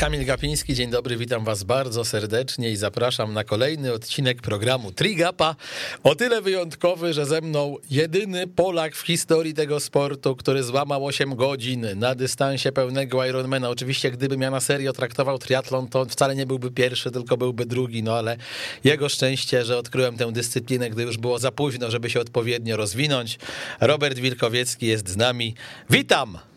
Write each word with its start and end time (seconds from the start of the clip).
Kamil 0.00 0.24
Gapiński, 0.24 0.74
dzień 0.74 0.90
dobry, 0.90 1.16
witam 1.16 1.44
was 1.44 1.64
bardzo 1.64 2.04
serdecznie 2.04 2.70
i 2.70 2.76
zapraszam 2.76 3.32
na 3.32 3.44
kolejny 3.44 3.92
odcinek 3.92 4.42
programu 4.42 4.92
Trigapa. 4.92 5.56
O 6.02 6.14
tyle 6.14 6.42
wyjątkowy, 6.42 7.12
że 7.12 7.26
ze 7.26 7.40
mną 7.40 7.76
jedyny 7.90 8.46
Polak 8.46 8.96
w 8.96 9.06
historii 9.06 9.54
tego 9.54 9.80
sportu, 9.80 10.36
który 10.36 10.62
złamał 10.62 11.06
8 11.06 11.36
godzin 11.36 11.86
na 11.96 12.14
dystansie 12.14 12.72
pełnego 12.72 13.26
Ironmana. 13.26 13.68
Oczywiście 13.68 14.10
gdybym 14.10 14.40
ja 14.40 14.50
na 14.50 14.60
serio 14.60 14.92
traktował 14.92 15.38
triatlon, 15.38 15.88
to 15.88 16.04
wcale 16.04 16.36
nie 16.36 16.46
byłby 16.46 16.70
pierwszy, 16.70 17.10
tylko 17.10 17.36
byłby 17.36 17.66
drugi, 17.66 18.02
no 18.02 18.18
ale 18.18 18.36
jego 18.84 19.08
szczęście, 19.08 19.64
że 19.64 19.78
odkryłem 19.78 20.16
tę 20.16 20.32
dyscyplinę, 20.32 20.90
gdy 20.90 21.02
już 21.02 21.18
było 21.18 21.38
za 21.38 21.52
późno, 21.52 21.90
żeby 21.90 22.10
się 22.10 22.20
odpowiednio 22.20 22.76
rozwinąć. 22.76 23.38
Robert 23.80 24.18
Wilkowiecki 24.18 24.86
jest 24.86 25.08
z 25.08 25.16
nami. 25.16 25.54
Witam! 25.90 26.49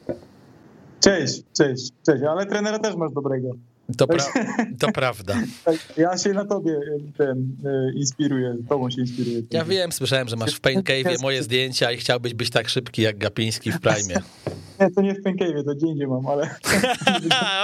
Cześć, 1.04 1.44
cześć, 1.54 1.92
cześć, 2.06 2.24
ale 2.24 2.46
trenera 2.46 2.80
też 2.80 2.96
masz 2.96 3.14
dobrego. 3.14 3.50
To, 3.98 4.08
pra 4.08 4.26
to 4.80 4.92
prawda. 4.92 5.36
Ja 5.98 6.18
się 6.18 6.34
na 6.34 6.46
tobie 6.46 6.80
ten, 7.18 7.56
inspiruję, 7.96 8.56
tobą 8.70 8.90
się 8.90 9.02
inspiruję. 9.02 9.42
Ja 9.52 9.66
wiem, 9.66 9.92
słyszałem, 9.92 10.28
że 10.28 10.36
masz 10.36 10.56
w 10.56 10.60
Pain 10.60 10.84
Cave 10.84 11.22
moje 11.22 11.44
zdjęcia 11.44 11.92
i 11.92 11.98
chciałbyś 11.98 12.34
być 12.34 12.50
tak 12.50 12.70
szybki 12.70 13.02
jak 13.02 13.18
Gapiński 13.18 13.72
w 13.72 13.80
Prime. 13.80 14.22
Nie, 14.80 14.92
to 14.92 15.02
nie 15.02 15.14
w 15.14 15.24
Pain 15.24 15.38
Cave, 15.38 15.64
to 15.66 15.76
gdzie 15.76 15.88
indziej 15.88 16.08
mam, 16.08 16.28
ale... 16.28 16.44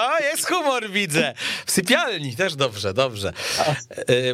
o, 0.09 0.23
jest 0.23 0.47
humor, 0.47 0.91
widzę. 0.91 1.33
W 1.65 1.71
sypialni 1.71 2.35
też 2.35 2.55
dobrze, 2.55 2.93
dobrze. 2.93 3.33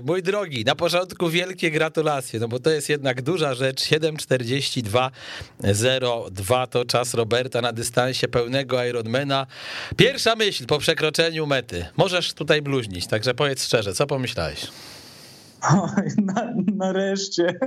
Mój 0.05 0.23
drogi, 0.23 0.66
na 0.66 0.75
początku 0.75 1.30
wielkie 1.30 1.72
gratulacje, 1.72 2.39
no 2.39 2.48
bo 2.48 2.59
to 2.59 2.70
jest 2.70 2.89
jednak 2.89 3.22
duża 3.22 3.53
rzecz. 3.53 3.81
7.42.02 3.81 6.67
to 6.67 6.86
czas 6.86 7.14
Roberta 7.14 7.62
na 7.62 7.73
dystansie 7.73 8.27
pełnego 8.27 8.86
Ironmana. 8.86 9.48
Pierwsza 9.98 10.36
myśl 10.36 10.66
po 10.66 10.80
przekroczeniu 10.80 11.47
mety. 11.47 11.84
Możesz 11.97 12.33
tutaj 12.33 12.61
bluźnić, 12.61 13.08
także 13.08 13.33
powiedz 13.33 13.64
szczerze, 13.64 13.94
co 13.94 14.08
pomyślałeś? 14.08 14.72
na, 16.17 16.53
nareszcie. 16.75 17.59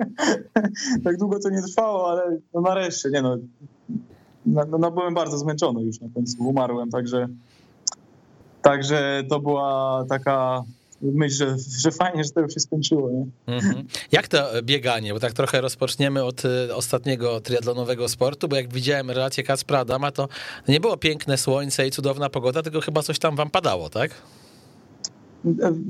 tak 1.05 1.17
długo 1.17 1.39
to 1.39 1.51
nie 1.51 1.63
trwało, 1.63 2.11
ale 2.11 2.39
no 2.55 2.61
nareszcie, 2.61 3.11
nie 3.11 3.23
no. 3.23 3.37
No, 4.47 4.79
no, 4.79 4.91
byłem 4.91 5.15
bardzo 5.15 5.39
zmęczony 5.39 5.83
już 5.83 6.01
na 6.01 6.09
końcu, 6.15 6.49
umarłem, 6.49 6.91
także 6.91 7.29
także 8.63 9.23
to 9.29 9.41
była 9.41 10.05
taka 10.09 10.63
myśl, 11.03 11.35
że, 11.35 11.57
że 11.79 11.91
fajnie, 11.91 12.25
że 12.25 12.31
to 12.31 12.41
już 12.41 12.55
się 12.55 12.61
skończyło. 12.61 13.11
Nie? 13.11 13.27
Mm-hmm. 13.47 13.85
Jak 14.13 14.29
to 14.29 14.63
bieganie? 14.63 15.15
Bo 15.15 15.21
tak 15.21 15.33
trochę 15.33 15.61
rozpoczniemy 15.61 16.25
od 16.25 16.45
y, 16.45 16.75
ostatniego 16.75 17.41
triatlonowego 17.41 18.09
sportu, 18.09 18.49
bo 18.49 18.57
jak 18.57 18.73
widziałem 18.73 19.11
relację 19.11 19.45
Kacpra 19.45 19.79
Adama, 19.79 20.11
to 20.11 20.29
nie 20.69 20.81
było 20.81 20.97
piękne 20.97 21.39
słońce 21.39 21.87
i 21.87 21.91
cudowna 21.91 22.31
pogoda, 22.31 22.63
tylko 22.63 22.81
chyba 22.81 23.03
coś 23.03 23.19
tam 23.19 23.37
wam 23.37 23.51
padało, 23.51 23.91
tak? 23.91 24.11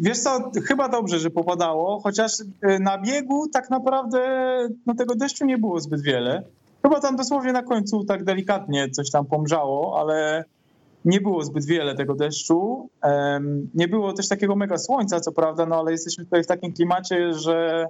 Wiesz 0.01 0.19
co, 0.19 0.51
chyba 0.67 0.89
dobrze, 0.89 1.19
że 1.19 1.31
popadało, 1.31 2.01
chociaż 2.01 2.33
na 2.81 2.99
biegu 2.99 3.49
tak 3.49 3.71
naprawdę 3.71 4.19
no, 4.87 4.95
tego 4.95 5.15
deszczu 5.15 5.45
nie 5.45 5.59
było 5.59 5.81
zbyt 5.81 6.03
wiele. 6.03 6.43
Chyba 6.83 7.01
tam 7.01 7.17
dosłownie 7.17 7.53
na 7.53 7.63
końcu 7.63 8.05
tak 8.05 8.25
delikatnie 8.25 8.91
coś 8.91 9.11
tam 9.11 9.27
pomrzało, 9.27 10.01
ale 10.01 10.45
nie 11.09 11.21
było 11.21 11.45
zbyt 11.45 11.65
wiele 11.65 11.95
tego 11.95 12.15
deszczu. 12.15 12.89
Nie 13.75 13.89
było 13.89 14.13
też 14.13 14.29
takiego 14.29 14.57
mega 14.57 14.79
słońca, 14.79 15.21
co 15.21 15.33
prawda, 15.33 15.67
no 15.67 15.77
ale 15.77 15.93
jesteśmy 15.93 16.25
tutaj 16.25 16.43
w 16.43 16.47
takim 16.47 16.73
klimacie, 16.73 17.35
że 17.35 17.87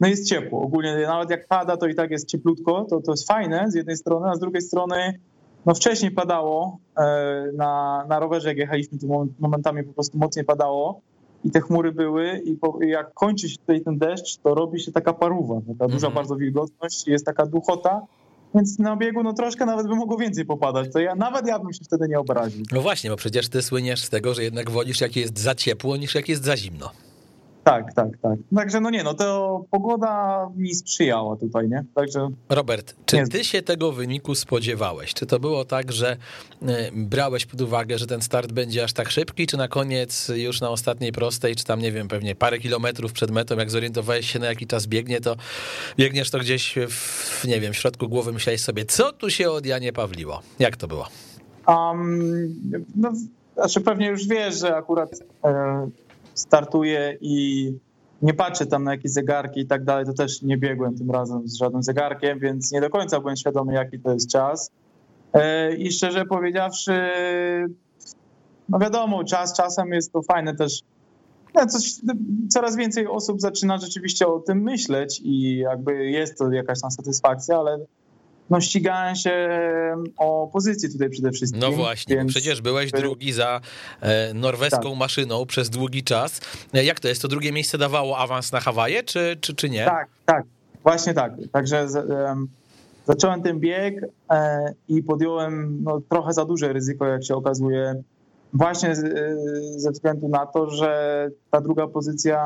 no 0.00 0.08
jest 0.08 0.28
ciepło. 0.28 0.62
Ogólnie 0.62 0.96
nawet 1.06 1.30
jak 1.30 1.48
pada, 1.48 1.76
to 1.76 1.86
i 1.86 1.94
tak 1.94 2.10
jest 2.10 2.28
cieplutko, 2.28 2.86
to, 2.90 3.00
to 3.00 3.12
jest 3.12 3.28
fajne 3.28 3.70
z 3.70 3.74
jednej 3.74 3.96
strony, 3.96 4.30
a 4.30 4.34
z 4.34 4.38
drugiej 4.38 4.62
strony 4.62 5.20
no 5.66 5.74
wcześniej 5.74 6.10
padało 6.10 6.78
e, 6.98 7.50
na, 7.56 8.04
na 8.08 8.18
rowerze, 8.20 8.48
jak 8.48 8.58
jechaliśmy, 8.58 8.98
to 8.98 9.26
momentami 9.38 9.82
po 9.82 9.92
prostu 9.92 10.18
mocniej 10.18 10.44
padało 10.44 11.00
i 11.44 11.50
te 11.50 11.60
chmury 11.60 11.92
były 11.92 12.38
i, 12.44 12.56
po, 12.56 12.78
jak 12.82 13.14
kończy 13.14 13.48
się 13.48 13.58
tutaj 13.58 13.80
ten 13.80 13.98
deszcz, 13.98 14.36
to 14.36 14.54
robi 14.54 14.80
się 14.80 14.92
taka 14.92 15.12
paruwa, 15.12 15.60
taka 15.68 15.88
duża 15.88 16.06
mm 16.06 16.12
-hmm. 16.12 16.14
bardzo 16.14 16.36
wilgotność, 16.36 17.06
jest 17.06 17.26
taka 17.26 17.46
duchota 17.46 18.00
więc 18.54 18.78
na 18.78 18.96
biegu 18.96 19.22
no 19.22 19.32
troszkę 19.32 19.66
nawet 19.66 19.86
by 19.86 19.96
mogło 19.96 20.16
więcej 20.16 20.44
popadać, 20.44 20.92
to 20.92 20.98
ja 20.98 21.14
nawet 21.14 21.46
ja 21.46 21.58
bym 21.58 21.72
się 21.72 21.84
wtedy 21.84 22.08
nie 22.08 22.18
obraził. 22.18 22.64
No 22.72 22.80
właśnie, 22.80 23.10
bo 23.10 23.16
przecież 23.16 23.48
ty 23.48 23.62
słyniesz 23.62 24.02
z 24.02 24.10
tego, 24.10 24.34
że 24.34 24.44
jednak 24.44 24.70
wolisz 24.70 25.00
jak 25.00 25.16
jest 25.16 25.38
za 25.38 25.54
ciepło 25.54 25.96
niż 25.96 26.14
jak 26.14 26.28
jest 26.28 26.44
za 26.44 26.56
zimno. 26.56 26.90
Tak, 27.64 27.94
tak, 27.94 28.08
tak. 28.22 28.38
Także 28.54 28.80
no 28.80 28.90
nie, 28.90 29.04
no 29.04 29.14
to 29.14 29.64
pogoda 29.70 30.46
mi 30.56 30.74
sprzyjała 30.74 31.36
tutaj, 31.36 31.68
nie? 31.68 31.84
Także. 31.94 32.28
Robert, 32.48 32.94
czy 33.06 33.28
ty 33.28 33.44
się 33.44 33.62
tego 33.62 33.92
wyniku 33.92 34.34
spodziewałeś? 34.34 35.14
Czy 35.14 35.26
to 35.26 35.40
było 35.40 35.64
tak, 35.64 35.92
że 35.92 36.16
e, 36.62 36.90
brałeś 36.92 37.46
pod 37.46 37.60
uwagę, 37.60 37.98
że 37.98 38.06
ten 38.06 38.22
start 38.22 38.52
będzie 38.52 38.84
aż 38.84 38.92
tak 38.92 39.10
szybki, 39.10 39.46
czy 39.46 39.56
na 39.56 39.68
koniec 39.68 40.28
już 40.34 40.60
na 40.60 40.70
ostatniej 40.70 41.12
prostej, 41.12 41.56
czy 41.56 41.64
tam 41.64 41.80
nie 41.80 41.92
wiem, 41.92 42.08
pewnie 42.08 42.34
parę 42.34 42.58
kilometrów 42.58 43.12
przed 43.12 43.30
metą, 43.30 43.56
jak 43.56 43.70
zorientowałeś 43.70 44.30
się 44.30 44.38
na 44.38 44.46
jaki 44.46 44.66
czas 44.66 44.86
biegnie, 44.86 45.20
to 45.20 45.36
biegniesz 45.98 46.30
to 46.30 46.38
gdzieś 46.38 46.74
w, 46.88 47.44
nie 47.44 47.60
wiem, 47.60 47.72
w 47.72 47.76
środku 47.76 48.08
głowy 48.08 48.32
myślałeś 48.32 48.60
sobie, 48.60 48.84
co 48.84 49.12
tu 49.12 49.30
się 49.30 49.50
od 49.50 49.66
Janie 49.66 49.92
Pawliło? 49.92 50.42
Jak 50.58 50.76
to 50.76 50.88
było? 50.88 51.08
Um, 51.66 52.54
no, 52.96 53.12
znaczy 53.54 53.80
pewnie 53.80 54.06
już 54.06 54.26
wiesz, 54.26 54.58
że 54.58 54.76
akurat. 54.76 55.10
E, 55.44 55.88
startuję 56.34 57.18
i 57.20 57.72
nie 58.22 58.34
patrzę 58.34 58.66
tam 58.66 58.84
na 58.84 58.92
jakieś 58.92 59.12
zegarki 59.12 59.60
i 59.60 59.66
tak 59.66 59.84
dalej, 59.84 60.06
to 60.06 60.12
też 60.12 60.42
nie 60.42 60.58
biegłem 60.58 60.98
tym 60.98 61.10
razem 61.10 61.48
z 61.48 61.54
żadnym 61.54 61.82
zegarkiem, 61.82 62.38
więc 62.38 62.72
nie 62.72 62.80
do 62.80 62.90
końca 62.90 63.20
byłem 63.20 63.36
świadomy, 63.36 63.74
jaki 63.74 64.00
to 64.00 64.12
jest 64.12 64.30
czas. 64.30 64.70
E, 65.32 65.74
I 65.74 65.92
szczerze 65.92 66.24
powiedziawszy, 66.24 66.92
no 68.68 68.78
wiadomo, 68.78 69.24
czas 69.24 69.56
czasem 69.56 69.92
jest 69.92 70.12
to 70.12 70.22
fajne 70.22 70.54
też. 70.54 70.80
No 71.54 71.66
coś, 71.66 71.94
coraz 72.50 72.76
więcej 72.76 73.06
osób 73.06 73.40
zaczyna 73.40 73.78
rzeczywiście 73.78 74.26
o 74.26 74.40
tym 74.40 74.62
myśleć 74.62 75.20
i 75.24 75.56
jakby 75.56 76.10
jest 76.10 76.38
to 76.38 76.52
jakaś 76.52 76.80
tam 76.80 76.90
satysfakcja, 76.90 77.58
ale 77.58 77.78
no 78.50 78.60
ścigałem 78.60 79.16
się 79.16 79.48
o 80.18 80.50
pozycję 80.52 80.88
tutaj 80.88 81.10
przede 81.10 81.30
wszystkim. 81.30 81.60
No 81.60 81.72
właśnie, 81.72 82.16
więc... 82.16 82.30
przecież 82.30 82.60
byłeś 82.60 82.90
drugi 82.90 83.32
za 83.32 83.60
e, 84.00 84.34
norweską 84.34 84.90
tak. 84.90 84.98
maszyną 84.98 85.46
przez 85.46 85.70
długi 85.70 86.02
czas. 86.02 86.40
E, 86.74 86.84
jak 86.84 87.00
to 87.00 87.08
jest? 87.08 87.22
To 87.22 87.28
drugie 87.28 87.52
miejsce 87.52 87.78
dawało 87.78 88.18
awans 88.18 88.52
na 88.52 88.60
Hawaje, 88.60 89.02
czy, 89.02 89.36
czy, 89.40 89.54
czy 89.54 89.70
nie? 89.70 89.84
Tak, 89.84 90.08
tak, 90.26 90.44
właśnie 90.82 91.14
tak. 91.14 91.32
Także 91.52 91.86
um, 92.26 92.48
zacząłem 93.06 93.42
ten 93.42 93.60
bieg 93.60 94.06
e, 94.30 94.72
i 94.88 95.02
podjąłem 95.02 95.82
no, 95.82 96.00
trochę 96.08 96.32
za 96.32 96.44
duże 96.44 96.72
ryzyko, 96.72 97.06
jak 97.06 97.24
się 97.24 97.34
okazuje, 97.34 98.02
właśnie 98.52 98.94
ze 99.76 99.90
względu 99.90 100.28
na 100.28 100.46
to, 100.46 100.70
że 100.70 101.30
ta 101.50 101.60
druga 101.60 101.86
pozycja 101.86 102.40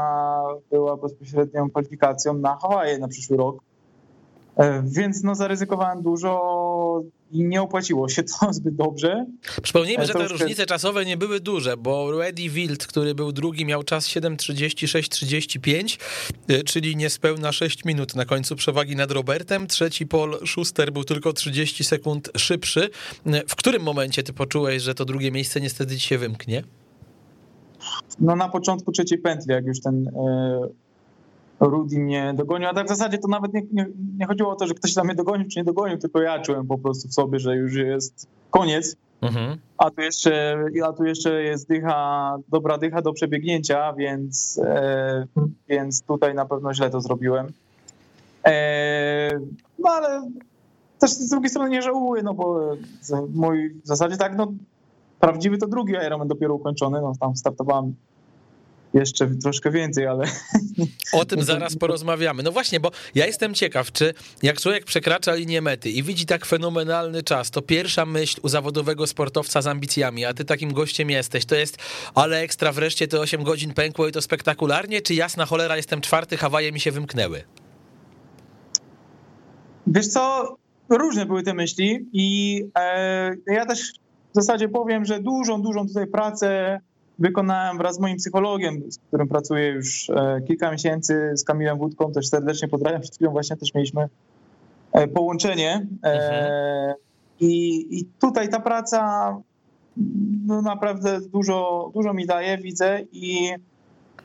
była 0.70 0.96
bezpośrednią 0.96 1.70
kwalifikacją 1.70 2.34
na 2.34 2.56
Hawaje 2.56 2.98
na 2.98 3.08
przyszły 3.08 3.36
rok. 3.36 3.58
E, 4.58 4.82
więc 4.86 5.22
no 5.22 5.34
zaryzykowałem 5.34 6.02
dużo 6.02 7.02
i 7.30 7.44
nie 7.44 7.62
opłaciło 7.62 8.08
się 8.08 8.22
to 8.22 8.52
zbyt 8.52 8.76
dobrze. 8.76 9.26
Przypomnijmy, 9.62 10.04
e, 10.04 10.06
że 10.06 10.12
te 10.12 10.28
różnice 10.28 10.66
czasowe 10.66 11.04
nie 11.04 11.16
były 11.16 11.40
duże, 11.40 11.76
bo 11.76 12.24
Eddie 12.26 12.50
Wild, 12.50 12.86
który 12.86 13.14
był 13.14 13.32
drugi, 13.32 13.64
miał 13.64 13.82
czas 13.82 14.06
7.36.35, 14.06 15.98
e, 16.48 16.62
czyli 16.62 16.96
niespełna 16.96 17.52
6 17.52 17.84
minut 17.84 18.16
na 18.16 18.24
końcu 18.24 18.56
przewagi 18.56 18.96
nad 18.96 19.10
Robertem. 19.10 19.66
Trzeci 19.66 20.06
Paul 20.06 20.38
Schuster 20.46 20.92
był 20.92 21.04
tylko 21.04 21.32
30 21.32 21.84
sekund 21.84 22.30
szybszy. 22.36 22.90
W 23.48 23.56
którym 23.56 23.82
momencie 23.82 24.22
ty 24.22 24.32
poczułeś, 24.32 24.82
że 24.82 24.94
to 24.94 25.04
drugie 25.04 25.30
miejsce 25.32 25.60
niestety 25.60 25.94
ci 25.94 26.08
się 26.08 26.18
wymknie? 26.18 26.62
No 28.20 28.36
na 28.36 28.48
początku 28.48 28.92
trzeciej 28.92 29.18
pętli, 29.18 29.52
jak 29.52 29.66
już 29.66 29.80
ten 29.80 30.10
Rudy 31.60 31.98
mnie 31.98 32.34
dogonił, 32.36 32.68
a 32.68 32.74
tak 32.74 32.86
w 32.86 32.88
zasadzie 32.88 33.18
to 33.18 33.28
nawet 33.28 33.54
nie, 33.54 33.62
nie, 33.72 33.86
nie, 34.18 34.26
chodziło 34.26 34.50
o 34.50 34.56
to, 34.56 34.66
że 34.66 34.74
ktoś 34.74 34.94
tam 34.94 35.06
mnie 35.06 35.14
dogonił 35.14 35.48
czy 35.48 35.58
nie 35.58 35.64
dogonił, 35.64 35.98
tylko 35.98 36.20
ja 36.20 36.42
czułem 36.42 36.66
po 36.66 36.78
prostu 36.78 37.08
w 37.08 37.14
sobie, 37.14 37.38
że 37.38 37.56
już 37.56 37.74
jest 37.74 38.26
koniec, 38.50 38.96
mhm. 39.20 39.58
a, 39.78 39.90
tu 39.90 40.00
jeszcze, 40.00 40.64
a 40.84 40.92
tu 40.92 41.04
jeszcze 41.04 41.42
jest 41.42 41.68
dycha, 41.68 42.36
dobra 42.48 42.78
dycha 42.78 43.02
do 43.02 43.12
przebiegnięcia, 43.12 43.92
więc, 43.92 44.60
e, 44.64 45.26
więc 45.68 46.02
tutaj 46.02 46.34
na 46.34 46.46
pewno 46.46 46.74
źle 46.74 46.90
to 46.90 47.00
zrobiłem. 47.00 47.46
E, 48.46 49.30
no 49.78 49.90
ale 49.90 50.30
też 50.98 51.10
z 51.10 51.28
drugiej 51.28 51.50
strony 51.50 51.70
nie 51.70 51.82
żałuję, 51.82 52.22
no 52.22 52.34
bo 52.34 52.60
mój 53.34 53.70
w 53.70 53.86
zasadzie 53.86 54.16
tak, 54.16 54.36
no 54.36 54.52
prawdziwy 55.20 55.58
to 55.58 55.66
drugi 55.66 55.92
Ironman 55.92 56.28
dopiero 56.28 56.54
ukończony, 56.54 57.00
no 57.00 57.12
tam 57.20 57.36
startowałem 57.36 57.94
jeszcze 58.94 59.26
troszkę 59.42 59.70
więcej, 59.70 60.06
ale. 60.06 60.24
O 61.12 61.24
tym 61.24 61.42
zaraz 61.42 61.76
porozmawiamy. 61.76 62.42
No 62.42 62.52
właśnie, 62.52 62.80
bo 62.80 62.90
ja 63.14 63.26
jestem 63.26 63.54
ciekaw, 63.54 63.92
czy 63.92 64.14
jak 64.42 64.60
człowiek 64.60 64.84
przekracza 64.84 65.34
linię 65.34 65.62
mety 65.62 65.90
i 65.90 66.02
widzi 66.02 66.26
tak 66.26 66.46
fenomenalny 66.46 67.22
czas, 67.22 67.50
to 67.50 67.62
pierwsza 67.62 68.06
myśl 68.06 68.40
u 68.42 68.48
zawodowego 68.48 69.06
sportowca 69.06 69.62
z 69.62 69.66
ambicjami, 69.66 70.24
a 70.24 70.34
ty 70.34 70.44
takim 70.44 70.72
gościem 70.72 71.10
jesteś, 71.10 71.44
to 71.44 71.54
jest, 71.54 71.78
ale 72.14 72.38
ekstra 72.38 72.72
wreszcie 72.72 73.08
te 73.08 73.20
8 73.20 73.42
godzin 73.42 73.74
pękło 73.74 74.08
i 74.08 74.12
to 74.12 74.22
spektakularnie, 74.22 75.02
czy 75.02 75.14
jasna 75.14 75.46
cholera, 75.46 75.76
jestem 75.76 76.00
czwarty, 76.00 76.36
Hawaje 76.36 76.72
mi 76.72 76.80
się 76.80 76.92
wymknęły? 76.92 77.42
Wiesz 79.86 80.08
co, 80.08 80.56
różne 80.88 81.26
były 81.26 81.42
te 81.42 81.54
myśli 81.54 82.08
i 82.12 82.62
e, 82.78 83.34
ja 83.46 83.66
też 83.66 83.92
w 84.32 84.34
zasadzie 84.34 84.68
powiem, 84.68 85.04
że 85.04 85.20
dużą, 85.20 85.62
dużą 85.62 85.86
tutaj 85.86 86.06
pracę 86.06 86.80
wykonałem 87.18 87.78
wraz 87.78 87.96
z 87.96 88.00
moim 88.00 88.16
psychologiem, 88.16 88.92
z 88.92 88.98
którym 88.98 89.28
pracuję 89.28 89.68
już 89.68 90.10
e, 90.10 90.40
kilka 90.46 90.72
miesięcy, 90.72 91.32
z 91.36 91.44
Kamilem 91.44 91.78
Wódką, 91.78 92.12
też 92.12 92.28
serdecznie 92.28 92.68
pozdrawiam. 92.68 93.00
Przed 93.00 93.14
chwilą 93.14 93.30
właśnie 93.30 93.56
też 93.56 93.74
mieliśmy 93.74 94.08
e, 94.92 95.08
połączenie. 95.08 95.86
Mhm. 96.02 96.94
I, 97.40 97.86
I 97.98 98.04
tutaj 98.20 98.48
ta 98.48 98.60
praca 98.60 99.36
no 100.46 100.62
naprawdę 100.62 101.20
dużo, 101.20 101.90
dużo 101.94 102.14
mi 102.14 102.26
daje, 102.26 102.58
widzę 102.58 103.00
i 103.12 103.50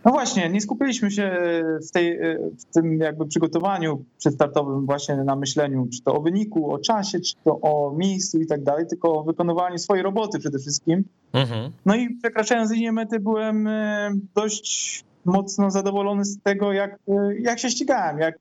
no 0.05 0.11
właśnie, 0.11 0.50
nie 0.50 0.61
skupiliśmy 0.61 1.11
się 1.11 1.38
w, 1.88 1.91
tej, 1.91 2.19
w 2.59 2.65
tym 2.73 3.00
jakby 3.00 3.25
przygotowaniu 3.25 4.03
przedstartowym 4.17 4.85
właśnie 4.85 5.15
na 5.15 5.35
myśleniu, 5.35 5.88
czy 5.94 6.01
to 6.01 6.13
o 6.13 6.21
wyniku, 6.21 6.73
o 6.73 6.79
czasie, 6.79 7.19
czy 7.19 7.33
to 7.44 7.59
o 7.61 7.94
miejscu 7.97 8.41
i 8.41 8.47
tak 8.47 8.63
dalej, 8.63 8.88
tylko 8.88 9.19
o 9.19 9.23
wykonywaniu 9.23 9.77
swojej 9.77 10.03
roboty 10.03 10.39
przede 10.39 10.59
wszystkim. 10.59 11.03
Mhm. 11.33 11.71
No 11.85 11.95
i 11.95 12.15
przekraczając 12.15 12.71
linię 12.71 12.91
mety 12.91 13.19
byłem 13.19 13.67
e, 13.67 14.11
dość 14.35 15.03
mocno 15.25 15.71
zadowolony 15.71 16.25
z 16.25 16.41
tego, 16.41 16.73
jak, 16.73 17.00
e, 17.07 17.39
jak 17.39 17.59
się 17.59 17.69
ścigałem, 17.69 18.19
jak, 18.19 18.35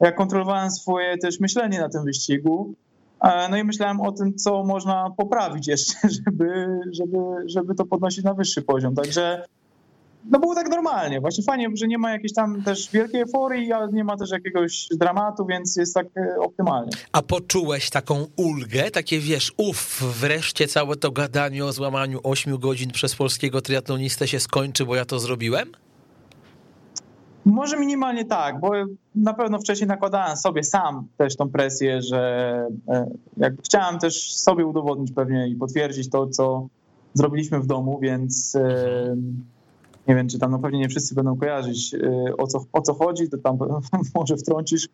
jak 0.00 0.14
kontrolowałem 0.14 0.70
swoje 0.70 1.18
też 1.18 1.40
myślenie 1.40 1.80
na 1.80 1.88
tym 1.88 2.04
wyścigu. 2.04 2.74
E, 3.20 3.48
no 3.48 3.56
i 3.56 3.64
myślałem 3.64 4.00
o 4.00 4.12
tym, 4.12 4.34
co 4.34 4.64
można 4.64 5.10
poprawić 5.16 5.68
jeszcze, 5.68 5.94
żeby, 6.24 6.80
żeby, 6.92 7.18
żeby 7.46 7.74
to 7.74 7.84
podnosić 7.84 8.24
na 8.24 8.34
wyższy 8.34 8.62
poziom. 8.62 8.94
Także 8.94 9.44
no 10.30 10.38
było 10.38 10.54
tak 10.54 10.68
normalnie. 10.68 11.20
Właśnie 11.20 11.44
fajnie, 11.44 11.68
że 11.74 11.86
nie 11.86 11.98
ma 11.98 12.12
jakiejś 12.12 12.34
tam 12.34 12.62
też 12.62 12.90
wielkiej 12.90 13.20
euforii, 13.20 13.72
ale 13.72 13.92
nie 13.92 14.04
ma 14.04 14.16
też 14.16 14.30
jakiegoś 14.30 14.88
dramatu, 14.90 15.46
więc 15.46 15.76
jest 15.76 15.94
tak 15.94 16.06
e, 16.16 16.40
optymalnie. 16.40 16.90
A 17.12 17.22
poczułeś 17.22 17.90
taką 17.90 18.26
ulgę, 18.36 18.90
takie 18.90 19.18
wiesz, 19.18 19.52
uff, 19.56 20.02
wreszcie 20.20 20.68
całe 20.68 20.96
to 20.96 21.10
gadanie 21.10 21.64
o 21.64 21.72
złamaniu 21.72 22.20
8 22.22 22.58
godzin 22.58 22.90
przez 22.90 23.14
polskiego 23.14 23.60
triatlonistę 23.60 24.28
się 24.28 24.40
skończy, 24.40 24.86
bo 24.86 24.94
ja 24.96 25.04
to 25.04 25.18
zrobiłem? 25.18 25.68
Może 27.44 27.76
minimalnie 27.76 28.24
tak, 28.24 28.60
bo 28.60 28.70
na 29.14 29.34
pewno 29.34 29.58
wcześniej 29.58 29.88
nakładałem 29.88 30.36
sobie 30.36 30.64
sam 30.64 31.08
też 31.16 31.36
tą 31.36 31.50
presję, 31.50 32.02
że 32.02 32.20
e, 33.40 33.50
chciałem 33.64 33.98
też 33.98 34.34
sobie 34.36 34.66
udowodnić 34.66 35.12
pewnie 35.12 35.48
i 35.48 35.54
potwierdzić 35.54 36.10
to, 36.10 36.26
co 36.26 36.68
zrobiliśmy 37.14 37.60
w 37.60 37.66
domu, 37.66 37.98
więc 38.02 38.56
nie 40.08 40.14
wiem, 40.14 40.28
czy 40.28 40.38
tam 40.38 40.50
no 40.50 40.58
pewnie 40.58 40.78
nie 40.78 40.88
wszyscy 40.88 41.14
będą 41.14 41.36
kojarzyć 41.36 41.94
y, 41.94 42.36
o 42.36 42.46
co, 42.46 42.64
o 42.72 42.82
co 42.82 42.94
chodzi, 42.94 43.28
to 43.28 43.38
tam 43.38 43.58
może 44.14 44.36
wtrącisz 44.36 44.88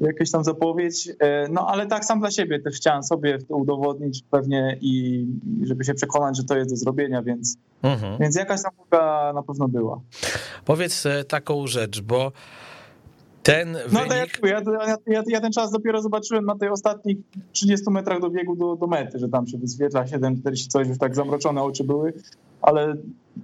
jakąś 0.00 0.30
tam 0.30 0.44
zapowiedź. 0.44 1.08
Y, 1.08 1.14
no 1.50 1.66
ale 1.66 1.86
tak 1.86 2.04
sam 2.04 2.20
dla 2.20 2.30
siebie 2.30 2.60
też 2.60 2.76
chciałem 2.76 3.02
sobie 3.02 3.38
to 3.38 3.56
udowodnić 3.56 4.24
pewnie 4.30 4.78
i 4.80 5.26
żeby 5.62 5.84
się 5.84 5.94
przekonać, 5.94 6.36
że 6.36 6.44
to 6.44 6.56
jest 6.56 6.70
do 6.70 6.76
zrobienia, 6.76 7.22
więc, 7.22 7.56
mhm. 7.82 8.18
więc 8.18 8.36
jakaś 8.36 8.60
tam 8.62 8.72
na 9.34 9.42
pewno 9.42 9.68
była. 9.68 10.00
Powiedz 10.64 11.06
e, 11.06 11.24
taką 11.24 11.66
rzecz, 11.66 12.00
bo 12.00 12.32
ten 13.42 13.72
wynik... 13.72 14.40
No 14.42 14.48
ja, 14.48 14.60
ja, 14.86 14.96
ja, 15.06 15.22
ja, 15.26 15.40
ten 15.40 15.52
czas 15.52 15.70
dopiero 15.70 16.02
zobaczyłem 16.02 16.44
na 16.44 16.58
tej 16.58 16.68
ostatnich 16.68 17.18
30 17.52 17.90
metrach 17.90 18.20
do 18.20 18.30
biegu 18.30 18.56
do, 18.56 18.76
do 18.76 18.86
mety, 18.86 19.18
że 19.18 19.28
tam 19.28 19.46
się 19.46 19.58
wyświetla 19.58 20.04
7,40 20.04 20.68
coś, 20.68 20.88
już 20.88 20.98
tak 20.98 21.14
zamroczone 21.14 21.62
oczy 21.62 21.84
były, 21.84 22.12
ale 22.62 22.94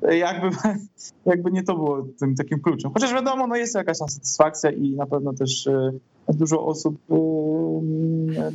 jakby, 0.02 0.56
jakby 1.32 1.50
nie 1.50 1.62
to 1.62 1.74
było 1.74 2.06
tym 2.18 2.34
takim 2.34 2.60
kluczem. 2.60 2.90
Chociaż 2.94 3.12
wiadomo, 3.12 3.46
no 3.46 3.56
jest 3.56 3.74
jakaś 3.74 3.96
satysfakcja 3.96 4.70
i 4.70 4.90
na 4.90 5.06
pewno 5.06 5.32
też 5.32 5.66
e, 5.66 5.92
dużo 6.34 6.66
osób 6.66 6.96
e, 7.10 7.14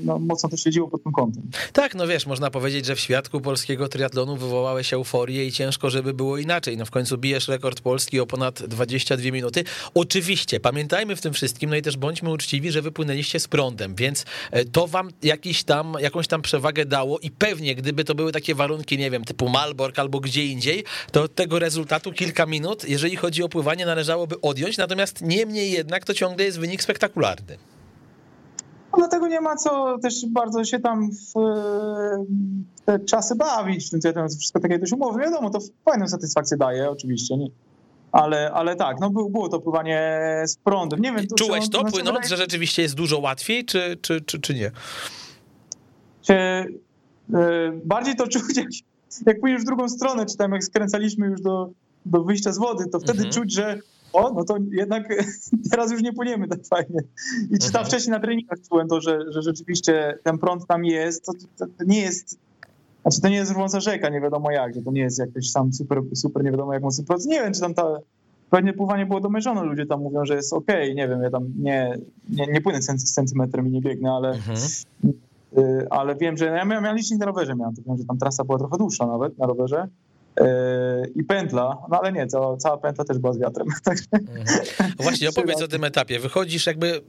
no, 0.04 0.20
mocno 0.20 0.50
to 0.50 0.58
śledziło 0.58 0.88
pod 0.88 1.04
tym 1.04 1.12
kątem. 1.12 1.44
Tak, 1.74 1.96
no 1.96 2.08
wiesz, 2.08 2.26
można 2.28 2.52
powiedzieć, 2.52 2.86
że 2.86 2.96
w 2.96 3.00
świadku 3.00 3.42
polskiego 3.42 3.88
triatlonu 3.88 4.36
wywołałeś 4.36 4.94
euforię 4.94 5.46
i 5.46 5.52
ciężko, 5.52 5.90
żeby 5.90 6.14
było 6.14 6.38
inaczej. 6.38 6.78
No 6.78 6.86
w 6.86 6.92
końcu 6.92 7.18
bijesz 7.18 7.48
rekord 7.48 7.82
polski 7.82 8.20
o 8.20 8.26
ponad 8.26 8.64
22 8.64 9.32
minuty. 9.32 9.64
Oczywiście, 9.94 10.60
pamiętajmy 10.60 11.16
w 11.16 11.22
tym 11.22 11.34
wszystkim, 11.34 11.70
no 11.70 11.76
i 11.76 11.82
też 11.82 11.98
bądźmy 11.98 12.32
uczciwi, 12.32 12.72
że 12.72 12.82
wypłynęliście 12.82 13.40
z 13.40 13.48
prądem, 13.48 13.96
więc 13.96 14.26
e, 14.52 14.66
to 14.66 14.88
wam 14.88 15.10
jakiś 15.24 15.64
tam, 15.64 15.96
jakąś 16.00 16.28
tam 16.28 16.42
przewagę 16.42 16.86
dało 16.86 17.20
i 17.20 17.32
pewnie, 17.32 17.76
gdyby 17.76 18.04
to 18.04 18.16
były 18.16 18.32
takie 18.32 18.56
warunki, 18.56 18.98
nie 18.98 19.12
wiem, 19.12 19.24
typu 19.24 19.50
Malbork 19.50 20.00
albo 20.00 20.20
gdzie 20.20 20.46
indziej, 20.46 20.84
to 21.12 21.23
tego 21.28 21.60
rezultatu 21.60 22.12
kilka 22.12 22.46
minut, 22.46 22.90
jeżeli 22.90 23.16
chodzi 23.16 23.44
o 23.44 23.50
pływanie, 23.50 23.86
należałoby 23.86 24.42
odjąć, 24.42 24.78
natomiast 24.78 25.22
niemniej 25.22 25.72
jednak 25.72 26.06
to 26.06 26.14
ciągle 26.14 26.46
jest 26.46 26.60
wynik 26.60 26.84
spektakularny. 26.84 27.58
No 28.92 28.98
dlatego 28.98 29.28
nie 29.28 29.42
ma 29.42 29.56
co 29.56 29.98
też 29.98 30.25
bardzo 30.25 30.64
się 30.64 30.80
tam 30.80 31.10
w 31.12 31.34
te 32.86 33.00
czasy 33.00 33.36
bawić, 33.36 33.90
to 33.90 33.98
wszystko 34.40 34.60
takie 34.60 34.80
dość 34.80 34.94
umowne. 34.94 35.24
Wiadomo, 35.24 35.50
to 35.50 35.60
fajną 35.86 36.08
satysfakcję 36.08 36.58
daje 36.58 36.90
oczywiście, 36.90 37.38
nie? 37.38 37.48
Ale, 38.12 38.52
ale 38.52 38.75
tak, 38.75 38.98
no 39.00 39.10
było 39.10 39.50
to 39.50 39.60
pływanie 39.60 40.22
z 40.46 40.58
prądem. 40.58 41.00
Nie 41.00 41.12
wiem, 41.12 41.28
to, 41.28 41.36
Czułeś 41.36 41.70
to, 41.70 41.80
płynąc, 41.80 42.06
wydaje... 42.06 42.28
że 42.28 42.38
rzeczywiście 42.38 42.81
jest 42.81 42.96
dużo 42.96 43.20
łatwiej, 43.20 43.66
czy, 43.66 43.98
czy, 44.02 44.22
czy, 44.22 44.40
czy 44.40 44.54
nie? 44.54 44.72
Czy, 46.22 46.34
yy, 47.30 47.81
bardziej 47.86 48.16
to 48.16 48.28
czuć, 48.34 48.84
jak, 49.25 49.39
pójdziesz 49.39 49.62
w 49.62 49.65
drugą 49.65 49.89
stronę, 49.89 50.25
czy 50.25 50.38
tam 50.38 50.51
jak 50.51 50.63
skręcaliśmy 50.63 51.27
już 51.27 51.42
do, 51.42 51.69
do 52.06 52.24
wyjścia 52.24 52.51
z 52.51 52.57
wody, 52.57 52.86
to 52.92 53.00
wtedy 53.00 53.18
mhm. 53.18 53.33
czuć, 53.33 53.54
że 53.54 53.80
o, 54.13 54.33
no 54.33 54.44
to 54.44 54.57
jednak 54.71 55.07
teraz 55.71 55.92
już 55.92 56.01
nie 56.01 56.13
płyniemy 56.13 56.48
tak 56.48 56.65
fajnie. 56.65 57.00
I 57.51 57.54
czy 57.54 57.71
tam 57.71 57.81
mhm. 57.81 57.86
wcześniej 57.86 58.12
na 58.12 58.19
treningach 58.19 58.60
czułem 58.69 58.88
to, 58.88 59.01
że, 59.01 59.19
że 59.31 59.42
rzeczywiście 59.42 60.19
ten 60.24 60.38
prąd 60.38 60.68
tam 60.68 60.86
jest, 60.86 61.25
to, 61.25 61.33
to, 61.57 61.65
to 61.77 61.83
nie 61.86 62.01
jest 62.01 62.38
znaczy 63.01 63.21
to 63.21 63.30
nie 63.30 63.36
jest 63.36 63.51
rwąca 63.51 63.80
rzeka, 63.80 64.10
nie 64.10 64.21
wiadomo 64.21 64.51
jak, 64.51 64.75
że 64.75 64.81
to 64.81 64.92
nie 64.92 65.01
jest 65.01 65.19
jakiś 65.19 65.51
sam 65.51 65.74
super, 65.74 66.01
super 66.15 66.44
nie 66.44 66.51
wiadomo 66.51 66.74
jak 66.74 66.83
mocny 66.83 67.06
prąd. 67.06 67.25
Nie 67.25 67.39
wiem, 67.42 67.54
czy 67.54 67.62
tam 67.62 67.74
ta, 67.74 67.98
pewnie 68.50 68.74
pływanie 68.74 69.06
było 69.06 69.19
domierzone, 69.19 69.63
ludzie 69.63 69.86
tam 69.86 70.01
mówią, 70.01 70.25
że 70.25 70.36
jest 70.36 70.54
okej, 70.54 70.83
okay. 70.83 70.95
nie 70.95 71.07
wiem, 71.07 71.24
ja 71.24 71.30
tam 71.30 71.54
nie, 71.60 71.98
nie, 72.30 72.48
nie 72.48 72.62
płynę 72.62 72.80
centymetrem 72.98 73.68
i 73.68 73.71
nie 73.71 73.81
biegnę, 73.81 74.12
ale, 74.12 74.30
mhm. 74.30 74.57
Y, 75.58 75.88
ale 75.90 76.16
wiem, 76.16 76.38
że 76.38 76.46
ja 76.46 76.66
miałem, 76.66 76.84
miałem 76.84 76.98
licznik 76.98 77.20
na 77.20 77.26
rowerze, 77.26 77.56
miałem, 77.56 77.76
to 77.76 77.82
wiem, 77.88 77.98
że 77.98 78.06
tam 78.06 78.18
trasa 78.18 78.44
była 78.44 78.58
trochę 78.58 78.78
dłuższa 78.78 79.08
nawet 79.08 79.38
na 79.38 79.48
rowerze, 79.48 79.88
Yy, 80.40 81.12
i 81.16 81.24
pętla, 81.24 81.78
no 81.90 82.00
ale 82.00 82.12
nie, 82.12 82.28
cała, 82.28 82.58
cała 82.58 82.78
pętla 82.78 83.06
też 83.06 83.18
była 83.18 83.34
z 83.34 83.40
wiatrem. 83.40 83.68
Mhm. 84.14 84.94
Właśnie, 85.00 85.30
opowiedz 85.30 85.62
o 85.62 85.68
tym 85.68 85.84
etapie. 85.84 86.20
Wychodzisz 86.20 86.66
jakby, 86.66 86.88
e, 86.96 87.02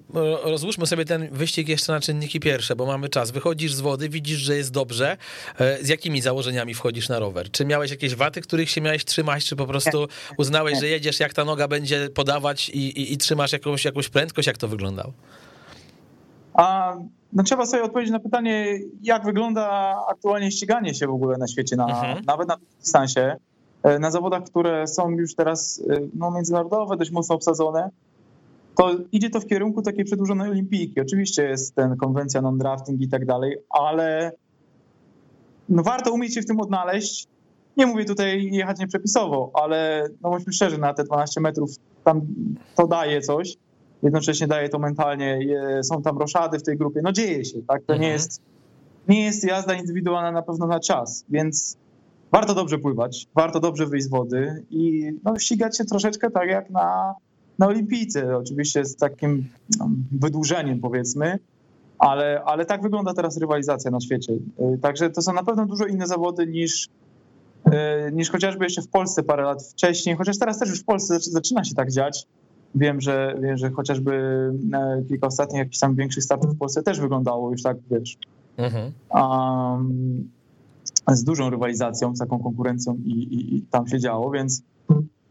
rozłóżmy 0.51 0.87
sobie 0.87 1.05
ten 1.05 1.29
wyścig 1.31 1.69
jeszcze 1.69 1.93
na 1.93 2.01
czynniki 2.01 2.41
pierwsze, 2.41 2.77
bo 2.77 2.87
mamy 2.87 3.09
czas. 3.09 3.31
Wychodzisz 3.31 3.75
z 3.75 3.81
wody, 3.81 4.09
widzisz, 4.09 4.39
że 4.39 4.57
jest 4.57 4.71
dobrze. 4.71 5.17
E, 5.59 5.85
z 5.85 5.89
jakimi 5.89 6.21
założeniami 6.21 6.75
wchodzisz 6.75 7.09
na 7.09 7.19
rower? 7.19 7.51
Czy 7.51 7.65
miałeś 7.65 7.91
jakieś 7.91 8.15
waty, 8.15 8.41
których 8.41 8.71
się 8.71 8.81
miałeś 8.81 9.05
trzymać, 9.05 9.45
czy 9.45 9.57
po 9.57 9.67
prostu 9.67 10.07
uznałeś, 10.39 10.81
że 10.81 10.89
jedziesz, 10.89 11.21
jak 11.21 11.33
ta 11.33 11.45
noga 11.45 11.69
będzie 11.69 12.09
podawać 12.15 12.69
i, 12.69 12.79
i, 12.79 13.13
i 13.13 13.19
trzymasz 13.19 13.53
jakąś, 13.53 13.85
jakąś 13.85 14.09
prędkość? 14.09 14.47
Jak 14.47 14.59
to 14.59 14.69
wyglądało? 14.69 15.13
A 16.55 16.97
no 17.35 17.43
trzeba 17.43 17.67
sobie 17.67 17.83
odpowiedzieć 17.83 18.13
na 18.13 18.21
pytanie, 18.21 18.79
jak 19.03 19.25
wygląda 19.25 19.97
aktualnie 20.09 20.51
ściganie 20.51 20.95
się 20.95 21.07
w 21.07 21.11
ogóle 21.11 21.39
na 21.39 21.49
świecie, 21.49 21.77
na, 21.77 21.87
mhm. 21.87 22.25
nawet 22.27 22.49
na 22.49 22.57
dystansie, 22.81 23.37
e, 23.83 23.99
na 23.99 24.11
zawodach, 24.11 24.45
które 24.45 24.87
są 24.87 25.11
już 25.11 25.35
teraz 25.35 25.83
e, 25.91 26.01
no, 26.15 26.31
międzynarodowe, 26.31 26.97
dość 26.97 27.11
mocno 27.11 27.35
obsadzone, 27.35 27.91
to 28.77 28.91
idzie 29.13 29.31
to 29.31 29.41
w 29.41 29.47
kierunku 29.47 29.83
takiej 29.83 30.05
przedłużonej 30.05 30.51
olimpijki. 30.51 31.01
Oczywiście 31.01 31.43
jest 31.45 31.75
ten 31.75 31.97
konwencja 31.97 32.41
non-drafting 32.41 33.01
i 33.01 33.09
tak 33.09 33.27
dalej, 33.27 33.57
ale 33.71 34.33
no 35.69 35.83
warto 35.83 36.13
umieć 36.13 36.35
się 36.35 36.43
w 36.43 36.47
tym 36.47 36.61
odnaleźć. 36.61 37.29
Nie 37.77 37.87
mówię 37.87 38.05
tutaj 38.05 38.51
jechać 38.53 38.79
nieprzepisowo, 38.79 39.51
ale 39.55 40.09
no 40.23 40.31
bądźmy 40.31 40.53
szczerzy, 40.53 40.79
na 40.79 40.95
te 40.95 41.05
12 41.05 41.41
metrów 41.41 41.71
tam 42.05 42.21
to 42.77 42.87
daje 42.87 43.21
coś 43.21 43.57
jednocześnie 44.05 44.47
daje 44.47 44.69
to 44.69 44.79
mentalnie, 44.79 45.39
są 45.83 46.03
tam 46.03 46.19
roszady 46.19 46.59
w 46.59 46.63
tej 46.63 46.77
grupie, 46.77 47.01
no 47.03 47.13
dzieje 47.13 47.45
się, 47.45 47.63
tak? 47.69 47.83
To 47.87 47.93
nie 47.93 47.99
mhm. 47.99 48.13
jest, 48.13 48.41
nie 49.09 49.25
jest 49.25 49.45
jazda 49.45 49.75
indywidualna 49.75 50.33
na 50.33 50.43
pewno 50.43 50.67
na 50.67 50.81
czas, 50.81 51.25
więc 51.29 51.77
warto 52.33 52.55
dobrze 52.55 52.79
pływać, 52.79 53.27
warto 53.35 53.61
dobrze 53.61 53.87
wyjść 53.87 54.07
z 54.07 54.11
wody 54.11 54.65
i 54.71 55.13
no, 55.25 55.39
ścigać 55.39 55.79
się 55.79 55.85
troszeczkę 55.85 56.31
tak 56.31 56.49
jak 56.49 56.71
na, 56.71 57.15
na 57.59 57.67
olimpijce, 57.67 58.37
oczywiście 58.37 58.85
z 58.85 58.97
takim 58.97 59.49
no, 59.79 59.91
wydłużeniem 60.13 60.81
powiedzmy, 60.81 61.39
ale, 61.99 62.43
ale 62.45 62.67
tak 62.67 62.83
wygląda 62.83 63.15
teraz 63.15 63.37
rywalizacja 63.37 63.91
na 63.91 64.01
świecie. 64.01 64.33
Y, 64.33 64.79
także 64.79 65.11
to 65.11 65.23
są 65.23 65.33
na 65.33 65.43
pewno 65.43 65.67
dużo 65.67 65.87
inne 65.87 66.07
zawody 66.07 66.47
niż, 66.47 66.89
y, 67.69 67.71
niż 68.13 68.31
chociażby 68.31 68.65
jeszcze 68.65 68.83
w 68.83 68.89
Polsce 68.89 69.23
parę 69.23 69.43
lat 69.43 69.63
wcześniej, 69.63 70.17
chociaż 70.17 70.39
teraz 70.39 70.59
też 70.59 70.69
już 70.69 70.81
w 70.81 70.85
Polsce 70.85 71.21
zaczyna 71.21 71.65
się 71.65 71.75
tak 71.75 71.91
dziać. 71.91 72.27
Wiem, 72.75 73.01
że, 73.01 73.35
wiem, 73.41 73.57
że 73.57 73.71
chociażby 73.71 74.13
e, 74.73 75.03
kilka 75.09 75.27
ostatnich 75.27 75.59
jakichś 75.59 75.79
tam 75.79 75.95
większych 75.95 76.25
startów 76.25 76.55
w 76.55 76.59
Polsce 76.59 76.83
też 76.83 77.01
wyglądało 77.01 77.51
już 77.51 77.63
tak, 77.63 77.77
wiesz, 77.91 78.19
mhm. 78.57 78.93
um, 79.11 80.31
z 81.09 81.25
dużą 81.25 81.51
rywalizacją, 81.51 82.17
z 82.17 82.19
taką 82.19 82.39
konkurencją 82.39 82.97
i, 83.05 83.11
i, 83.11 83.57
i 83.57 83.63
tam 83.63 83.89
się 83.89 84.01
działo, 84.01 84.31
więc 84.31 84.63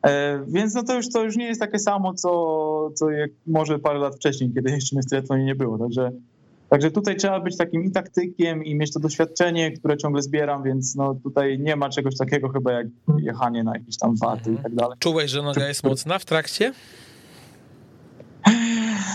e, 0.05 0.39
więc 0.47 0.73
no 0.73 0.83
to 0.83 0.95
już, 0.95 1.09
to 1.09 1.23
już 1.23 1.35
nie 1.35 1.45
jest 1.45 1.59
takie 1.59 1.79
samo, 1.79 2.13
co, 2.13 2.91
co 2.95 3.09
jak 3.09 3.31
może 3.47 3.79
parę 3.79 3.99
lat 3.99 4.15
wcześniej, 4.15 4.53
kiedy 4.53 4.71
jeszcze 4.71 5.01
w 5.01 5.05
triatlonie 5.05 5.45
nie 5.45 5.55
było. 5.55 5.77
Także 5.77 6.11
Także 6.73 6.91
tutaj 6.91 7.15
trzeba 7.15 7.39
być 7.39 7.57
takim 7.57 7.83
i 7.83 7.91
taktykiem, 7.91 8.63
i 8.63 8.75
mieć 8.75 8.93
to 8.93 8.99
doświadczenie, 8.99 9.71
które 9.71 9.97
ciągle 9.97 10.21
zbieram, 10.21 10.63
więc 10.63 10.95
no 10.95 11.15
tutaj 11.23 11.59
nie 11.59 11.75
ma 11.75 11.89
czegoś 11.89 12.17
takiego 12.17 12.49
chyba 12.49 12.71
jak 12.71 12.87
jechanie 13.17 13.63
na 13.63 13.73
jakieś 13.73 13.97
tam 13.97 14.15
waty 14.15 14.53
i 14.53 14.57
tak 14.57 14.75
dalej. 14.75 14.97
Czułeś, 14.99 15.31
że 15.31 15.41
noga 15.41 15.67
jest 15.67 15.83
mocna 15.83 16.19
w 16.19 16.25
trakcie? 16.25 16.73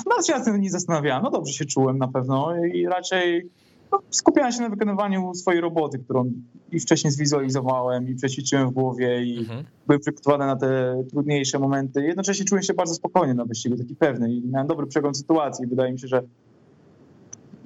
No, 0.06 0.22
się 0.22 0.32
nad 0.32 0.44
tym 0.44 0.60
nie 0.60 0.70
zastanawiałem. 0.70 1.22
No 1.22 1.30
dobrze 1.30 1.52
się 1.52 1.64
czułem 1.64 1.98
na 1.98 2.08
pewno 2.08 2.64
i 2.64 2.86
raczej 2.86 3.50
no, 3.92 4.02
skupiałem 4.10 4.52
się 4.52 4.60
na 4.60 4.68
wykonywaniu 4.68 5.34
swojej 5.34 5.60
roboty, 5.60 5.98
którą 5.98 6.32
i 6.72 6.80
wcześniej 6.80 7.12
zwizualizowałem, 7.12 8.08
i 8.08 8.14
przećwiczyłem 8.14 8.70
w 8.70 8.72
głowie, 8.72 9.24
i 9.24 9.38
mhm. 9.38 9.64
byłem 9.86 10.00
przygotowany 10.00 10.46
na 10.46 10.56
te 10.56 11.02
trudniejsze 11.10 11.58
momenty. 11.58 12.02
Jednocześnie 12.02 12.44
czułem 12.44 12.62
się 12.62 12.74
bardzo 12.74 12.94
spokojnie 12.94 13.34
na 13.34 13.44
wyścigu, 13.44 13.76
taki 13.76 13.94
pewny 13.94 14.32
i 14.32 14.48
miałem 14.48 14.66
dobry 14.66 14.86
przegląd 14.86 15.16
sytuacji. 15.16 15.66
Wydaje 15.66 15.92
mi 15.92 15.98
się, 15.98 16.08
że 16.08 16.22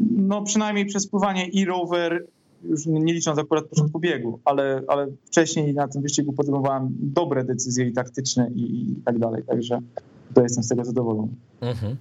no 0.00 0.42
przynajmniej 0.42 0.86
przez 0.86 1.06
pływanie 1.06 1.48
i 1.48 1.64
rower, 1.64 2.26
już 2.64 2.86
nie 2.86 3.14
licząc 3.14 3.38
akurat 3.38 3.64
początku 3.64 4.00
biegu, 4.00 4.40
ale, 4.44 4.82
ale 4.88 5.06
wcześniej 5.24 5.74
na 5.74 5.88
tym 5.88 6.02
wyścigu 6.02 6.32
podejmowałem 6.32 6.88
dobre 7.00 7.44
decyzje 7.44 7.86
i 7.86 7.92
taktyczne 7.92 8.50
i, 8.54 8.90
i 8.90 8.96
tak 9.04 9.18
dalej, 9.18 9.42
także 9.46 9.78
to 10.34 10.42
jestem 10.42 10.64
z 10.64 10.68
tego 10.68 10.84
zadowolony. 10.84 11.32
Mhm. 11.60 11.96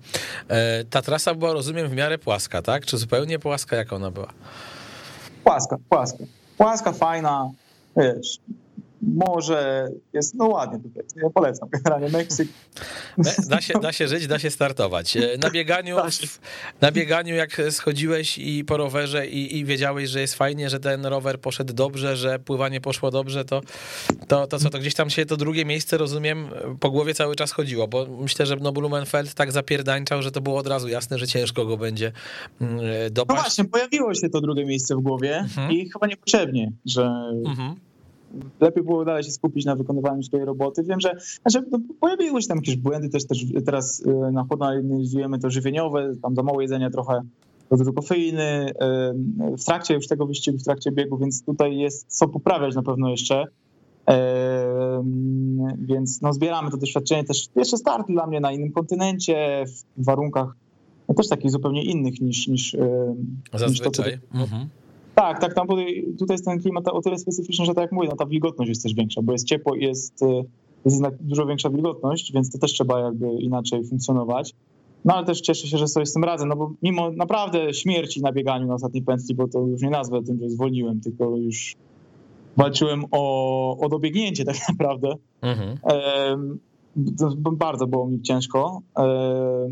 E, 0.47 0.83
ta 0.83 1.01
trasa 1.01 1.35
była, 1.35 1.53
rozumiem, 1.53 1.87
w 1.87 1.93
miarę 1.93 2.17
płaska, 2.17 2.61
tak? 2.61 2.85
Czy 2.85 2.97
zupełnie 2.97 3.39
płaska? 3.39 3.75
Jak 3.75 3.93
ona 3.93 4.11
była? 4.11 4.33
Płaska, 5.43 5.77
płaska. 5.89 6.23
Płaska, 6.57 6.91
fajna, 6.91 7.49
wiesz, 7.97 8.37
morze, 9.01 9.87
jest 10.13 10.35
no 10.35 10.47
ładnie 10.47 10.79
tutaj. 10.79 11.03
Ja 11.15 11.29
polecam 11.29 11.69
generalnie 11.69 12.09
Meksyk. 12.09 12.47
Da 13.49 13.61
się, 13.61 13.73
da 13.81 13.91
się 13.91 14.07
żyć, 14.07 14.27
da 14.27 14.39
się 14.39 14.49
startować. 14.51 15.17
E, 15.17 15.37
na 15.37 15.49
bieganiu, 15.49 15.97
na 16.81 16.91
bieganiu 16.91 17.35
jak 17.35 17.61
schodziłeś 17.69 18.37
i 18.37 18.65
po 18.65 18.77
rowerze 18.77 19.27
i, 19.27 19.57
i 19.57 19.65
wiedziałeś, 19.65 20.09
że 20.09 20.21
jest 20.21 20.35
fajnie, 20.35 20.69
że 20.69 20.79
ten 20.79 21.05
rower 21.05 21.39
poszedł 21.41 21.73
dobrze, 21.73 22.15
że 22.15 22.39
pływanie 22.39 22.81
poszło 22.81 23.11
dobrze, 23.11 23.45
to, 23.45 23.61
to, 24.27 24.47
to 24.47 24.59
co, 24.59 24.69
to 24.69 24.79
gdzieś 24.79 24.93
tam 24.93 25.09
się 25.09 25.25
to 25.25 25.37
drugie 25.37 25.65
miejsce, 25.65 25.97
rozumiem, 25.97 26.49
po 26.79 26.91
głowie 26.91 27.13
cały 27.13 27.35
czas 27.35 27.51
chodziło, 27.51 27.87
bo 27.87 28.05
myślę, 28.19 28.45
że 28.45 28.55
no 28.55 28.71
Blumenfeld 28.71 29.33
tak 29.33 29.51
zapierdańczał, 29.51 30.21
że 30.21 30.31
to 30.31 30.41
było 30.41 30.57
od 30.57 30.67
razu 30.67 30.87
jasne, 30.87 31.17
że 31.17 31.27
ciężko 31.27 31.65
go 31.65 31.77
będzie 31.77 32.11
mm, 32.61 32.79
e, 32.79 33.09
dopaść. 33.09 33.37
No 33.37 33.43
właśnie, 33.43 33.65
pojawiło 33.65 34.13
się 34.13 34.29
to 34.29 34.41
drugie 34.41 34.65
miejsce 34.65 34.95
w 34.95 34.99
głowie 34.99 35.37
mhm. 35.37 35.71
i 35.71 35.89
chyba 35.89 36.07
niepotrzebnie, 36.07 36.71
że 36.85 37.03
mhm 37.45 37.75
lepiej 38.59 38.83
było 38.83 39.05
dalej 39.05 39.23
się 39.23 39.31
skupić 39.31 39.65
na 39.65 39.75
wykonywaniu 39.75 40.23
swojej 40.23 40.45
roboty. 40.45 40.83
Wiem, 40.83 40.99
że 40.99 41.15
znaczy, 41.41 41.67
no, 41.71 41.79
pojawiły 41.99 42.41
się 42.41 42.47
tam 42.47 42.57
jakieś 42.57 42.77
błędy, 42.77 43.09
też, 43.09 43.27
też 43.27 43.45
teraz 43.65 43.99
y, 43.99 44.31
na 44.31 44.43
chłodno 44.43 44.65
analizujemy 44.65 45.39
to 45.39 45.49
żywieniowe, 45.49 46.13
tam 46.21 46.35
za 46.35 46.43
mało 46.43 46.61
jedzenia 46.61 46.89
trochę 46.89 47.21
za 47.71 47.77
dużo 47.77 47.93
kofeiny 47.93 48.69
y, 49.51 49.57
w 49.57 49.63
trakcie 49.63 49.93
już 49.93 50.07
tego 50.07 50.25
wyścigu, 50.25 50.57
w 50.57 50.63
trakcie 50.63 50.91
biegu, 50.91 51.17
więc 51.17 51.45
tutaj 51.45 51.77
jest 51.77 52.05
co 52.07 52.27
poprawiać 52.27 52.75
na 52.75 52.83
pewno 52.83 53.09
jeszcze. 53.09 53.43
Y, 53.43 54.13
więc 55.77 56.21
no, 56.21 56.33
zbieramy 56.33 56.71
to 56.71 56.77
doświadczenie 56.77 57.23
też. 57.23 57.47
Pierwszy 57.55 57.77
start 57.77 58.07
dla 58.07 58.27
mnie 58.27 58.39
na 58.39 58.51
innym 58.51 58.71
kontynencie, 58.71 59.65
w 59.97 60.05
warunkach 60.05 60.55
no, 61.07 61.15
też 61.15 61.27
takich 61.27 61.51
zupełnie 61.51 61.83
innych 61.83 62.21
niż, 62.21 62.47
niż, 62.47 62.77
niż 63.69 63.79
to, 63.79 63.91
co... 63.91 64.03
Mhm. 64.33 64.69
Tak, 65.21 65.39
tak, 65.39 65.53
tam 65.53 65.67
tutaj, 65.67 66.05
tutaj 66.19 66.33
jest 66.33 66.45
ten 66.45 66.59
klimat 66.59 66.87
o 66.87 67.01
tyle 67.01 67.17
specyficzny, 67.17 67.65
że 67.65 67.73
tak 67.73 67.81
jak 67.81 67.91
mówię, 67.91 68.07
no 68.09 68.15
ta 68.15 68.25
wilgotność 68.25 68.69
jest 68.69 68.83
też 68.83 68.93
większa, 68.93 69.21
bo 69.21 69.31
jest 69.31 69.47
ciepło 69.47 69.75
i 69.75 69.83
jest, 69.83 70.21
y, 70.21 70.25
jest 70.85 71.01
dużo 71.19 71.45
większa 71.45 71.69
wilgotność, 71.69 72.33
więc 72.33 72.51
to 72.51 72.57
też 72.57 72.73
trzeba 72.73 72.99
jakby 72.99 73.27
inaczej 73.27 73.83
funkcjonować. 73.85 74.53
No 75.05 75.15
ale 75.15 75.25
też 75.25 75.41
cieszę 75.41 75.67
się, 75.67 75.77
że 75.77 75.87
sobie 75.87 76.05
z 76.05 76.13
tym 76.13 76.23
radzę, 76.23 76.45
no 76.45 76.55
bo 76.55 76.71
mimo 76.81 77.11
naprawdę 77.11 77.73
śmierci 77.73 78.21
na 78.21 78.31
bieganiu 78.31 78.67
na 78.67 78.73
ostatniej 78.73 79.03
pętli, 79.03 79.35
bo 79.35 79.47
to 79.47 79.59
już 79.59 79.81
nie 79.81 79.89
nazwę 79.89 80.23
tym, 80.23 80.39
że 80.39 80.49
zwolniłem, 80.49 81.01
tylko 81.01 81.37
już 81.37 81.75
walczyłem 82.57 83.05
o, 83.11 83.77
o 83.77 83.89
dobiegnięcie 83.89 84.45
tak 84.45 84.55
naprawdę. 84.69 85.15
Mhm 85.41 85.77
bardzo 87.51 87.87
było 87.87 88.07
mi 88.07 88.21
ciężko, 88.21 88.81
e, 88.97 89.03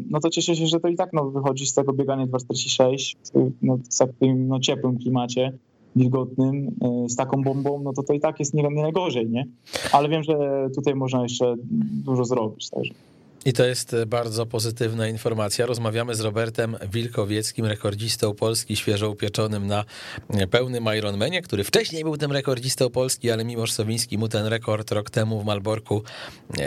no 0.09 0.19
to 0.19 0.29
cieszę 0.29 0.55
się, 0.55 0.67
że 0.67 0.79
to 0.79 0.88
i 0.88 0.95
tak 0.95 1.13
no, 1.13 1.29
wychodzi 1.29 1.65
z 1.65 1.73
tego 1.73 1.93
biegania 1.93 2.27
246 2.27 3.17
no, 3.61 3.77
w 3.77 3.97
takim 3.97 4.47
no, 4.47 4.59
ciepłym 4.59 4.97
klimacie, 4.97 5.53
wilgotnym, 5.95 6.75
e, 6.81 7.09
z 7.09 7.15
taką 7.15 7.43
bombą, 7.43 7.81
no 7.83 7.93
to 7.93 8.03
to 8.03 8.13
i 8.13 8.19
tak 8.19 8.39
jest 8.39 8.53
nie 8.53 8.69
najgorzej, 8.69 9.29
nie? 9.29 9.45
Ale 9.91 10.09
wiem, 10.09 10.23
że 10.23 10.67
tutaj 10.75 10.95
można 10.95 11.23
jeszcze 11.23 11.55
dużo 12.05 12.25
zrobić. 12.25 12.69
Także. 12.69 12.93
I 13.46 13.53
to 13.53 13.65
jest 13.65 13.96
bardzo 14.08 14.46
pozytywna 14.46 15.08
informacja. 15.08 15.65
Rozmawiamy 15.65 16.15
z 16.15 16.19
Robertem 16.19 16.77
Wilkowieckim, 16.91 17.65
rekordzistą 17.65 18.36
Polski, 18.36 18.75
świeżo 18.75 19.10
upieczonym 19.10 19.67
na 19.67 19.86
pełnym 20.51 20.86
Ironmanie, 20.98 21.41
który 21.41 21.63
wcześniej 21.63 22.03
był 22.03 22.17
tym 22.17 22.31
rekordzistą 22.31 22.89
Polski, 22.89 23.31
ale 23.31 23.46
mimo 23.46 23.67
Sowiński 23.67 24.17
mu 24.17 24.27
ten 24.27 24.46
rekord 24.46 24.91
rok 24.91 25.10
temu 25.10 25.41
w 25.41 25.46
Malborku 25.46 26.03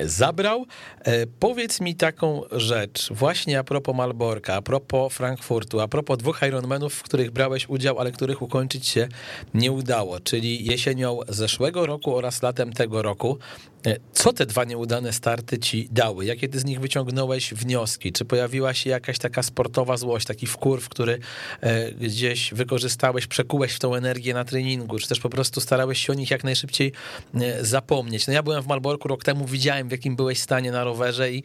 zabrał. 0.05 0.67
E, 1.05 1.26
powiedz 1.26 1.81
mi 1.81 1.95
taką 1.95 2.43
rzecz, 2.52 3.12
właśnie 3.12 3.59
a 3.59 3.64
propos 3.64 3.97
Malborka, 3.97 4.55
a 4.55 4.62
propos 4.62 5.12
Frankfurtu, 5.12 5.81
a 5.81 5.88
propos 5.88 6.19
dwóch 6.19 6.43
Ironmanów, 6.49 6.95
w 6.95 7.02
których 7.02 7.31
brałeś 7.31 7.69
udział, 7.69 7.99
ale 7.99 8.12
których 8.12 8.43
ukończyć 8.43 8.87
się 8.87 9.09
nie 9.55 9.73
udało, 9.73 10.21
czyli 10.21 10.64
jesienią 10.64 11.19
zeszłego 11.29 11.87
roku 11.87 12.17
oraz 12.17 12.43
latem 12.43 12.73
tego 12.73 13.02
roku. 13.02 13.38
E, 13.87 13.97
co 14.12 14.33
te 14.33 14.47
dwa 14.47 14.65
nieudane 14.65 15.12
starty 15.12 15.59
ci 15.59 15.89
dały? 15.91 16.25
Jakie 16.25 16.49
ty 16.49 16.61
z 16.61 16.65
nich 16.65 16.81
wyciągnąłeś 16.81 17.55
wnioski? 17.55 18.12
Czy 18.12 18.25
pojawiła 18.25 18.75
się 18.75 18.91
jakaś 18.91 19.19
taka 19.19 19.43
sportowa 19.43 19.97
złość, 19.97 20.27
taki 20.27 20.47
wkurw, 20.47 20.89
który 20.89 21.19
e, 21.61 21.93
gdzieś 21.93 22.55
wykorzystałeś, 22.55 23.27
przekułeś 23.27 23.73
w 23.73 23.79
tą 23.79 23.95
energię 23.95 24.35
na 24.35 24.45
treningu, 24.45 24.99
czy 24.99 25.09
też 25.09 25.21
po 25.21 25.31
prostu 25.31 25.61
starałeś 25.61 26.07
się 26.07 26.12
o 26.12 26.17
nich 26.17 26.31
jak 26.31 26.45
najszybciej 26.45 26.93
e, 27.35 27.65
zapomnieć? 27.65 28.27
No 28.27 28.33
ja 28.33 28.43
byłem 28.43 28.62
w 28.62 28.67
Malborku 28.67 29.09
rok 29.09 29.25
temu, 29.25 29.47
widziałem 29.47 29.89
w 29.89 29.93
jakim 29.93 30.17
byłeś 30.17 30.39
stanie 30.39 30.73
na 30.73 30.85
rowerze 30.85 31.33
i 31.33 31.43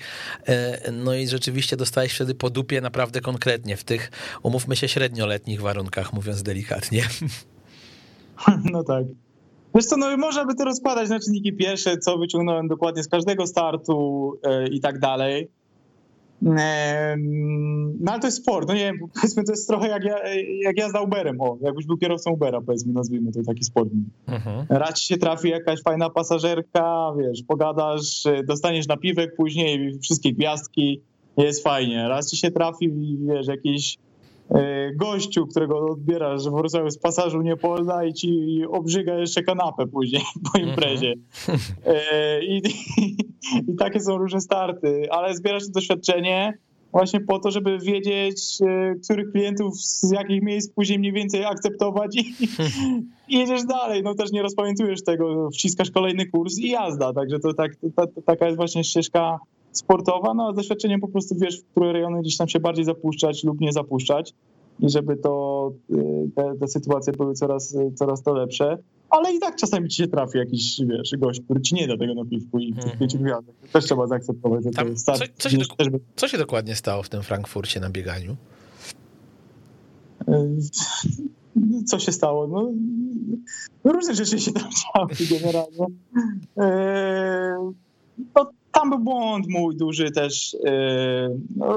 no 0.91 1.15
i 1.15 1.27
rzeczywiście 1.27 1.77
dostałeś 1.77 2.13
wtedy 2.13 2.36
po 2.36 2.50
dupie 2.50 2.82
naprawdę 2.82 3.22
konkretnie 3.22 3.77
w 3.77 3.84
tych, 3.84 4.12
umówmy 4.44 4.75
się, 4.75 4.88
średnioletnich 4.88 5.62
warunkach, 5.62 6.13
mówiąc 6.13 6.44
delikatnie. 6.44 7.03
No 8.72 8.84
tak. 8.84 9.26
Wiesz 9.75 9.86
co, 9.86 9.97
no 9.97 10.17
można 10.17 10.45
by 10.45 10.55
to 10.55 10.65
rozkładać 10.65 11.09
na 11.09 11.19
czynniki 11.19 11.53
pierwsze, 11.53 11.97
co 11.97 12.17
wyciągnąłem 12.17 12.67
dokładnie 12.67 13.03
z 13.03 13.07
każdego 13.07 13.47
startu 13.47 14.33
e, 14.43 14.67
i 14.67 14.79
tak 14.79 15.00
dalej. 15.00 15.47
No 18.00 18.12
ale 18.12 18.19
to 18.21 18.27
jest 18.27 18.38
sport, 18.38 18.67
no 18.67 18.74
nie 18.74 18.79
wiem, 18.79 18.97
powiedzmy 19.15 19.43
to 19.43 19.51
jest 19.51 19.67
trochę 19.67 19.88
jak, 19.88 20.03
ja, 20.03 20.17
jak 20.63 20.77
jazda 20.77 21.01
Uberem, 21.01 21.41
o, 21.41 21.57
jakbyś 21.62 21.86
był 21.86 21.97
kierowcą 21.97 22.31
Ubera, 22.31 22.62
powiedzmy, 22.62 22.93
nazwijmy 22.93 23.31
to 23.31 23.43
taki 23.43 23.63
sport. 23.63 23.89
Mhm. 24.27 24.65
Raz 24.69 25.00
się 25.00 25.17
trafi 25.17 25.50
jakaś 25.50 25.81
fajna 25.81 26.09
pasażerka, 26.09 27.13
wiesz, 27.19 27.43
pogadasz, 27.47 28.24
dostaniesz 28.45 28.88
napiwek 28.88 29.36
później, 29.36 30.00
wszystkie 30.00 30.33
gwiazdki, 30.33 31.01
jest 31.38 31.63
fajnie. 31.63 32.07
Raz 32.07 32.31
ci 32.31 32.38
się 32.38 32.51
trafi, 32.51 32.91
wiesz, 33.27 33.47
jakiś 33.47 33.97
E, 33.97 34.06
gościu, 34.95 35.47
którego 35.47 35.85
odbierasz 35.85 36.43
w 36.43 36.51
Wrocławiu 36.51 36.89
z 36.89 36.97
pasażu 36.97 37.41
nie 37.41 37.57
polna 37.57 38.05
i 38.05 38.13
ci 38.13 38.61
obrzyga 38.69 39.15
jeszcze 39.15 39.43
kanapę 39.43 39.87
później 39.87 40.21
po 40.51 40.59
mhm. 40.59 40.69
imprezie. 40.69 41.13
E, 41.85 42.43
I, 42.43 42.61
i, 42.97 43.17
I, 43.67 43.75
takie 43.79 43.99
są 43.99 44.17
różne 44.17 44.41
starty, 44.41 45.07
ale 45.11 45.35
zbierasz 45.35 45.65
to 45.65 45.71
doświadczenie 45.71 46.57
właśnie 46.91 47.21
po 47.21 47.39
to, 47.39 47.51
żeby 47.51 47.79
wiedzieć, 47.79 48.57
e, 48.61 48.95
których 49.03 49.31
klientów 49.31 49.75
z 49.77 50.11
jakich 50.11 50.43
miejsc 50.43 50.73
później 50.73 50.99
mniej 50.99 51.13
więcej 51.13 51.45
akceptować 51.45 52.15
i, 52.15 52.33
i 53.27 53.37
jedziesz 53.39 53.65
dalej. 53.65 54.03
No 54.03 54.15
też 54.15 54.31
nie 54.31 54.41
rozpamiętujesz 54.41 55.03
tego, 55.03 55.49
wciskasz 55.51 55.91
kolejny 55.91 56.25
kurs 56.25 56.57
i 56.57 56.69
jazda. 56.69 57.13
Także 57.13 57.39
to, 57.39 57.53
tak, 57.53 57.71
to, 57.95 58.07
to, 58.07 58.21
taka 58.21 58.45
jest 58.45 58.57
właśnie 58.57 58.83
ścieżka 58.83 59.39
sportowa, 59.77 60.34
no 60.34 60.48
a 60.48 60.53
z 60.53 60.55
doświadczeniem 60.55 61.01
po 61.01 61.07
prostu 61.07 61.36
wiesz, 61.36 61.62
w 61.62 61.65
które 61.65 61.93
rejony 61.93 62.22
gdzieś 62.22 62.38
tam 62.38 62.48
się 62.48 62.60
bardziej 62.60 62.86
zapuszczać 62.86 63.43
lub 63.43 63.62
nie 63.62 63.72
zapuszczać 63.72 64.34
i 64.79 64.89
żeby 64.89 65.15
to 65.15 65.72
y, 65.91 66.29
te, 66.36 66.55
te 66.60 66.67
sytuacje 66.67 67.13
były 67.13 67.34
coraz, 67.34 67.77
coraz 67.96 68.24
to 68.24 68.34
lepsze. 68.34 68.77
Ale 69.10 69.34
i 69.34 69.39
tak 69.39 69.55
czasami 69.55 69.89
ci 69.89 69.98
się 69.98 70.07
trafi 70.07 70.38
jakiś, 70.38 70.81
wiesz, 70.86 71.12
gość, 71.17 71.41
który 71.41 71.62
ci 71.62 71.75
nie 71.75 71.88
da 71.88 71.98
tego 71.98 72.13
napiwku 72.13 72.60
i 72.60 72.74
mm. 72.74 72.98
pięciu 73.00 73.19
gwiazdek. 73.19 73.55
Też 73.74 73.86
trzeba 73.86 74.07
zaakceptować. 74.07 74.63
Że 74.63 74.69
Tam, 74.69 74.96
co, 74.96 75.13
co, 75.38 75.50
się 75.50 75.57
do, 75.57 75.65
co 76.15 76.27
się 76.27 76.38
dokładnie 76.38 76.75
stało 76.75 77.03
w 77.03 77.10
tym 77.10 77.24
Frankfurcie 77.24 77.79
na 77.79 77.89
bieganiu? 77.89 78.36
Y, 80.29 81.84
co 81.86 82.00
się 82.00 82.12
stało? 82.12 82.48
No, 82.48 82.72
różne 83.91 84.15
rzeczy 84.15 84.39
się 84.39 84.51
tam 84.51 84.69
działy 84.96 85.39
generalnie. 85.39 85.86
Y, 86.57 87.74
no, 88.36 88.51
tam 88.79 88.89
był 88.89 89.00
błąd 89.00 89.48
mój 89.50 89.75
duży 89.75 90.12
też 90.12 90.53
yy, 90.63 91.39
no, 91.55 91.75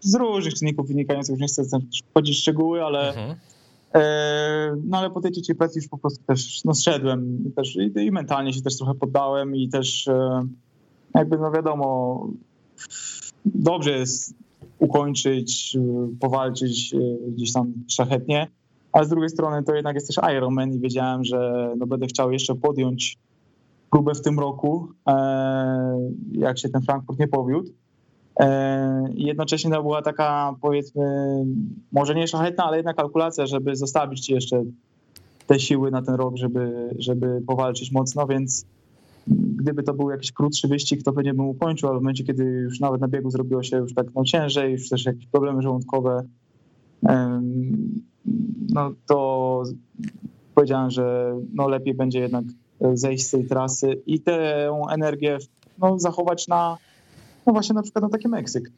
z 0.00 0.14
różnych 0.14 0.54
czynników 0.54 0.88
wynikających, 0.88 1.38
nie 1.38 1.46
chcę 1.46 1.62
wchodzić 2.10 2.36
w 2.36 2.40
szczegóły, 2.40 2.84
ale 2.84 3.08
mhm. 3.08 3.28
yy, 3.28 4.82
no 4.84 4.98
ale 4.98 5.10
po 5.10 5.20
tej 5.20 5.32
trzeciej 5.32 5.56
presji 5.56 5.78
już 5.78 5.88
po 5.88 5.98
prostu 5.98 6.24
też 6.24 6.64
no, 6.64 6.74
zszedłem 6.74 7.52
też 7.56 7.76
i, 7.76 7.92
i 8.00 8.10
mentalnie 8.10 8.52
się 8.52 8.62
też 8.62 8.76
trochę 8.76 8.94
poddałem 8.94 9.56
i 9.56 9.68
też 9.68 10.06
yy, 10.06 10.14
jakby 11.14 11.38
no 11.38 11.52
wiadomo 11.52 12.28
dobrze 13.44 13.90
jest 13.90 14.34
ukończyć, 14.78 15.76
powalczyć 16.20 16.94
gdzieś 17.28 17.52
tam 17.52 17.72
szlachetnie, 17.88 18.48
ale 18.92 19.06
z 19.06 19.08
drugiej 19.08 19.28
strony 19.30 19.62
to 19.62 19.74
jednak 19.74 19.94
jest 19.94 20.06
też 20.06 20.16
Ironman 20.36 20.74
i 20.74 20.78
wiedziałem, 20.78 21.24
że 21.24 21.70
no 21.78 21.86
będę 21.86 22.06
chciał 22.06 22.32
jeszcze 22.32 22.54
podjąć 22.54 23.18
próbę 23.90 24.14
w 24.14 24.22
tym 24.22 24.38
roku, 24.38 24.88
jak 26.32 26.58
się 26.58 26.68
ten 26.68 26.82
Frankfurt 26.82 27.18
nie 27.18 27.28
powiódł. 27.28 27.70
I 29.14 29.24
jednocześnie 29.24 29.70
to 29.70 29.82
była 29.82 30.02
taka, 30.02 30.54
powiedzmy, 30.60 31.04
może 31.92 32.14
nie 32.14 32.28
szlachetna, 32.28 32.64
ale 32.64 32.76
jedna 32.76 32.94
kalkulacja, 32.94 33.46
żeby 33.46 33.76
zostawić 33.76 34.30
jeszcze 34.30 34.64
te 35.46 35.60
siły 35.60 35.90
na 35.90 36.02
ten 36.02 36.14
rok, 36.14 36.36
żeby, 36.36 36.90
żeby 36.98 37.42
powalczyć 37.46 37.92
mocno, 37.92 38.26
więc 38.26 38.66
gdyby 39.28 39.82
to 39.82 39.94
był 39.94 40.10
jakiś 40.10 40.32
krótszy 40.32 40.68
wyścig, 40.68 41.02
to 41.02 41.12
pewnie 41.12 41.34
bym 41.34 41.48
ukończył, 41.48 41.88
ale 41.88 41.98
w 41.98 42.02
momencie, 42.02 42.24
kiedy 42.24 42.44
już 42.44 42.80
nawet 42.80 43.00
na 43.00 43.08
biegu 43.08 43.30
zrobiło 43.30 43.62
się 43.62 43.76
już 43.76 43.94
tak 43.94 44.06
no, 44.14 44.24
ciężej, 44.24 44.72
już 44.72 44.88
też 44.88 45.04
jakieś 45.04 45.26
problemy 45.26 45.62
żołądkowe, 45.62 46.24
no 48.70 48.90
to 49.06 49.62
powiedziałem, 50.54 50.90
że 50.90 51.36
no 51.54 51.68
lepiej 51.68 51.94
będzie 51.94 52.20
jednak 52.20 52.44
zejść 52.94 53.26
z 53.26 53.30
tej 53.30 53.44
trasy 53.44 54.02
i 54.06 54.20
tę 54.20 54.70
energię 54.90 55.38
no, 55.78 55.98
zachować 55.98 56.48
na, 56.48 56.78
no 57.48 57.52
właśnie 57.52 57.74
na 57.74 57.82
przykład 57.82 58.02
na 58.02 58.08
taki 58.08 58.28
Meksyk. 58.28 58.70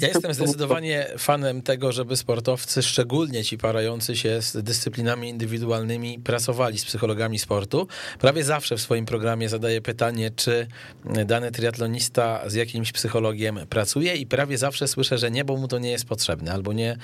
Ja 0.00 0.08
jestem 0.08 0.34
zdecydowanie 0.34 1.06
fanem 1.18 1.62
tego, 1.62 1.92
żeby 1.92 2.16
sportowcy, 2.16 2.82
szczególnie 2.82 3.44
ci 3.44 3.58
parający 3.58 4.16
się 4.16 4.42
z 4.42 4.62
dyscyplinami 4.62 5.28
indywidualnymi, 5.28 6.18
pracowali 6.18 6.78
z 6.78 6.84
psychologami 6.84 7.38
sportu. 7.38 7.88
Prawie 8.18 8.44
zawsze 8.44 8.76
w 8.76 8.80
swoim 8.80 9.06
programie 9.06 9.48
zadaję 9.48 9.80
pytanie, 9.80 10.30
czy 10.36 10.66
dany 11.26 11.50
triatlonista 11.52 12.40
z 12.46 12.54
jakimś 12.54 12.92
psychologiem 12.92 13.58
pracuje 13.68 14.16
i 14.16 14.26
prawie 14.26 14.58
zawsze 14.58 14.88
słyszę, 14.88 15.18
że 15.18 15.30
nie, 15.30 15.44
bo 15.44 15.56
mu 15.56 15.68
to 15.68 15.78
nie 15.78 15.90
jest 15.90 16.04
potrzebne, 16.04 16.52
albo 16.52 16.72
nie, 16.72 16.96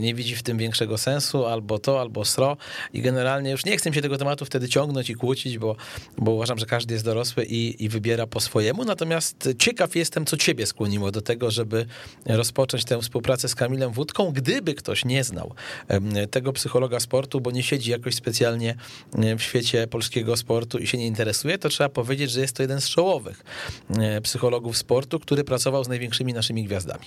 nie 0.00 0.14
widzi 0.14 0.36
w 0.36 0.42
tym 0.42 0.58
większego 0.58 0.98
sensu, 0.98 1.46
albo 1.46 1.78
to, 1.78 2.00
albo 2.00 2.24
sro 2.24 2.56
i 2.92 3.02
generalnie 3.02 3.50
już 3.50 3.64
nie 3.64 3.76
chcę 3.76 3.92
się 3.92 4.02
tego 4.02 4.18
tematu 4.18 4.44
wtedy 4.44 4.68
ciągnąć 4.68 5.10
i 5.10 5.14
kłócić, 5.14 5.58
bo, 5.58 5.76
bo 6.18 6.30
uważam, 6.30 6.58
że 6.58 6.66
każdy 6.66 6.94
jest 6.94 7.04
dorosły 7.04 7.44
i, 7.44 7.84
i 7.84 7.88
wybiera 7.88 8.26
po 8.26 8.40
swojemu, 8.40 8.84
natomiast 8.84 9.48
ciekaw 9.58 9.96
jestem, 9.96 10.26
co 10.26 10.36
ciebie 10.36 10.59
ciebie 10.60 10.66
skłoniło 10.66 11.10
do 11.10 11.20
tego, 11.20 11.50
żeby 11.50 11.86
rozpocząć 12.26 12.84
tę 12.84 13.00
współpracę 13.00 13.48
z 13.48 13.54
Kamilem 13.54 13.92
Wódką, 13.92 14.32
gdyby 14.32 14.74
ktoś 14.74 15.04
nie 15.04 15.24
znał 15.24 15.54
tego 16.30 16.52
psychologa 16.52 17.00
sportu, 17.00 17.40
bo 17.40 17.50
nie 17.50 17.62
siedzi 17.62 17.90
jakoś 17.90 18.14
specjalnie 18.14 18.74
w 19.38 19.42
świecie 19.42 19.86
polskiego 19.86 20.36
sportu 20.36 20.78
i 20.78 20.86
się 20.86 20.98
nie 20.98 21.06
interesuje, 21.06 21.58
to 21.58 21.68
trzeba 21.68 21.88
powiedzieć, 21.88 22.30
że 22.30 22.40
jest 22.40 22.56
to 22.56 22.62
jeden 22.62 22.80
z 22.80 22.88
czołowych 22.88 23.44
psychologów 24.22 24.76
sportu, 24.76 25.20
który 25.20 25.44
pracował 25.44 25.84
z 25.84 25.88
największymi 25.88 26.32
naszymi 26.32 26.64
gwiazdami. 26.64 27.04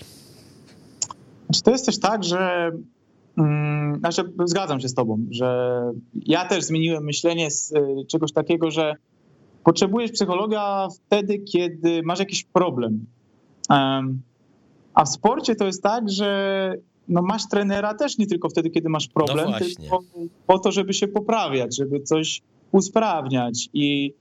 Znaczy, 1.45 1.62
to 1.63 1.72
jest 1.72 1.86
też 1.86 2.00
tak, 2.00 2.24
że 2.24 2.72
mm, 3.38 4.00
znaczy, 4.00 4.22
zgadzam 4.45 4.79
się 4.79 4.89
z 4.89 4.93
tobą, 4.93 5.25
że 5.31 5.79
ja 6.13 6.45
też 6.48 6.63
zmieniłem 6.63 7.03
myślenie 7.03 7.51
z 7.51 7.72
y, 7.72 8.05
czegoś 8.07 8.31
takiego, 8.31 8.72
że 8.72 8.95
potrzebujesz 9.63 10.12
psychologa 10.12 10.88
wtedy, 11.05 11.39
kiedy 11.39 12.03
masz 12.03 12.19
jakiś 12.19 12.43
problem. 12.43 13.05
A 14.93 15.05
w 15.05 15.10
sporcie 15.10 15.55
to 15.55 15.65
jest 15.65 15.84
tak, 15.84 16.10
że 16.10 16.74
no 17.08 17.22
masz 17.22 17.48
trenera 17.50 17.93
też 17.93 18.17
nie 18.17 18.27
tylko 18.27 18.50
wtedy, 18.50 18.70
kiedy 18.70 18.89
masz 18.89 19.08
problem, 19.08 19.51
no 19.51 19.60
tylko 19.60 20.00
po 20.48 20.60
to, 20.60 20.72
żeby 20.72 20.93
się 20.93 21.08
poprawiać, 21.08 21.77
żeby 21.77 22.00
coś 22.00 22.41
usprawniać 22.72 23.70
i 23.74 24.13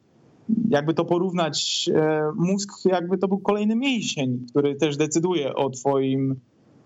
jakby 0.69 0.95
to 0.95 1.05
porównać, 1.05 1.91
e, 1.95 2.33
mózg 2.37 2.71
jakby 2.85 3.19
to 3.19 3.29
był 3.29 3.39
kolejny 3.39 3.77
mięsień, 3.77 4.47
który 4.51 4.75
też 4.75 4.97
decyduje 4.97 5.55
o 5.55 5.71
twoim, 5.71 6.37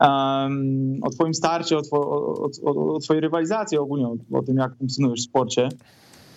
um, 0.00 0.98
o 1.02 1.10
twoim 1.10 1.34
starcie, 1.34 1.78
o, 1.78 1.82
two, 1.82 1.96
o, 1.96 2.50
o, 2.64 2.94
o 2.94 2.98
twojej 2.98 3.20
rywalizacji 3.20 3.78
ogólnie, 3.78 4.06
o, 4.06 4.16
o 4.32 4.42
tym, 4.42 4.56
jak 4.56 4.76
funkcjonujesz 4.78 5.20
w 5.20 5.24
sporcie. 5.24 5.68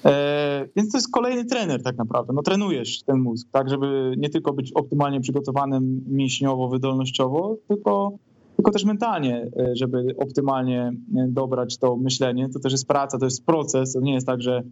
E, 0.05 0.67
więc 0.75 0.91
to 0.91 0.97
jest 0.97 1.11
kolejny 1.11 1.45
trener 1.45 1.83
tak 1.83 1.97
naprawdę. 1.97 2.33
No 2.33 2.41
trenujesz 2.41 3.03
ten 3.03 3.19
mózg, 3.19 3.47
tak, 3.51 3.69
żeby 3.69 4.13
nie 4.17 4.29
tylko 4.29 4.53
być 4.53 4.71
optymalnie 4.73 5.21
przygotowanym 5.21 6.03
mięśniowo, 6.07 6.69
wydolnościowo, 6.69 7.57
tylko, 7.67 8.11
tylko 8.55 8.71
też 8.71 8.85
mentalnie, 8.85 9.47
e, 9.57 9.75
żeby 9.75 10.15
optymalnie 10.17 10.81
e, 11.17 11.27
dobrać 11.27 11.77
to 11.77 11.95
myślenie. 11.97 12.49
To 12.49 12.59
też 12.59 12.71
jest 12.71 12.87
praca, 12.87 13.17
to 13.17 13.25
jest 13.25 13.45
proces. 13.45 13.93
To 13.93 14.01
nie 14.01 14.13
jest 14.13 14.27
tak, 14.27 14.41
że 14.41 14.63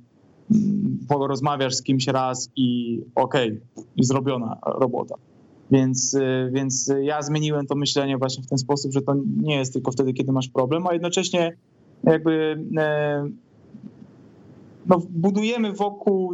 mm, 0.52 0.98
porozmawiasz 1.08 1.76
z 1.76 1.84
kimś 1.84 2.08
raz 2.08 2.52
i 2.56 3.02
okej, 3.16 3.62
okay, 3.76 3.86
zrobiona 4.00 4.58
robota. 4.66 5.16
Więc, 5.72 6.18
więc 6.52 6.92
ja 7.02 7.22
zmieniłem 7.22 7.68
to 7.68 7.76
myślenie 7.76 8.18
właśnie 8.18 8.44
w 8.44 8.48
ten 8.48 8.58
sposób, 8.58 8.92
że 8.94 9.02
to 9.02 9.16
nie 9.42 9.56
jest 9.56 9.74
tylko 9.74 9.92
wtedy, 9.92 10.14
kiedy 10.14 10.32
masz 10.32 10.48
problem, 10.48 10.88
a 10.88 10.94
jednocześnie 10.94 11.58
jakby 12.04 12.64
no, 14.88 15.02
budujemy 15.10 15.74
wokół 15.74 16.34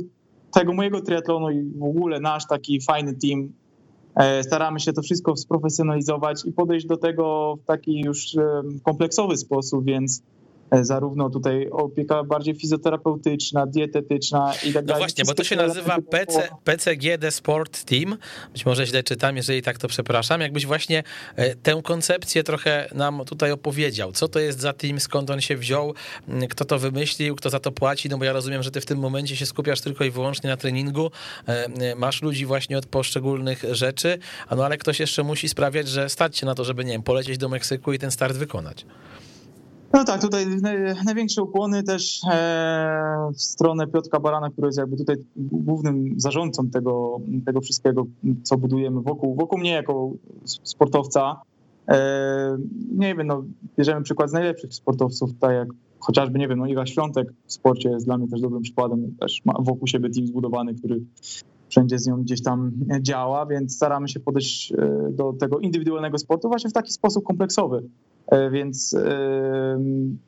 tego 0.53 0.73
mojego 0.73 1.01
triatlonu 1.01 1.51
i 1.51 1.63
w 1.63 1.83
ogóle 1.83 2.19
nasz 2.19 2.47
taki 2.47 2.81
fajny 2.81 3.13
team. 3.13 3.53
E, 4.15 4.43
staramy 4.43 4.79
się 4.79 4.93
to 4.93 5.01
wszystko 5.01 5.37
sprofesjonalizować 5.37 6.45
i 6.45 6.51
podejść 6.51 6.85
do 6.85 6.97
tego 6.97 7.55
w 7.63 7.65
taki 7.65 7.99
już 7.99 8.35
kompleksowy 8.83 9.37
sposób, 9.37 9.85
więc 9.85 10.23
zarówno 10.81 11.29
tutaj 11.29 11.69
opieka 11.69 12.23
bardziej 12.23 12.55
fizjoterapeutyczna, 12.55 13.67
dietetyczna 13.67 14.53
i 14.63 14.73
tak 14.73 14.85
dalej. 14.85 14.87
No 14.87 14.97
właśnie, 14.97 15.23
bo 15.25 15.33
to 15.33 15.43
się 15.43 15.55
nazywa 15.55 15.97
PC, 16.11 16.49
PCGD 16.63 17.31
Sport 17.31 17.83
Team. 17.83 18.17
Być 18.53 18.65
może 18.65 18.85
źle 18.85 19.03
czytam, 19.03 19.37
jeżeli 19.37 19.61
tak 19.61 19.77
to 19.77 19.87
przepraszam. 19.87 20.41
Jakbyś 20.41 20.65
właśnie 20.65 21.03
e, 21.35 21.55
tę 21.55 21.81
koncepcję 21.83 22.43
trochę 22.43 22.89
nam 22.95 23.21
tutaj 23.25 23.51
opowiedział. 23.51 24.11
Co 24.11 24.27
to 24.27 24.39
jest 24.39 24.59
za 24.59 24.73
team, 24.73 24.99
skąd 24.99 25.29
on 25.29 25.41
się 25.41 25.57
wziął, 25.57 25.93
kto 26.49 26.65
to 26.65 26.79
wymyślił, 26.79 27.35
kto 27.35 27.49
za 27.49 27.59
to 27.59 27.71
płaci, 27.71 28.09
no 28.09 28.17
bo 28.17 28.25
ja 28.25 28.33
rozumiem, 28.33 28.63
że 28.63 28.71
ty 28.71 28.81
w 28.81 28.85
tym 28.85 28.99
momencie 28.99 29.35
się 29.35 29.45
skupiasz 29.45 29.81
tylko 29.81 30.03
i 30.03 30.11
wyłącznie 30.11 30.49
na 30.49 30.57
treningu, 30.57 31.11
e, 31.47 31.95
masz 31.95 32.21
ludzi 32.21 32.45
właśnie 32.45 32.77
od 32.77 32.85
poszczególnych 32.85 33.63
rzeczy, 33.71 34.17
no 34.55 34.65
ale 34.65 34.77
ktoś 34.77 34.99
jeszcze 34.99 35.23
musi 35.23 35.49
sprawiać, 35.49 35.87
że 35.87 36.09
stać 36.09 36.37
się 36.37 36.45
na 36.45 36.55
to, 36.55 36.63
żeby, 36.63 36.85
nie 36.85 36.91
wiem, 36.91 37.03
polecieć 37.03 37.37
do 37.37 37.49
Meksyku 37.49 37.93
i 37.93 37.99
ten 37.99 38.11
start 38.11 38.37
wykonać. 38.37 38.85
No 39.93 40.03
tak, 40.03 40.21
tutaj 40.21 40.45
największe 41.05 41.43
ukłony 41.43 41.83
też 41.83 42.21
e, 42.31 43.29
w 43.35 43.41
stronę 43.41 43.87
Piotra 43.87 44.19
Barana, 44.19 44.49
który 44.49 44.67
jest 44.67 44.77
jakby 44.77 44.97
tutaj 44.97 45.15
głównym 45.35 46.13
zarządcą 46.17 46.69
tego, 46.69 47.21
tego 47.45 47.61
wszystkiego, 47.61 48.05
co 48.43 48.57
budujemy 48.57 49.01
wokół, 49.01 49.35
wokół 49.35 49.59
mnie 49.59 49.71
jako 49.71 50.11
sportowca. 50.43 51.41
E, 51.87 52.57
nie 52.95 53.15
wiem, 53.15 53.27
no, 53.27 53.43
bierzemy 53.77 54.03
przykład 54.03 54.29
z 54.29 54.33
najlepszych 54.33 54.73
sportowców, 54.73 55.29
tak 55.39 55.51
jak 55.51 55.67
chociażby, 55.99 56.39
nie 56.39 56.47
wiem, 56.47 56.59
no 56.59 56.67
Iga 56.67 56.85
Świątek 56.85 57.33
w 57.45 57.53
sporcie 57.53 57.89
jest 57.89 58.05
dla 58.05 58.17
mnie 58.17 58.27
też 58.27 58.41
dobrym 58.41 58.61
przykładem, 58.61 59.15
też 59.19 59.41
ma 59.45 59.53
wokół 59.59 59.87
siebie 59.87 60.09
team 60.09 60.27
zbudowany, 60.27 60.75
który 60.75 61.01
wszędzie 61.69 61.99
z 61.99 62.07
nią 62.07 62.21
gdzieś 62.21 62.43
tam 62.43 62.71
działa, 63.01 63.45
więc 63.45 63.75
staramy 63.75 64.09
się 64.09 64.19
podejść 64.19 64.71
e, 64.71 64.75
do 65.11 65.33
tego 65.33 65.59
indywidualnego 65.59 66.17
sportu 66.17 66.47
właśnie 66.47 66.69
w 66.69 66.73
taki 66.73 66.91
sposób 66.91 67.23
kompleksowy. 67.23 67.83
E, 68.33 68.49
więc 68.49 68.93
e, 68.93 69.79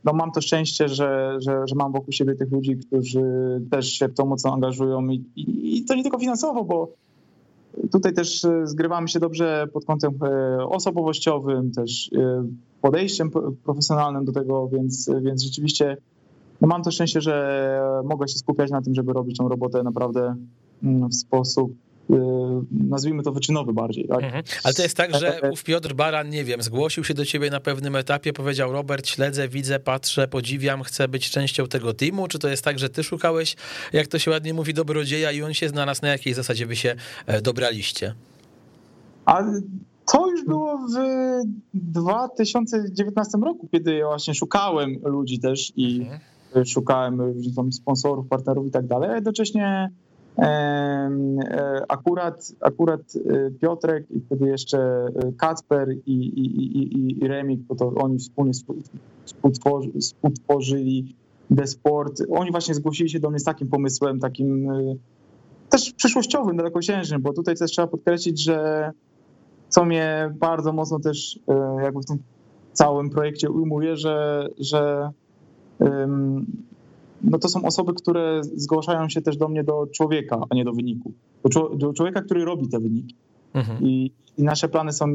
no, 0.03 0.13
mam 0.13 0.31
to 0.31 0.41
szczęście, 0.41 0.87
że, 0.87 1.37
że, 1.39 1.67
że 1.67 1.75
mam 1.75 1.91
wokół 1.91 2.11
siebie 2.11 2.35
tych 2.35 2.51
ludzi, 2.51 2.77
którzy 2.77 3.21
też 3.71 3.87
się 3.87 4.07
w 4.07 4.13
to 4.13 4.25
mocno 4.25 4.53
angażują 4.53 5.07
i, 5.07 5.23
i, 5.35 5.77
i 5.77 5.85
to 5.85 5.95
nie 5.95 6.03
tylko 6.03 6.19
finansowo, 6.19 6.63
bo 6.63 6.91
tutaj 7.91 8.13
też 8.13 8.45
zgrywamy 8.63 9.07
się 9.07 9.19
dobrze 9.19 9.67
pod 9.73 9.85
kątem 9.85 10.11
osobowościowym, 10.69 11.71
też 11.71 12.11
podejściem 12.81 13.31
profesjonalnym 13.63 14.25
do 14.25 14.31
tego, 14.31 14.67
więc, 14.67 15.09
więc 15.21 15.43
rzeczywiście 15.43 15.97
no 16.61 16.67
mam 16.67 16.83
to 16.83 16.91
szczęście, 16.91 17.21
że 17.21 17.81
mogę 18.03 18.27
się 18.27 18.37
skupiać 18.37 18.71
na 18.71 18.81
tym, 18.81 18.95
żeby 18.95 19.13
robić 19.13 19.37
tą 19.37 19.49
robotę 19.49 19.83
naprawdę 19.83 20.35
mm, 20.83 21.09
w 21.09 21.15
sposób 21.15 21.73
nazwijmy 22.71 23.23
to 23.23 23.31
wyczynowy 23.31 23.73
bardziej. 23.73 24.07
Tak? 24.07 24.23
Mhm. 24.23 24.43
Ale 24.63 24.73
to 24.73 24.83
jest 24.83 24.97
tak, 24.97 25.15
że 25.15 25.39
ów 25.51 25.63
Piotr 25.63 25.93
Baran, 25.93 26.29
nie 26.29 26.43
wiem, 26.43 26.61
zgłosił 26.61 27.03
się 27.03 27.13
do 27.13 27.25
ciebie 27.25 27.49
na 27.49 27.59
pewnym 27.59 27.95
etapie, 27.95 28.33
powiedział 28.33 28.71
Robert, 28.71 29.07
śledzę, 29.07 29.47
widzę, 29.47 29.79
patrzę, 29.79 30.27
podziwiam, 30.27 30.83
chcę 30.83 31.07
być 31.07 31.29
częścią 31.29 31.67
tego 31.67 31.93
teamu, 31.93 32.27
czy 32.27 32.39
to 32.39 32.47
jest 32.47 32.63
tak, 32.63 32.79
że 32.79 32.89
ty 32.89 33.03
szukałeś, 33.03 33.55
jak 33.93 34.07
to 34.07 34.19
się 34.19 34.31
ładnie 34.31 34.53
mówi, 34.53 34.73
dobrodzieja 34.73 35.31
i 35.31 35.41
on 35.41 35.53
się 35.53 35.69
znalazł, 35.69 36.01
na 36.01 36.07
jakiej 36.07 36.33
zasadzie 36.33 36.65
wy 36.65 36.75
się 36.75 36.95
e, 37.25 37.41
dobraliście? 37.41 38.15
A 39.25 39.43
to 40.11 40.31
już 40.31 40.45
było 40.45 40.77
w 40.77 40.93
2019 41.73 43.37
roku, 43.45 43.67
kiedy 43.71 44.03
właśnie 44.03 44.33
szukałem 44.33 44.99
ludzi 45.03 45.39
też 45.39 45.73
i 45.75 46.01
mhm 46.01 46.19
szukałem 46.65 47.33
sponsorów, 47.71 48.27
partnerów 48.27 48.67
i 48.67 48.71
tak 48.71 48.87
dalej, 48.87 49.09
a 49.09 49.15
jednocześnie 49.15 49.65
e, 49.65 49.89
akurat, 51.87 52.51
akurat 52.61 53.01
e, 53.15 53.51
Piotrek 53.51 54.11
i 54.11 54.19
wtedy 54.19 54.47
jeszcze 54.47 54.79
e, 54.79 55.31
Kacper 55.37 55.91
i, 56.05 56.11
i, 56.11 56.45
i, 56.79 57.23
i 57.23 57.27
Remik, 57.27 57.59
bo 57.59 57.75
to 57.75 57.93
oni 57.95 58.19
wspólnie 58.19 58.51
współtworzyli 59.97 61.15
The 61.57 61.67
Sport, 61.67 62.21
oni 62.31 62.51
właśnie 62.51 62.73
zgłosili 62.73 63.09
się 63.09 63.19
do 63.19 63.29
mnie 63.29 63.39
z 63.39 63.43
takim 63.43 63.67
pomysłem, 63.67 64.19
takim 64.19 64.67
też 65.69 65.91
przyszłościowym, 65.91 66.57
dalekosiężnym, 66.57 67.21
bo 67.21 67.33
tutaj 67.33 67.55
też 67.55 67.71
trzeba 67.71 67.87
podkreślić, 67.87 68.43
że 68.43 68.91
co 69.69 69.85
mnie 69.85 70.33
bardzo 70.39 70.73
mocno 70.73 70.99
też 70.99 71.39
e, 71.47 71.83
jakby 71.83 72.01
w 72.01 72.05
tym 72.05 72.17
całym 72.73 73.09
projekcie 73.09 73.49
ujmuje, 73.49 73.97
że, 73.97 74.47
że 74.59 75.09
no 77.25 77.39
to 77.39 77.49
są 77.49 77.65
osoby, 77.65 77.93
które 77.93 78.41
zgłaszają 78.43 79.09
się 79.09 79.21
też 79.21 79.37
do 79.37 79.47
mnie 79.47 79.63
do 79.63 79.87
człowieka, 79.87 80.41
a 80.49 80.55
nie 80.55 80.65
do 80.65 80.73
wyniku. 80.73 81.11
Do, 81.43 81.69
do 81.69 81.93
człowieka, 81.93 82.21
który 82.21 82.45
robi 82.45 82.69
te 82.69 82.79
wyniki. 82.79 83.15
Mhm. 83.53 83.83
I, 83.83 84.11
I, 84.37 84.43
nasze 84.43 84.69
plany 84.69 84.93
są 84.93 85.07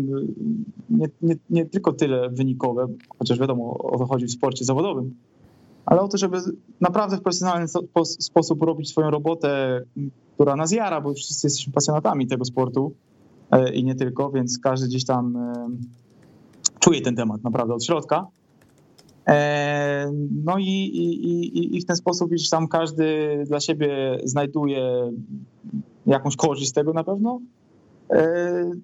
nie, 0.91 1.09
nie, 1.23 1.37
nie, 1.51 1.67
tylko 1.67 1.93
tyle 1.93 2.31
wynikowe, 2.31 2.87
chociaż 3.19 3.39
wiadomo 3.39 3.79
o 3.79 3.99
to 3.99 4.07
chodzi 4.07 4.27
w 4.27 4.31
sporcie 4.31 4.65
zawodowym, 4.65 5.15
ale 5.87 6.01
o 6.01 6.09
to, 6.09 6.19
żeby 6.19 6.39
naprawdę 6.81 7.17
w 7.17 7.23
profesjonalny 7.23 7.69
sposób 8.05 8.63
robić 8.63 8.89
swoją 8.89 9.11
robotę, 9.11 9.83
która 10.35 10.57
nas 10.57 10.73
jara, 10.73 11.01
bo 11.01 11.15
wszyscy 11.15 11.47
jesteśmy 11.47 11.73
pasjonatami 11.73 12.27
tego 12.27 12.45
sportu 12.45 12.93
e, 13.51 13.75
i 13.75 13.85
nie 13.85 13.95
tylko, 13.95 14.31
więc 14.31 14.59
każdy 14.59 14.87
gdzieś 14.89 15.05
tam 15.05 15.37
e, 15.37 15.69
czuje 16.81 17.01
ten 17.01 17.17
temat 17.17 17.45
naprawdę 17.45 17.75
od 17.75 17.85
środka. 17.85 18.27
E, 19.31 20.11
no 20.45 20.59
i, 20.59 20.65
i, 20.65 21.77
i 21.77 21.81
w 21.81 21.85
ten 21.85 21.97
sposób 21.97 22.33
już 22.33 22.49
tam 22.49 22.69
każdy 22.69 23.39
dla 23.47 23.61
siebie 23.61 24.19
znajduje 24.25 25.13
jakąś 26.07 26.37
korzyść 26.37 26.71
z 26.71 26.73
tego 26.73 26.93
na 26.93 27.05
pewno. 27.05 27.41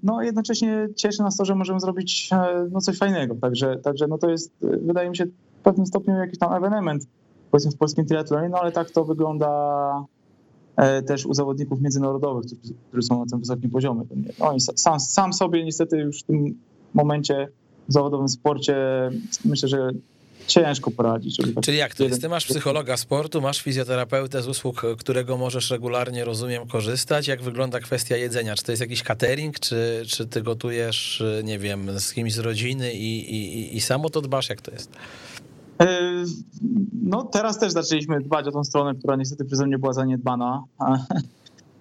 No 0.02 0.22
jednocześnie 0.22 0.88
cieszy 0.96 1.22
nas 1.22 1.37
to, 1.37 1.44
że 1.44 1.54
możemy 1.54 1.80
zrobić 1.80 2.30
no, 2.70 2.80
coś 2.80 2.98
fajnego. 2.98 3.35
Także, 3.35 3.76
także 3.76 4.06
no 4.06 4.18
to 4.18 4.30
jest, 4.30 4.52
wydaje 4.61 5.11
mi 5.11 5.16
się, 5.16 5.26
w 5.61 5.62
pewnym 5.62 5.87
stopniu 5.87 6.16
jakiś 6.16 6.38
tam 6.38 6.52
ewenement 6.52 7.06
powiedzmy 7.50 7.72
w 7.72 7.76
polskim 7.76 8.06
triatlonie, 8.06 8.48
no 8.48 8.59
ale 8.59 8.72
tak 8.72 8.90
to 8.90 9.04
wygląda 9.04 10.04
e, 10.76 11.02
też 11.02 11.26
u 11.26 11.35
zawodników 11.35 11.80
międzynarodowych, 11.80 12.46
którzy, 12.46 12.74
którzy 12.88 13.02
są 13.02 13.20
na 13.20 13.26
tym 13.26 13.38
wysokim 13.38 13.70
poziomie. 13.70 14.02
No 14.40 14.54
i 14.54 14.61
sam, 14.61 15.00
sam 15.00 15.32
sobie 15.32 15.64
niestety 15.64 15.98
już 15.98 16.20
w 16.20 16.22
tym 16.22 16.59
momencie 16.94 17.48
w 17.88 17.92
zawodowym 17.92 18.28
sporcie 18.28 18.76
myślę, 19.44 19.68
że 19.68 19.90
ciężko 20.46 20.90
poradzić. 20.90 21.37
Tak 21.37 21.64
Czyli 21.64 21.78
jak 21.78 21.94
to 21.94 22.04
jest? 22.04 22.20
Ty 22.20 22.28
masz 22.28 22.46
psychologa 22.46 22.96
sportu, 22.96 23.40
masz 23.40 23.62
fizjoterapeutę 23.62 24.42
z 24.42 24.48
usług, 24.48 24.82
którego 24.98 25.37
możesz 25.37 25.70
regularnie, 25.70 26.24
rozumiem, 26.24 26.66
korzystać. 26.66 27.28
Jak 27.28 27.42
wygląda 27.42 27.80
kwestia 27.80 28.16
jedzenia? 28.16 28.54
Czy 28.54 28.62
to 28.62 28.72
jest 28.72 28.80
jakiś 28.80 29.02
catering, 29.02 29.61
czy, 29.61 30.02
czy 30.06 30.26
ty 30.26 30.42
gotujesz, 30.42 31.22
nie 31.44 31.59
wiem, 31.59 32.00
z 32.00 32.12
kimś 32.12 32.35
z 32.35 32.38
rodziny 32.38 32.92
i, 32.92 33.35
i, 33.35 33.76
i 33.76 33.80
samo 33.80 34.11
to 34.11 34.20
dbasz? 34.20 34.48
Jak 34.48 34.61
to 34.61 34.70
jest? 34.70 34.90
E, 35.80 35.98
no 37.02 37.22
teraz 37.22 37.59
też 37.59 37.72
zaczęliśmy 37.72 38.20
dbać 38.20 38.46
o 38.46 38.52
tą 38.52 38.64
stronę, 38.64 38.94
która 38.94 39.16
niestety 39.16 39.44
przeze 39.44 39.66
mnie 39.66 39.78
była 39.78 39.92
zaniedbana. 39.92 40.62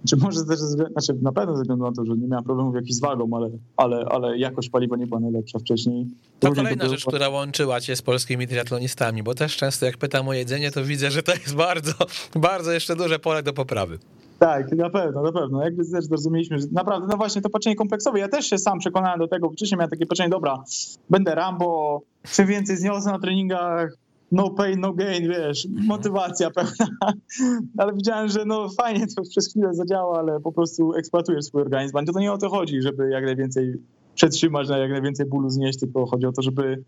Czy 0.10 0.18
może 0.18 0.46
też, 0.46 0.60
znaczy 0.60 1.14
na 1.22 1.32
pewno 1.32 1.56
ze 1.56 1.62
względu 1.62 1.86
na 1.86 1.92
to, 1.92 2.06
że 2.06 2.18
nie 2.18 2.28
miałem 2.28 2.44
problemów 2.44 2.76
jakichś 2.76 2.94
z 2.94 3.00
wagą, 3.00 3.30
ale, 3.36 3.50
ale, 3.78 4.06
ale 4.10 4.38
jakość 4.38 4.70
paliwa 4.70 4.98
nie 4.98 5.08
była 5.08 5.20
najlepsza 5.20 5.60
wcześniej. 5.60 6.08
To 6.40 6.48
Różnie 6.48 6.64
kolejna 6.64 6.84
to 6.84 6.90
rzecz, 6.90 7.06
która 7.06 7.30
łączyła 7.30 7.82
cię 7.82 7.96
z 7.96 8.02
polskimi 8.02 8.48
triatlonistami, 8.48 9.24
bo 9.24 9.36
też 9.36 9.58
często 9.58 9.86
jak 9.86 9.98
pytam 9.98 10.28
o 10.28 10.34
jedzenie, 10.34 10.72
to 10.72 10.84
widzę, 10.84 11.12
że 11.12 11.24
to 11.24 11.32
jest 11.32 11.56
bardzo, 11.56 11.94
bardzo 12.36 12.72
jeszcze 12.72 12.96
duże 12.96 13.20
pole 13.20 13.44
do 13.44 13.54
poprawy. 13.54 14.00
Tak, 14.40 14.72
na 14.72 14.90
pewno, 14.90 15.24
na 15.24 15.32
pewno. 15.32 15.64
Jakby 15.64 15.92
też 15.92 16.06
zrozumieliśmy, 16.06 16.60
że 16.60 16.66
naprawdę, 16.72 17.08
no 17.08 17.18
właśnie 17.18 17.42
to 17.42 17.50
patrzenie 17.50 17.76
kompleksowe. 17.76 18.20
Ja 18.20 18.28
też 18.28 18.46
się 18.46 18.58
sam 18.58 18.80
przekonałem 18.80 19.20
do 19.20 19.28
tego, 19.28 19.50
wcześniej 19.50 19.78
miałem 19.78 19.90
takie 19.90 20.06
patrzenie, 20.06 20.30
dobra, 20.30 20.64
będę 21.10 21.36
Rambo, 21.36 22.02
czym 22.32 22.48
więcej 22.48 22.78
zniosę 22.78 23.12
na 23.12 23.20
treningach, 23.20 23.98
no 24.32 24.50
pain, 24.50 24.80
no 24.80 24.94
gain, 24.94 25.30
wiesz, 25.30 25.68
motywacja 25.88 26.52
pełna. 26.52 27.14
Ale 27.78 27.94
widziałem, 27.94 28.30
że 28.30 28.46
no 28.46 28.70
fajnie 28.70 29.08
to 29.16 29.22
przez 29.22 29.50
chwilę 29.50 29.74
zadziała, 29.74 30.20
ale 30.20 30.40
po 30.40 30.52
prostu 30.52 30.94
eksploatujesz 30.94 31.46
swój 31.46 31.62
organizm. 31.62 32.06
To 32.14 32.20
nie 32.20 32.34
o 32.34 32.38
to 32.38 32.50
chodzi, 32.50 32.82
żeby 32.82 33.10
jak 33.10 33.26
najwięcej 33.26 33.74
przetrzymać, 34.16 34.70
jak 34.70 34.92
najwięcej 34.92 35.26
bólu 35.26 35.50
znieść, 35.50 35.80
tylko 35.80 36.06
chodzi 36.06 36.26
o 36.26 36.32
to, 36.32 36.42
żeby 36.42 36.84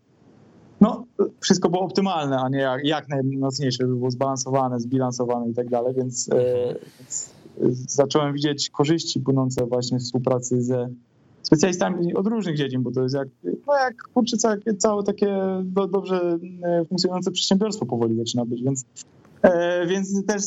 no, 0.80 1.04
wszystko 1.40 1.68
było 1.68 1.82
optymalne, 1.82 2.38
a 2.38 2.48
nie 2.48 2.58
jak, 2.58 2.84
jak 2.84 3.08
najmocniejsze, 3.08 3.78
żeby 3.80 3.96
było 3.96 4.10
zbalansowane, 4.10 4.80
zbilansowane 4.80 5.50
i 5.50 5.54
tak 5.54 5.68
dalej, 5.68 5.94
więc, 5.94 6.28
e, 6.32 6.74
więc 7.62 7.94
zacząłem 7.94 8.32
widzieć 8.32 8.70
korzyści 8.70 9.20
płynące 9.20 9.66
właśnie 9.66 9.98
w 9.98 10.02
współpracy 10.02 10.62
ze 10.62 10.88
specjalistami 11.42 12.14
od 12.14 12.26
różnych 12.26 12.56
dziedzin, 12.56 12.82
bo 12.82 12.90
to 12.90 13.02
jest 13.02 13.14
jak, 13.14 13.28
no 13.66 13.74
jak 13.76 14.02
kurczę, 14.14 14.36
całe, 14.36 14.58
całe 14.78 15.02
takie 15.02 15.36
do, 15.62 15.86
dobrze 15.86 16.38
e, 16.62 16.84
funkcjonujące 16.84 17.30
przedsiębiorstwo 17.30 17.86
powoli 17.86 18.16
zaczyna 18.16 18.44
być, 18.44 18.62
więc 18.62 18.84
e, 19.42 19.86
więc 19.86 20.26
też 20.26 20.42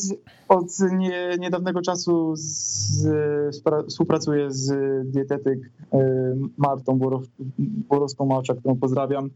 od 0.48 0.66
nie, 0.92 1.36
niedawnego 1.38 1.82
czasu 1.82 2.32
z, 2.36 3.06
współpracuję 3.88 4.50
z 4.50 4.72
dietetyk 5.10 5.70
e, 5.92 5.98
Martą 6.58 6.98
Borowską-Małczak, 7.88 8.58
którą 8.58 8.76
pozdrawiam. 8.76 9.30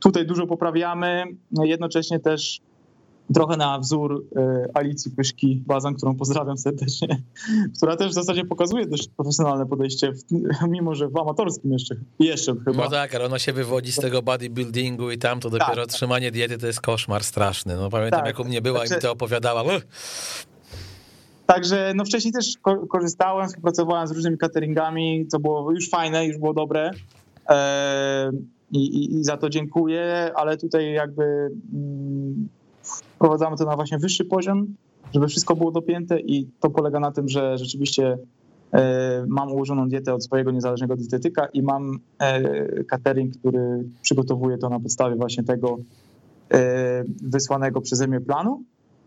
Tutaj 0.00 0.26
dużo 0.26 0.46
poprawiamy, 0.46 1.24
jednocześnie 1.64 2.20
też 2.20 2.60
trochę 3.34 3.56
na 3.56 3.78
wzór 3.78 4.24
e, 4.36 4.68
Alicji 4.74 5.10
Pyszki, 5.10 5.62
bazan, 5.66 5.94
którą 5.94 6.16
pozdrawiam 6.16 6.58
serdecznie, 6.58 7.22
która 7.76 7.96
też 7.96 8.10
w 8.10 8.14
zasadzie 8.14 8.44
pokazuje 8.44 8.86
dość 8.86 9.08
profesjonalne 9.08 9.66
podejście, 9.66 10.12
mimo 10.68 10.94
że 10.94 11.08
w 11.08 11.16
amatorskim 11.16 11.72
jeszcze, 11.72 11.96
jeszcze 12.18 12.54
chyba. 12.64 12.84
No 12.84 12.90
tak, 12.90 13.14
ale 13.14 13.24
ona 13.24 13.38
się 13.38 13.52
wywodzi 13.52 13.92
z 13.92 13.96
tego 13.96 14.22
bodybuildingu 14.22 15.10
i 15.10 15.18
tam 15.18 15.40
to 15.40 15.50
dopiero 15.50 15.86
tak, 15.86 15.94
trzymanie 15.94 16.30
diety 16.30 16.58
to 16.58 16.66
jest 16.66 16.80
koszmar 16.80 17.24
straszny. 17.24 17.76
No 17.76 17.90
pamiętam 17.90 18.20
tak, 18.20 18.26
jak 18.26 18.40
u 18.40 18.44
mnie 18.44 18.62
była 18.62 18.78
także, 18.78 18.94
i 18.94 18.98
mi 18.98 19.02
to 19.02 19.12
opowiadała. 19.12 19.64
Także 21.46 21.92
no 21.96 22.04
wcześniej 22.04 22.32
też 22.32 22.54
korzystałem, 22.88 23.48
współpracowałem 23.48 24.06
z 24.06 24.10
różnymi 24.10 24.38
cateringami, 24.38 25.26
co 25.28 25.38
było 25.38 25.72
już 25.72 25.90
fajne, 25.90 26.26
już 26.26 26.38
było 26.38 26.54
dobre. 26.54 26.90
E, 27.48 28.30
i, 28.72 28.78
i, 28.78 29.14
I 29.18 29.24
za 29.24 29.36
to 29.36 29.50
dziękuję, 29.50 30.32
ale 30.34 30.56
tutaj 30.56 30.92
jakby 30.92 31.24
mm, 31.74 32.48
wprowadzamy 33.16 33.56
to 33.56 33.64
na 33.64 33.76
właśnie 33.76 33.98
wyższy 33.98 34.24
poziom, 34.24 34.66
żeby 35.14 35.28
wszystko 35.28 35.56
było 35.56 35.70
dopięte 35.70 36.20
i 36.20 36.50
to 36.60 36.70
polega 36.70 37.00
na 37.00 37.12
tym, 37.12 37.28
że 37.28 37.58
rzeczywiście 37.58 38.18
e, 38.72 39.24
mam 39.28 39.52
ułożoną 39.52 39.88
dietę 39.88 40.14
od 40.14 40.24
swojego 40.24 40.50
niezależnego 40.50 40.96
dietetyka 40.96 41.46
i 41.46 41.62
mam 41.62 41.98
e, 42.18 42.84
catering, 42.84 43.36
który 43.36 43.84
przygotowuje 44.02 44.58
to 44.58 44.68
na 44.68 44.80
podstawie 44.80 45.16
właśnie 45.16 45.44
tego 45.44 45.78
e, 46.54 47.04
wysłanego 47.22 47.80
przeze 47.80 48.06
mnie 48.06 48.20
planu. 48.20 48.62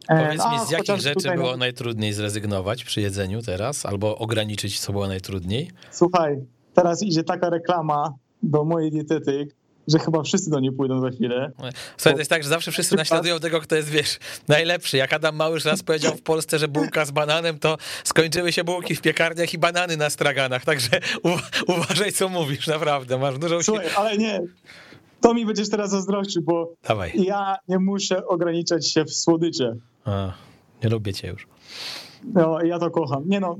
Powiedz 0.07 0.51
mi, 0.51 0.67
z 0.67 0.71
jakich 0.71 0.95
rzeczy 0.95 1.15
tutaj... 1.15 1.37
było 1.37 1.57
najtrudniej 1.57 2.13
zrezygnować 2.13 2.83
przy 2.83 3.01
jedzeniu 3.01 3.41
teraz, 3.41 3.85
albo 3.85 4.17
ograniczyć, 4.17 4.79
co 4.79 4.91
było 4.91 5.07
najtrudniej? 5.07 5.71
Słuchaj, 5.91 6.37
teraz 6.73 7.03
idzie 7.03 7.23
taka 7.23 7.49
reklama 7.49 8.13
do 8.43 8.65
mojej 8.65 8.91
dietetyk, 8.91 9.55
że 9.91 9.99
chyba 9.99 10.23
wszyscy 10.23 10.49
do 10.49 10.59
niej 10.59 10.71
pójdą 10.71 11.01
za 11.01 11.09
chwilę. 11.09 11.51
Słuchaj, 11.97 12.13
to 12.13 12.19
jest 12.19 12.29
tak, 12.29 12.43
że 12.43 12.49
zawsze 12.49 12.71
wszyscy 12.71 12.95
naśladują 12.95 13.39
tego, 13.39 13.61
kto 13.61 13.75
jest, 13.75 13.89
wiesz, 13.89 14.19
najlepszy. 14.47 14.97
Jak 14.97 15.13
Adam 15.13 15.35
Małysz 15.35 15.65
raz 15.65 15.83
powiedział 15.83 16.15
w 16.15 16.21
Polsce, 16.21 16.59
że 16.59 16.67
bułka 16.67 17.05
z 17.05 17.11
bananem, 17.11 17.59
to 17.59 17.77
skończyły 18.03 18.51
się 18.51 18.63
bułki 18.63 18.95
w 18.95 19.01
piekarniach 19.01 19.53
i 19.53 19.57
banany 19.57 19.97
na 19.97 20.09
straganach, 20.09 20.65
także 20.65 20.89
uważaj, 21.67 22.11
co 22.11 22.29
mówisz, 22.29 22.67
naprawdę, 22.67 23.17
masz 23.17 23.37
dużą... 23.37 23.63
Słuchaj, 23.63 23.87
ale 23.95 24.17
nie, 24.17 24.41
to 25.21 25.33
mi 25.33 25.45
będziesz 25.45 25.69
teraz 25.69 25.89
zazdrościł, 25.89 26.41
bo 26.41 26.73
Dawaj. 26.87 27.13
ja 27.15 27.55
nie 27.67 27.79
muszę 27.79 28.27
ograniczać 28.27 28.87
się 28.87 29.05
w 29.05 29.13
słodycze. 29.13 29.75
A, 30.05 30.33
nie 30.83 30.89
lubię 30.89 31.13
cię 31.13 31.27
już. 31.27 31.47
No, 32.23 32.61
ja 32.63 32.79
to 32.79 32.91
kocham. 32.91 33.23
Nie 33.25 33.39
no, 33.39 33.57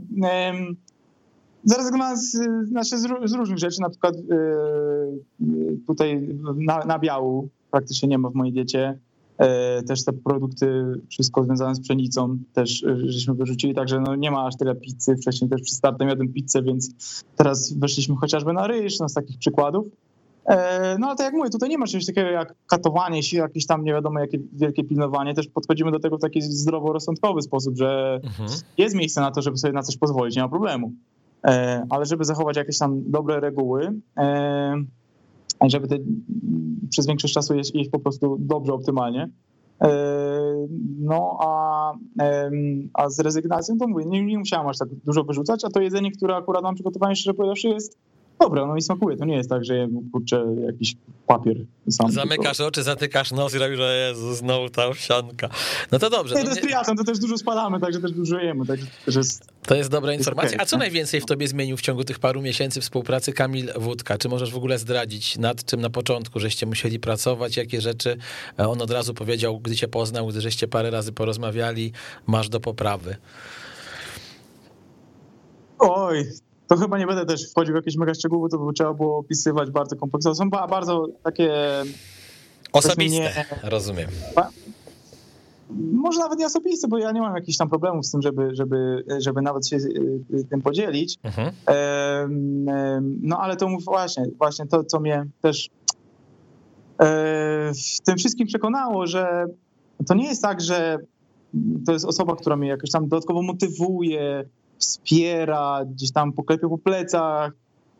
Zrezygnowana 1.64 2.16
z, 2.16 2.38
znaczy 2.68 2.98
z, 2.98 3.08
z, 3.26 3.34
różnych 3.34 3.58
rzeczy, 3.58 3.82
na 3.82 3.90
przykład 3.90 4.16
yy, 5.40 5.78
tutaj 5.88 6.28
na, 6.56 6.86
nabiału 6.86 7.50
praktycznie 7.72 8.10
nie 8.10 8.18
ma 8.18 8.30
w 8.30 8.34
mojej 8.34 8.54
diecie. 8.54 9.00
Yy, 9.40 9.48
też 9.84 10.06
te 10.06 10.14
produkty, 10.14 10.84
wszystko 11.10 11.44
związane 11.44 11.76
z 11.76 11.80
pszenicą, 11.80 12.38
też 12.54 12.82
yy, 12.82 13.12
żeśmy 13.12 13.34
wyrzucili, 13.34 13.74
także 13.76 14.00
no 14.00 14.16
nie 14.16 14.32
ma 14.32 14.46
aż 14.46 14.58
tyle 14.58 14.76
pizzy. 14.76 15.16
Wcześniej 15.16 15.50
też 15.50 15.62
przy 15.62 15.76
startem 15.76 16.08
jadłem 16.08 16.34
pizzę, 16.34 16.62
więc 16.62 16.90
teraz 17.36 17.74
weszliśmy 17.74 18.16
chociażby 18.16 18.54
na 18.54 18.68
ryż, 18.68 19.00
no 19.00 19.10
z 19.10 19.14
takich 19.14 19.38
przykładów. 19.38 19.88
No 21.00 21.08
ale 21.08 21.16
tak 21.16 21.26
jak 21.26 21.34
mówię, 21.34 21.50
tutaj 21.50 21.70
nie 21.70 21.78
ma 21.78 21.88
czegoś 21.88 22.06
takiego 22.06 22.30
jak 22.30 22.56
katowanie 22.68 23.24
się, 23.24 23.38
jakieś 23.38 23.66
tam 23.66 23.84
nie 23.84 23.94
wiadomo 23.94 24.20
jakie 24.20 24.40
wielkie 24.54 24.84
pilnowanie. 24.84 25.34
Też 25.34 25.48
podchodzimy 25.48 25.92
do 25.92 26.00
tego 26.00 26.18
w 26.18 26.22
taki 26.22 26.42
zdroworozsądkowy 26.42 27.42
sposób, 27.42 27.78
że 27.78 28.20
mhm. 28.24 28.50
jest 28.78 28.96
miejsce 28.96 29.22
na 29.22 29.32
to, 29.32 29.42
żeby 29.42 29.58
sobie 29.58 29.74
na 29.74 29.84
coś 29.84 29.98
pozwolić, 29.98 30.36
nie 30.36 30.42
ma 30.42 30.50
problemu. 30.50 30.94
E, 31.48 31.86
ale 31.90 32.06
żeby 32.06 32.26
zachować 32.26 32.58
jakieś 32.58 32.78
tam 32.78 33.12
dobre 33.12 33.40
reguły, 33.40 33.94
e, 34.18 34.76
żeby 35.62 35.88
te, 35.88 35.98
przez 36.90 37.08
większość 37.08 37.34
czasu 37.34 37.56
jeść, 37.56 37.76
jeść 37.76 37.90
po 37.90 38.00
prostu 38.00 38.38
dobrze, 38.40 38.74
optymalnie. 38.74 39.30
E, 39.82 39.90
no 41.00 41.38
a, 41.42 41.94
a 42.94 43.10
z 43.10 43.20
rezygnacją 43.20 43.78
to 43.78 43.88
mówię, 43.88 44.06
nie, 44.06 44.26
nie 44.26 44.38
musiałam 44.38 44.68
aż 44.68 44.78
tak 44.78 44.90
dużo 45.06 45.24
wyrzucać, 45.24 45.66
a 45.66 45.70
to 45.70 45.82
jedzenie, 45.82 46.12
które 46.12 46.36
akurat 46.36 46.64
mam 46.64 46.76
przygotowane, 46.76 47.16
szczerze 47.16 47.34
powiedziawszy, 47.34 47.68
jest 47.68 47.98
dobre, 48.40 48.64
ono 48.64 48.74
mi 48.74 48.82
smakuje. 48.82 49.18
To 49.18 49.26
nie 49.26 49.36
jest 49.36 49.50
tak, 49.50 49.66
że 49.66 49.88
kurczę, 50.12 50.46
jakiś 50.66 50.96
papier 51.28 51.56
sam. 51.90 52.12
Zamykasz 52.12 52.58
tylko... 52.58 52.68
oczy, 52.68 52.84
zatykasz 52.84 53.32
nos 53.32 53.56
i 53.56 53.58
robisz, 53.58 53.78
że 53.78 54.08
Jezu, 54.10 54.34
znowu 54.34 54.70
ta 54.70 54.88
owsianka. 54.88 55.50
No 55.92 56.00
to 56.00 56.10
dobrze. 56.10 56.36
Nie, 56.36 56.42
no 56.42 56.50
to 56.50 56.56
jest 56.56 56.88
nie... 56.90 56.96
to 56.98 57.04
też 57.04 57.20
dużo 57.20 57.38
spalamy, 57.38 57.80
także 57.80 58.00
też 58.00 58.12
dużo 58.12 58.40
jemy, 58.40 58.66
także 58.66 58.86
to 58.86 58.92
też 59.06 59.16
jest... 59.16 59.48
To 59.66 59.76
jest 59.76 59.90
dobra 59.90 60.14
informacja. 60.14 60.50
okay, 60.50 60.62
A 60.64 60.66
co 60.66 60.78
najwięcej 60.78 61.22
w 61.22 61.26
tobie 61.26 61.48
zmienił 61.48 61.78
w 61.78 61.82
ciągu 61.82 62.04
tych 62.04 62.20
paru 62.20 62.42
miesięcy 62.42 62.82
współpracy 62.82 63.34
Kamil 63.34 63.72
Wódka? 63.76 64.18
Czy 64.18 64.30
możesz 64.30 64.52
w 64.52 64.58
ogóle 64.58 64.80
zdradzić, 64.80 65.38
nad 65.38 65.66
czym 65.66 65.82
na 65.82 65.90
początku 65.90 66.40
żeście 66.40 66.66
musieli 66.66 67.00
pracować, 67.00 67.58
jakie 67.58 67.82
rzeczy 67.82 68.18
on 68.58 68.82
od 68.82 68.92
razu 68.92 69.14
powiedział, 69.14 69.60
gdy 69.60 69.76
cię 69.76 69.88
poznał, 69.88 70.28
gdy 70.28 70.42
żeście 70.42 70.68
parę 70.68 70.92
razy 70.92 71.12
porozmawiali, 71.12 71.92
masz 72.28 72.50
do 72.50 72.60
poprawy? 72.60 73.16
Oj, 75.80 76.26
to 76.70 76.78
chyba 76.78 76.98
nie 76.98 77.08
będę 77.08 77.26
też 77.26 77.52
wchodził 77.52 77.74
w 77.74 77.76
jakieś 77.76 77.96
mega 77.98 78.14
szczegóły, 78.14 78.50
to 78.50 78.58
by 78.58 78.74
trzeba 78.74 78.94
było 78.94 79.18
opisywać 79.18 79.72
bardzo 79.72 79.96
kompleksowo. 79.96 80.36
Są 80.36 80.50
ba- 80.50 80.68
bardzo 80.68 81.08
takie... 81.24 81.52
Osobiste, 82.74 83.20
nie- 83.20 83.46
rozumiem. 83.70 84.10
Może 85.94 86.20
nawet 86.20 86.40
nie 86.40 86.46
osobiste, 86.46 86.88
bo 86.88 86.98
ja 86.98 87.12
nie 87.12 87.22
mam 87.22 87.36
jakichś 87.36 87.58
tam 87.58 87.70
problemów 87.70 88.06
z 88.06 88.12
tym, 88.12 88.22
żeby, 88.22 88.56
żeby, 88.56 89.04
żeby 89.20 89.42
nawet 89.42 89.68
się 89.68 89.76
y, 89.76 90.44
tym 90.50 90.62
podzielić. 90.62 91.16
Mhm. 91.24 91.52
No 93.22 93.38
ale 93.40 93.56
to 93.56 93.68
właśnie, 93.86 94.26
właśnie 94.38 94.66
to, 94.68 94.84
co 94.84 95.00
mnie 95.00 95.26
też 95.42 95.70
e, 97.02 97.72
w 98.00 98.02
tym 98.06 98.18
wszystkim 98.18 98.48
przekonało, 98.48 99.08
że 99.08 99.46
to 100.08 100.14
nie 100.14 100.28
jest 100.28 100.42
tak, 100.42 100.62
że 100.62 100.98
to 101.86 101.92
jest 101.92 102.06
osoba, 102.06 102.36
która 102.36 102.56
mnie 102.56 102.70
jakoś 102.70 102.92
tam 102.92 103.08
dodatkowo 103.08 103.42
motywuje, 103.42 104.46
wspiera, 104.80 105.86
gdzieś 105.86 106.12
tam 106.12 106.34
poklepie 106.34 106.70
po 106.70 106.78
plecach, 106.78 107.52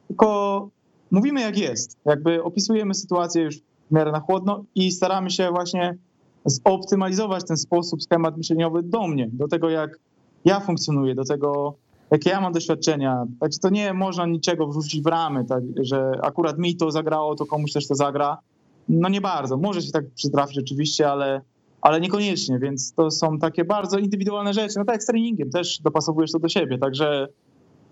tylko 0.08 0.70
mówimy 1.12 1.42
jak 1.42 1.58
jest. 1.58 1.98
Jakby 2.06 2.44
opisujemy 2.44 2.94
sytuację 2.94 3.44
już 3.44 3.58
w 3.58 3.92
miarę 3.92 4.12
na 4.12 4.20
chłodno 4.20 4.64
i 4.76 4.92
staramy 4.92 5.32
się 5.32 5.50
właśnie 5.52 5.98
zoptymalizować 6.46 7.48
ten 7.48 7.58
sposób, 7.58 8.04
schemat 8.04 8.38
myśleniowy 8.38 8.84
do 8.84 9.08
mnie, 9.08 9.30
do 9.34 9.48
tego 9.48 9.70
jak 9.70 10.00
ja 10.46 10.60
funkcjonuję, 10.60 11.16
do 11.16 11.26
tego 11.26 11.76
jakie 12.12 12.30
ja 12.30 12.42
mam 12.42 12.54
doświadczenia. 12.54 13.26
Także 13.40 13.60
to 13.60 13.70
nie 13.70 13.94
można 13.94 14.26
niczego 14.26 14.68
wrzucić 14.68 15.04
w 15.04 15.08
ramy, 15.08 15.46
tak, 15.46 15.64
że 15.82 16.12
akurat 16.22 16.58
mi 16.58 16.76
to 16.76 16.92
zagrało, 16.92 17.36
to 17.36 17.46
komuś 17.46 17.74
też 17.74 17.88
to 17.88 17.96
zagra. 17.96 18.38
No 18.90 19.10
nie 19.10 19.22
bardzo. 19.22 19.58
Może 19.58 19.82
się 19.82 19.92
tak 19.92 20.06
przytrafić 20.16 20.58
oczywiście, 20.58 21.12
ale, 21.12 21.42
ale 21.82 22.02
niekoniecznie, 22.02 22.60
więc 22.60 22.94
to 22.94 23.12
są 23.12 23.40
takie 23.40 23.66
bardzo 23.66 23.98
indywidualne 23.98 24.54
rzeczy. 24.54 24.74
No 24.78 24.86
tak 24.86 24.96
jak 24.96 25.04
z 25.04 25.06
treningiem, 25.06 25.50
też 25.50 25.80
dopasowujesz 25.80 26.32
to 26.32 26.40
do 26.40 26.50
siebie, 26.50 26.78
także 26.78 27.28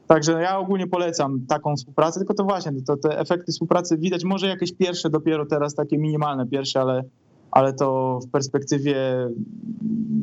Także 0.08 0.32
ja 0.42 0.60
ogólnie 0.60 0.88
polecam 0.88 1.46
taką 1.48 1.76
współpracę, 1.76 2.20
tylko 2.20 2.34
to 2.34 2.44
właśnie, 2.44 2.72
to, 2.88 2.98
te 2.98 3.20
efekty 3.20 3.52
współpracy 3.52 3.98
widać, 3.98 4.24
może 4.24 4.48
jakieś 4.48 4.74
pierwsze 4.74 5.10
dopiero 5.10 5.46
teraz, 5.46 5.76
takie 5.76 5.98
minimalne 5.98 6.48
pierwsze, 6.48 6.82
ale, 6.82 7.04
ale 7.52 7.74
to 7.74 8.20
w 8.28 8.32
perspektywie 8.32 8.96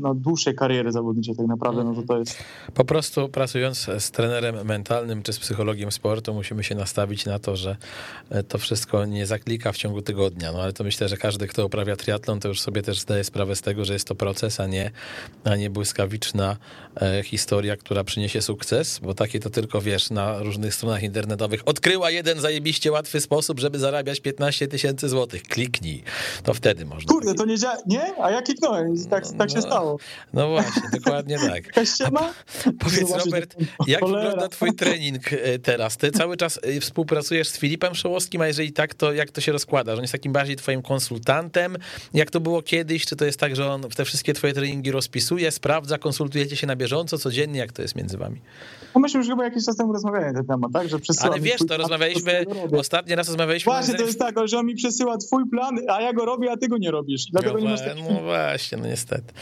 no, 0.00 0.14
dłuższej 0.14 0.54
kariery 0.54 0.92
zawodniczej 0.92 1.36
tak 1.36 1.46
naprawdę, 1.46 1.84
no 1.84 1.94
to 1.94 2.02
to 2.02 2.18
jest... 2.18 2.38
Po 2.74 2.84
prostu 2.84 3.28
pracując 3.28 3.90
z 3.98 4.10
trenerem 4.10 4.66
mentalnym 4.66 5.22
czy 5.22 5.32
z 5.32 5.38
psychologiem 5.38 5.92
sportu, 5.92 6.34
musimy 6.34 6.64
się 6.64 6.74
nastawić 6.74 7.26
na 7.26 7.38
to, 7.38 7.56
że 7.56 7.76
e, 8.30 8.42
to 8.42 8.58
wszystko 8.58 9.04
nie 9.06 9.26
zaklika 9.26 9.72
w 9.72 9.76
ciągu 9.76 10.02
tygodnia. 10.02 10.52
No 10.52 10.62
ale 10.62 10.72
to 10.72 10.84
myślę, 10.84 11.08
że 11.08 11.16
każdy, 11.16 11.46
kto 11.46 11.66
uprawia 11.66 11.96
triatlon, 11.96 12.40
to 12.40 12.48
już 12.48 12.60
sobie 12.60 12.82
też 12.82 13.00
zdaje 13.00 13.24
sprawę 13.24 13.56
z 13.56 13.60
tego, 13.60 13.84
że 13.84 13.92
jest 13.92 14.08
to 14.08 14.14
proces, 14.14 14.60
a 14.60 14.66
nie, 14.66 14.90
a 15.44 15.56
nie 15.56 15.70
błyskawiczna 15.70 16.56
e, 17.00 17.22
historia, 17.22 17.76
która 17.76 18.04
przyniesie 18.04 18.42
sukces, 18.42 18.98
bo 18.98 19.14
takie 19.14 19.40
to 19.40 19.50
tylko 19.50 19.80
wiesz 19.80 20.10
na 20.10 20.38
różnych 20.38 20.74
stronach 20.74 21.02
internetowych. 21.02 21.62
Odkryła 21.66 22.10
jeden 22.10 22.40
zajebiście 22.40 22.92
łatwy 22.92 23.20
sposób, 23.20 23.60
żeby 23.60 23.78
zarabiać 23.78 24.20
15 24.20 24.68
tysięcy 24.68 25.08
złotych. 25.08 25.42
Kliknij. 25.42 26.02
To 26.42 26.54
wtedy 26.54 26.84
można. 26.84 27.13
Kurde, 27.14 27.34
to 27.34 27.44
nie 27.44 27.58
działa, 27.58 27.76
nie? 27.86 28.22
A 28.22 28.30
ja 28.30 28.42
kliknąłem, 28.42 28.94
tak, 29.10 29.24
tak 29.38 29.50
się 29.50 29.56
No, 29.56 29.62
stało. 29.62 29.98
No 30.32 30.48
właśnie, 30.48 30.82
dokładnie 30.92 31.38
tak. 31.38 31.64
Ściema? 31.94 32.32
Powiedz 32.78 33.24
Robert, 33.24 33.56
jak 33.86 34.00
cholera. 34.00 34.22
wygląda 34.22 34.48
twój 34.48 34.74
trening 34.74 35.32
e, 35.32 35.58
teraz? 35.58 35.96
Ty 35.96 36.10
cały 36.10 36.36
czas 36.36 36.60
e, 36.62 36.80
współpracujesz 36.80 37.48
z 37.48 37.58
Filipem 37.58 37.94
Szołowskim, 37.94 38.40
a 38.40 38.46
jeżeli 38.46 38.72
tak, 38.72 38.94
to 38.94 39.12
jak 39.12 39.30
to 39.30 39.40
się 39.40 39.52
rozkłada? 39.52 39.92
Że 39.92 39.96
on 39.96 40.02
jest 40.02 40.12
takim 40.12 40.32
bardziej 40.32 40.56
twoim 40.56 40.82
konsultantem? 40.82 41.76
Jak 42.14 42.30
to 42.30 42.40
było 42.40 42.62
kiedyś? 42.62 43.06
Czy 43.06 43.16
to 43.16 43.24
jest 43.24 43.40
tak, 43.40 43.56
że 43.56 43.72
on 43.72 43.82
te 43.82 44.04
wszystkie 44.04 44.34
twoje 44.34 44.52
treningi 44.52 44.90
rozpisuje, 44.90 45.50
sprawdza, 45.50 45.98
konsultujecie 45.98 46.56
się 46.56 46.66
na 46.66 46.76
bieżąco, 46.76 47.18
codziennie? 47.18 47.58
Jak 47.58 47.72
to 47.72 47.82
jest 47.82 47.96
między 47.96 48.18
wami? 48.18 48.40
No 48.94 49.00
myśmy 49.00 49.18
już 49.18 49.28
chyba 49.28 49.44
jakiś 49.44 49.64
czas 49.64 49.76
temu 49.76 49.92
rozmawiali 49.92 50.26
na 50.26 50.32
ten 50.32 50.46
temat, 50.46 50.72
tak? 50.72 50.88
Że 50.88 50.96
Ale 51.20 51.40
wiesz, 51.40 51.60
to 51.68 51.76
rozmawialiśmy, 51.76 52.44
ostatni 52.78 53.14
raz 53.14 53.28
rozmawialiśmy... 53.28 53.72
Właśnie, 53.72 53.94
to 53.94 54.02
jest 54.02 54.18
tak, 54.18 54.34
że 54.44 54.58
on 54.58 54.66
mi 54.66 54.74
przesyła 54.74 55.16
twój 55.16 55.48
plan, 55.50 55.78
a 55.88 56.00
ja 56.00 56.12
go 56.12 56.24
robię, 56.24 56.50
a 56.52 56.56
ty 56.56 56.68
go 56.68 56.78
nie 56.78 56.90
robisz. 56.90 57.03
I 57.06 57.16
Dlatego 57.30 57.58
nie 57.58 57.68
masz 57.68 57.80
no, 57.96 58.10
no 58.10 58.20
właśnie, 58.20 58.78
no 58.78 58.86
niestety. 58.86 59.34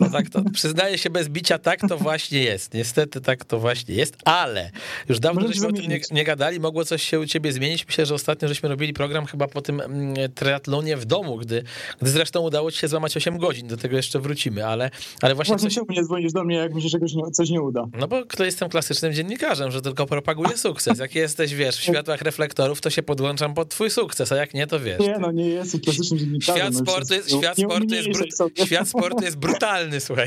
No 0.00 0.10
tak 0.10 0.30
to 0.30 0.42
przyznaję 0.52 0.98
się 0.98 1.10
bez 1.10 1.28
bicia, 1.28 1.58
tak 1.58 1.80
to 1.88 1.98
właśnie 1.98 2.42
jest. 2.42 2.74
Niestety 2.74 3.20
tak 3.20 3.44
to 3.44 3.60
właśnie 3.60 3.94
jest, 3.94 4.16
ale 4.24 4.70
już 5.08 5.20
dawno 5.20 5.48
żeśmy 5.48 5.66
o 5.66 5.72
tym 5.72 5.86
nie, 5.86 6.00
nie 6.10 6.24
gadali, 6.24 6.60
mogło 6.60 6.84
coś 6.84 7.02
się 7.02 7.20
u 7.20 7.26
ciebie 7.26 7.52
zmienić. 7.52 7.86
Myślę, 7.86 8.06
że 8.06 8.14
ostatnio 8.14 8.48
żeśmy 8.48 8.68
robili 8.68 8.92
program 8.92 9.26
chyba 9.26 9.48
po 9.48 9.62
tym 9.62 9.80
mm, 9.80 10.32
triatlonie 10.34 10.96
w 10.96 11.04
domu, 11.04 11.36
gdy, 11.36 11.62
gdy 12.00 12.10
zresztą 12.10 12.40
udało 12.40 12.70
ci 12.70 12.78
się 12.78 12.88
złamać 12.88 13.16
8 13.16 13.38
godzin, 13.38 13.68
do 13.68 13.76
tego 13.76 13.96
jeszcze 13.96 14.20
wrócimy, 14.20 14.66
ale, 14.66 14.90
ale 15.22 15.34
właśnie 15.34 15.56
Właśnie 15.56 15.84
coś... 15.86 15.96
nie 15.96 16.04
dzwonisz 16.04 16.32
do 16.32 16.44
mnie, 16.44 16.56
jak 16.56 16.74
mi 16.74 16.82
się 16.82 16.88
czegoś 16.88 17.14
nie, 17.14 17.30
coś 17.30 17.50
nie 17.50 17.62
uda? 17.62 17.86
No 17.98 18.08
bo 18.08 18.24
to 18.24 18.44
jestem 18.44 18.68
klasycznym 18.68 19.12
dziennikarzem, 19.12 19.70
że 19.70 19.82
tylko 19.82 20.06
propaguję 20.06 20.56
sukces. 20.56 20.98
Jak 20.98 21.14
jesteś, 21.14 21.54
wiesz, 21.54 21.76
w 21.76 21.82
światłach 21.82 22.22
reflektorów, 22.22 22.80
to 22.80 22.90
się 22.90 23.02
podłączam 23.02 23.54
pod 23.54 23.68
twój 23.68 23.90
sukces, 23.90 24.32
a 24.32 24.36
jak 24.36 24.54
nie, 24.54 24.66
to 24.66 24.80
wiesz. 24.80 25.00
Nie, 25.00 25.18
no 25.18 25.32
nie 25.32 25.48
jestem 25.48 25.80
klasycznym 25.80 26.18
dziennikarzem. 26.18 26.56
Świat 26.56 26.86
no 26.86 26.98
już 26.98 27.08
sportu 27.10 27.14
jest, 27.14 27.28
świat 27.38 27.58
sportu 27.58 27.94
jest, 27.94 28.08
brut, 28.08 28.66
świat 28.66 28.88
sportu 28.88 29.24
jest 29.24 29.36
brutalny, 29.36 30.00
słuchaj. 30.00 30.26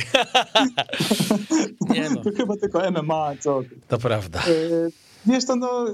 Nie 1.89 2.09
no, 2.09 2.21
To 2.21 2.29
chyba 2.37 2.57
tylko 2.57 2.91
MMA, 2.91 3.31
co 3.39 3.61
to 3.87 3.97
prawda. 3.97 4.39
E, 4.39 4.89
Wiesz 5.25 5.45
to, 5.45 5.55
no... 5.55 5.85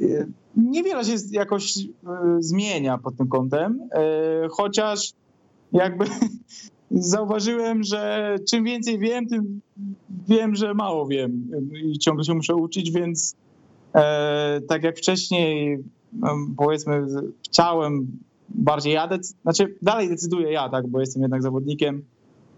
e, 0.00 0.26
Niewiele 0.56 1.04
się 1.04 1.14
jakoś 1.30 1.78
e, 1.78 1.86
zmienia 2.38 2.98
pod 2.98 3.16
tym 3.16 3.28
kątem, 3.28 3.88
chociaż 4.50 5.12
jakby 5.72 6.04
zauważyłem, 6.90 7.82
że 7.82 8.36
czym 8.50 8.64
więcej 8.64 8.98
wiem, 8.98 9.26
tym 9.26 9.60
wiem, 10.28 10.54
że 10.54 10.74
mało 10.74 11.06
wiem 11.06 11.50
i 11.84 11.98
ciągle 11.98 12.24
się 12.24 12.34
muszę 12.34 12.54
uczyć, 12.54 12.90
więc 12.90 13.34
tak 14.68 14.82
jak 14.82 14.98
wcześniej 14.98 15.72
em, 16.28 16.54
powiedzmy 16.56 17.06
chciałem 17.44 18.18
bardziej 18.54 18.92
ja, 18.92 19.08
dec- 19.08 19.34
znaczy 19.42 19.74
dalej 19.82 20.08
decyduję 20.08 20.52
ja, 20.52 20.68
tak, 20.68 20.86
bo 20.86 21.00
jestem 21.00 21.22
jednak 21.22 21.42
zawodnikiem, 21.42 22.02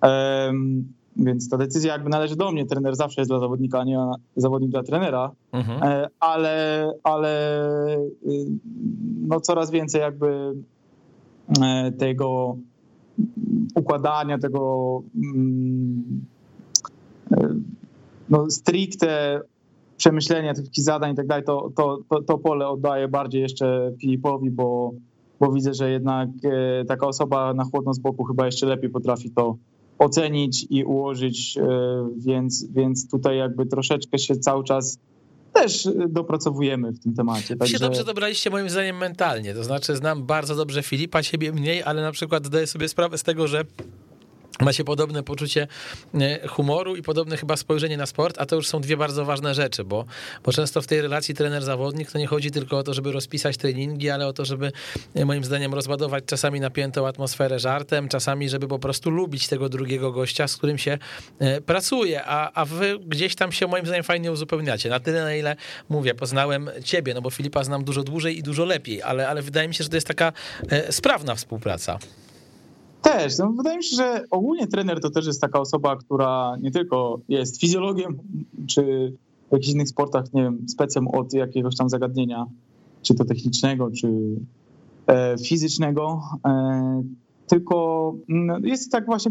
em, 0.03 0.93
więc 1.17 1.49
ta 1.49 1.57
decyzja 1.57 1.93
jakby 1.93 2.11
należy 2.11 2.37
do 2.37 2.53
mnie, 2.53 2.67
trener 2.67 2.97
zawsze 2.97 3.21
jest 3.21 3.31
dla 3.31 3.39
zawodnika, 3.39 3.81
a 3.81 3.85
nie 3.85 3.99
zawodnik 4.37 4.71
dla 4.71 4.83
trenera, 4.83 5.31
Mhm. 5.53 5.83
E, 5.83 6.09
ale, 6.21 6.91
ale 7.03 7.65
y, 8.27 8.47
no 9.29 9.41
coraz 9.41 9.71
więcej 9.71 10.01
jakby 10.01 10.55
e, 11.63 11.93
tego 11.93 12.57
układania, 13.75 14.39
tego 14.39 15.03
mm, 15.35 16.25
e, 17.31 17.49
no 18.31 18.51
stricte 18.51 19.41
przemyślenia 19.97 20.55
tych 20.55 20.67
zadań 20.73 21.13
i 21.13 21.17
tak 21.17 21.27
dalej, 21.27 21.45
to, 21.45 21.71
to, 21.77 21.99
to, 22.09 22.23
to 22.23 22.39
pole 22.39 22.69
oddaję 22.69 23.09
bardziej 23.09 23.43
jeszcze 23.43 23.93
Filipowi, 24.01 24.51
bo, 24.51 24.93
bo 25.43 25.53
widzę, 25.53 25.75
że 25.75 25.91
jednak 25.91 26.29
e, 26.45 26.85
taka 26.85 27.07
osoba 27.07 27.55
na 27.55 27.65
chłodno 27.65 27.95
z 27.95 27.99
boku 27.99 28.25
chyba 28.25 28.47
jeszcze 28.47 28.67
lepiej 28.67 28.91
potrafi 28.91 29.31
to 29.31 29.57
ocenić 29.99 30.67
i 30.71 30.85
ułożyć, 30.85 31.59
e, 31.59 31.63
więc, 32.17 32.67
więc 32.71 33.11
tutaj 33.11 33.39
jakby 33.39 33.67
troszeczkę 33.67 34.19
się 34.19 34.37
cały 34.37 34.65
czas 34.65 34.99
też 35.53 35.89
dopracowujemy 36.09 36.93
w 36.93 37.01
tym 37.01 37.15
temacie. 37.15 37.57
Wy 37.57 37.69
się 37.69 37.79
dobrze 37.79 38.05
dobraliście 38.05 38.51
moim 38.51 38.71
zdaniem 38.71 38.97
mentalnie, 38.97 39.55
to 39.55 39.65
znaczy 39.65 39.97
znam 39.97 40.27
bardzo 40.27 40.57
dobrze 40.57 40.83
Filipa, 40.83 41.23
siebie 41.23 41.53
mniej, 41.53 41.83
ale 41.83 42.03
na 42.03 42.13
przykład 42.13 42.47
zdaję 42.47 42.67
sobie 42.67 42.89
sprawę 42.89 43.19
z 43.19 43.23
tego, 43.23 43.49
że 43.49 43.65
macie 44.63 44.85
podobne 44.85 45.23
poczucie 45.23 45.69
e, 46.15 46.49
humoru 46.49 46.97
i 46.97 47.03
podobne 47.03 47.37
chyba 47.37 47.57
spojrzenie 47.57 47.97
na 47.97 48.07
sport, 48.07 48.37
a 48.39 48.47
to 48.47 48.57
już 48.57 48.69
są 48.69 48.81
dwie 48.81 48.97
bardzo 48.97 49.25
ważne 49.25 49.55
rzeczy, 49.55 49.85
bo, 49.85 50.05
bo 50.45 50.53
często 50.53 50.83
w 50.83 50.87
tej 50.87 51.01
relacji 51.01 51.35
trener-zawodnik 51.35 52.13
to 52.13 52.19
nie 52.19 52.27
chodzi 52.27 52.51
tylko 52.51 52.79
o 52.79 52.83
to, 52.83 52.95
żeby 52.95 53.13
rozpisać 53.13 53.57
treningi, 53.57 54.11
ale 54.11 54.27
o 54.27 54.33
to, 54.33 54.45
żeby 54.45 54.73
e, 55.15 55.25
moim 55.25 55.45
zdaniem 55.45 55.75
rozładować 55.75 56.25
czasami 56.27 56.61
napiętą 56.61 57.07
atmosferę 57.07 57.59
żartem, 57.59 58.09
czasami, 58.09 58.49
żeby 58.49 58.69
po 58.69 58.79
prostu 58.79 59.11
lubić 59.11 59.49
tego 59.49 59.69
drugiego 59.69 60.13
gościa, 60.13 60.49
z 60.49 60.57
którym 60.57 60.79
się 60.79 60.99
e, 61.39 61.61
pracuje, 61.61 62.25
a, 62.25 62.53
a 62.53 62.65
wy 62.65 62.99
gdzieś 63.07 63.35
tam 63.35 63.53
się 63.53 63.67
moim 63.67 63.87
zdaniem 63.87 64.05
fajnie 64.05 64.33
uzupełniacie. 64.33 64.89
Na 64.89 65.01
tyle, 65.01 65.23
na 65.23 65.35
ile 65.35 65.57
mówię, 65.89 66.15
poznałem 66.15 66.71
ciebie, 66.85 67.15
no 67.15 67.23
bo 67.23 67.31
Filipa 67.31 67.65
znam 67.65 67.85
dużo 67.85 68.03
dłużej 68.03 68.39
i 68.39 68.43
dużo 68.43 68.65
lepiej, 68.65 69.03
ale, 69.03 69.29
ale 69.29 69.43
wydaje 69.43 69.69
mi 69.69 69.75
się, 69.75 69.85
że 69.85 69.91
to 69.91 69.97
jest 69.97 70.07
taka 70.07 70.33
sprawna 70.91 71.35
współpraca. 71.35 71.99
Też. 73.03 73.39
No, 73.39 73.53
wydaje 73.53 73.77
mi 73.77 73.85
się, 73.85 73.97
że 73.97 74.25
ogólnie 74.31 74.67
trener 74.67 75.01
to 75.01 75.11
też 75.11 75.27
jest 75.27 75.41
taka 75.41 75.61
osoba, 75.61 75.97
która 75.97 76.57
nie 76.61 76.71
tylko 76.71 77.21
jest 77.29 77.61
fizjologiem 77.61 78.19
czy 78.67 79.13
w 79.49 79.53
jakichś 79.53 79.73
innych 79.73 79.89
sportach, 79.89 80.33
nie 80.33 80.43
wiem, 80.43 80.59
specem 80.69 81.09
od 81.09 81.33
jakiegoś 81.33 81.77
tam 81.77 81.89
zagadnienia, 81.89 82.47
czy 83.03 83.15
to 83.15 83.25
technicznego, 83.25 83.91
czy 83.91 84.09
e, 85.07 85.37
fizycznego, 85.39 86.23
e, 86.47 87.03
tylko 87.47 88.15
no, 88.29 88.59
jest 88.63 88.93
tak 88.93 89.07
właśnie 89.07 89.31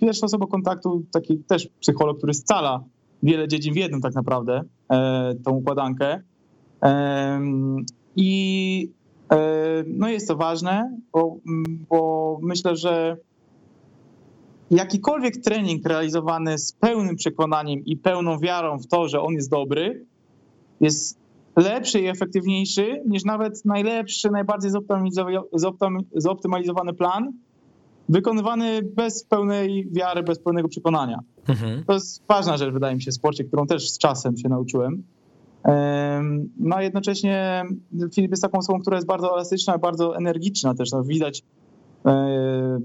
pierwsza 0.00 0.26
osoba 0.26 0.46
kontaktu, 0.46 1.04
taki 1.12 1.38
też 1.38 1.68
psycholog, 1.80 2.18
który 2.18 2.34
scala 2.34 2.84
wiele 3.22 3.48
dziedzin 3.48 3.74
w 3.74 3.76
jednym 3.76 4.00
tak 4.00 4.14
naprawdę, 4.14 4.62
e, 4.92 5.34
tą 5.44 5.50
układankę. 5.50 6.22
I 8.16 8.90
no 9.86 10.08
jest 10.08 10.28
to 10.28 10.36
ważne, 10.36 10.98
bo, 11.12 11.36
bo 11.88 12.38
myślę, 12.42 12.76
że 12.76 13.16
jakikolwiek 14.70 15.36
trening 15.36 15.86
realizowany 15.86 16.58
z 16.58 16.72
pełnym 16.72 17.16
przekonaniem 17.16 17.84
i 17.84 17.96
pełną 17.96 18.38
wiarą 18.38 18.78
w 18.78 18.86
to, 18.86 19.08
że 19.08 19.20
on 19.20 19.34
jest 19.34 19.50
dobry, 19.50 20.06
jest 20.80 21.18
lepszy 21.56 22.00
i 22.00 22.06
efektywniejszy 22.06 23.02
niż 23.06 23.24
nawet 23.24 23.64
najlepszy, 23.64 24.30
najbardziej 24.30 24.70
zoptymalizowany 26.14 26.94
plan, 26.94 27.32
wykonywany 28.08 28.82
bez 28.82 29.24
pełnej 29.24 29.88
wiary, 29.90 30.22
bez 30.22 30.38
pełnego 30.38 30.68
przekonania. 30.68 31.18
Mhm. 31.48 31.84
To 31.84 31.92
jest 31.92 32.22
ważna 32.28 32.56
rzecz, 32.56 32.72
wydaje 32.72 32.96
mi 32.96 33.02
się, 33.02 33.10
w 33.10 33.14
sporcie, 33.14 33.44
którą 33.44 33.66
też 33.66 33.90
z 33.90 33.98
czasem 33.98 34.36
się 34.36 34.48
nauczyłem. 34.48 35.02
No 36.58 36.80
jednocześnie 36.80 37.64
Filip 38.14 38.30
jest 38.30 38.42
taką 38.42 38.58
osobą, 38.58 38.80
która 38.80 38.96
jest 38.96 39.06
bardzo 39.06 39.34
elastyczna, 39.34 39.78
bardzo 39.78 40.16
energiczna 40.16 40.74
też. 40.74 40.92
No, 40.92 41.04
widać 41.04 41.42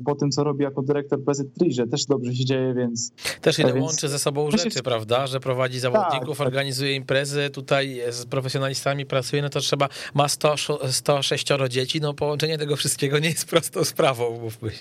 po 0.06 0.16
tym, 0.16 0.32
co 0.32 0.44
robi 0.44 0.64
jako 0.64 0.82
dyrektor 0.82 1.20
PZ3, 1.20 1.72
że 1.72 1.88
też 1.88 2.06
dobrze 2.06 2.36
się 2.36 2.46
dzieje, 2.46 2.74
więc... 2.74 3.12
Też 3.42 3.60
ile 3.60 3.74
więc... 3.74 3.86
łączy 3.86 4.10
ze 4.10 4.20
sobą 4.20 4.52
rzeczy, 4.52 4.84
prawda, 4.84 5.28
że 5.28 5.40
prowadzi 5.40 5.80
zawodników, 5.80 6.38
tak, 6.38 6.48
organizuje 6.48 6.96
imprezy, 6.96 7.50
tutaj 7.50 8.02
z 8.10 8.26
profesjonalistami 8.26 9.06
pracuje, 9.06 9.42
no 9.42 9.50
to 9.50 9.60
trzeba, 9.60 9.90
ma 10.14 10.28
100, 10.28 10.56
106 10.92 11.48
dzieci, 11.70 12.02
no 12.02 12.14
połączenie 12.14 12.58
tego 12.58 12.76
wszystkiego 12.76 13.20
nie 13.20 13.30
jest 13.30 13.50
prostą 13.50 13.84
sprawą, 13.84 14.40
mówmy. 14.42 14.72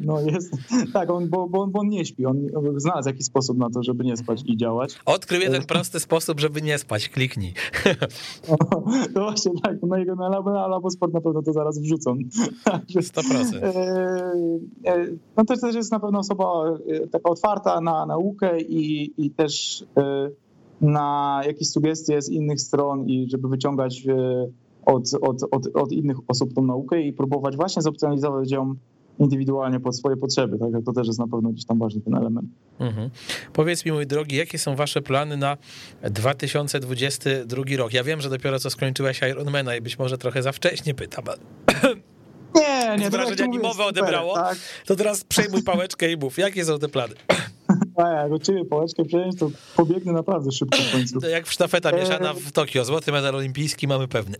No 0.00 0.20
jest, 0.20 0.52
tak, 0.92 1.10
on, 1.10 1.28
bo, 1.28 1.48
bo, 1.48 1.66
bo 1.66 1.80
on 1.80 1.88
nie 1.88 2.04
śpi, 2.04 2.26
on 2.26 2.48
znalazł 2.76 3.08
jakiś 3.08 3.26
sposób 3.26 3.58
na 3.58 3.70
to, 3.70 3.82
żeby 3.82 4.04
nie 4.04 4.16
spać 4.16 4.42
i 4.46 4.56
działać. 4.56 4.98
Odkrył 5.04 5.40
jeden 5.40 5.66
prosty 5.66 6.00
sposób, 6.00 6.40
żeby 6.40 6.62
nie 6.62 6.78
spać, 6.78 7.08
kliknij. 7.08 7.54
No, 8.48 8.56
no 9.14 9.20
właśnie 9.22 9.52
tak, 9.62 9.82
na 9.82 9.98
jego 9.98 10.14
na 10.14 10.28
Labo 10.68 10.90
Sport 10.90 11.12
na 11.12 11.20
pewno 11.20 11.42
to 11.42 11.52
zaraz 11.52 11.78
wrzucą. 11.78 12.18
100%. 12.66 13.60
E, 13.90 14.90
e, 14.92 15.06
no 15.36 15.44
to 15.44 15.56
też 15.56 15.74
jest 15.74 15.92
na 15.92 16.00
pewno 16.00 16.18
osoba 16.18 16.44
e, 16.88 17.06
taka 17.06 17.30
otwarta 17.30 17.80
na 17.80 18.06
naukę 18.06 18.60
i, 18.60 19.12
i 19.24 19.30
też 19.30 19.84
na 20.80 21.40
jakieś 21.46 21.68
sugestie 21.68 22.22
z 22.22 22.28
innych 22.28 22.60
stron 22.60 23.06
i 23.06 23.30
żeby 23.30 23.48
wyciągać 23.48 24.06
od, 24.86 25.10
od, 25.20 25.42
od, 25.50 25.76
od 25.76 25.92
innych 25.92 26.16
osób 26.28 26.54
tą 26.54 26.62
naukę 26.62 27.02
i 27.02 27.12
próbować 27.12 27.56
właśnie 27.56 27.82
zoptymalizować 27.82 28.50
ją 28.50 28.74
indywidualnie 29.18 29.80
pod 29.80 29.96
swoje 29.96 30.16
potrzeby. 30.16 30.58
Tak? 30.58 30.70
To 30.86 30.92
też 30.92 31.06
jest 31.06 31.18
na 31.18 31.28
pewno 31.28 31.50
gdzieś 31.50 31.64
tam 31.64 31.78
ważny 31.78 32.00
ten 32.00 32.14
element. 32.14 32.48
Mhm. 32.78 33.10
Powiedz 33.52 33.84
mi, 33.84 33.92
mój 33.92 34.06
drogi, 34.06 34.36
jakie 34.36 34.58
są 34.58 34.76
wasze 34.76 35.02
plany 35.02 35.36
na 35.36 35.56
2022 36.02 37.62
rok? 37.78 37.92
Ja 37.92 38.04
wiem, 38.04 38.20
że 38.20 38.30
dopiero 38.30 38.58
co 38.58 38.70
skończyłeś 38.70 39.20
Ironmana 39.30 39.76
i 39.76 39.80
być 39.80 39.98
może 39.98 40.18
trochę 40.18 40.42
za 40.42 40.52
wcześnie 40.52 40.94
pytam, 40.94 41.24
nie, 42.96 43.04
nie. 43.04 43.06
Z 43.06 43.10
wrażenia 43.10 43.44
ani 43.44 43.58
mowę 43.58 43.84
odebrało, 43.84 44.34
tak? 44.34 44.58
to 44.86 44.96
teraz 44.96 45.24
przejmuj 45.24 45.62
pałeczkę 45.62 46.12
i 46.12 46.16
mów, 46.16 46.38
jakie 46.38 46.64
są 46.64 46.78
te 46.78 46.88
plany? 46.88 47.14
A 47.96 48.08
jak 48.22 48.32
od 48.32 48.42
ciebie 48.42 48.64
pałeczkę 48.64 49.04
przejąć, 49.04 49.38
to 49.38 49.50
pobiegnę 49.76 50.12
naprawdę 50.12 50.52
szybko 50.52 50.78
w 50.78 50.92
końcu. 50.92 51.20
To 51.20 51.28
jak 51.28 51.46
w 51.46 51.52
sztafeta 51.52 51.92
mieszana 51.92 52.34
w 52.34 52.52
Tokio, 52.52 52.84
złoty 52.84 53.12
medal 53.12 53.34
olimpijski 53.34 53.88
mamy 53.88 54.08
pewny. 54.08 54.36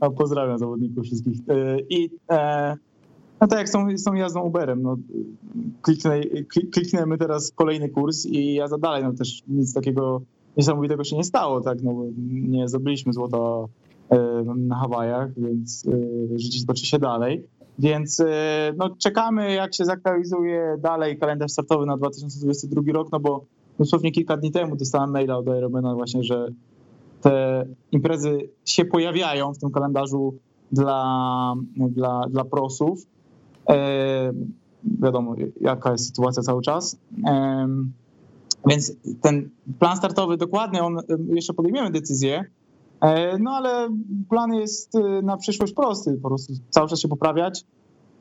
A 0.00 0.10
pozdrawiam 0.18 0.58
zawodników 0.58 1.04
wszystkich. 1.04 1.38
E, 1.48 1.78
I 1.88 2.10
e, 2.30 2.76
no 3.40 3.46
tak 3.46 3.58
jak 3.58 3.68
są, 3.68 3.98
są 3.98 4.14
jazdą 4.14 4.40
Uberem, 4.40 4.82
no, 4.82 4.96
kliknę, 5.82 6.20
kliknęmy 6.72 7.18
teraz 7.18 7.52
kolejny 7.54 7.88
kurs 7.88 8.26
i 8.26 8.54
jazda 8.54 8.78
dalej, 8.78 9.04
no 9.04 9.12
też 9.12 9.42
nic 9.48 9.74
takiego 9.74 10.22
niesamowitego 10.56 11.04
się 11.04 11.16
nie 11.16 11.24
stało, 11.24 11.60
tak, 11.60 11.82
no 11.82 11.94
nie 12.28 12.68
zdobyliśmy 12.68 13.12
złota 13.12 13.38
na 14.56 14.76
Hawajach, 14.76 15.30
więc 15.36 15.86
e, 15.86 16.38
życie 16.38 16.66
toczy 16.66 16.86
się 16.86 16.98
dalej. 16.98 17.46
Więc 17.78 18.20
e, 18.20 18.72
no, 18.76 18.90
czekamy, 18.98 19.54
jak 19.54 19.74
się 19.74 19.84
zaktualizuje 19.84 20.76
dalej 20.78 21.18
kalendarz 21.18 21.50
startowy 21.50 21.86
na 21.86 21.96
2022 21.96 22.82
rok, 22.92 23.08
no 23.12 23.20
bo 23.20 23.44
dosłownie 23.78 24.12
kilka 24.12 24.36
dni 24.36 24.50
temu 24.50 24.76
dostałem 24.76 25.10
maila 25.10 25.36
od 25.36 25.48
Aeromana 25.48 25.94
właśnie, 25.94 26.22
że 26.22 26.48
te 27.20 27.64
imprezy 27.92 28.38
się 28.64 28.84
pojawiają 28.84 29.54
w 29.54 29.58
tym 29.58 29.70
kalendarzu 29.70 30.34
dla, 30.72 31.54
dla, 31.76 32.20
dla 32.30 32.44
prosów. 32.44 33.06
E, 33.68 34.32
wiadomo, 35.02 35.34
jaka 35.60 35.92
jest 35.92 36.06
sytuacja 36.06 36.42
cały 36.42 36.62
czas. 36.62 36.96
E, 37.26 37.68
więc 38.66 38.92
ten 39.20 39.50
plan 39.78 39.96
startowy 39.96 40.36
dokładny, 40.36 40.82
on 40.82 40.96
jeszcze 41.28 41.54
podejmiemy 41.54 41.90
decyzję, 41.90 42.44
E, 42.44 42.55
no 43.38 43.50
ale 43.50 43.88
plan 44.30 44.54
jest 44.54 44.94
y, 44.94 45.22
na 45.22 45.36
przyszłość 45.36 45.72
prosty, 45.72 46.18
po 46.22 46.28
prostu 46.28 46.52
cały 46.70 46.88
czas 46.88 47.00
się 47.00 47.08
poprawiać, 47.08 47.64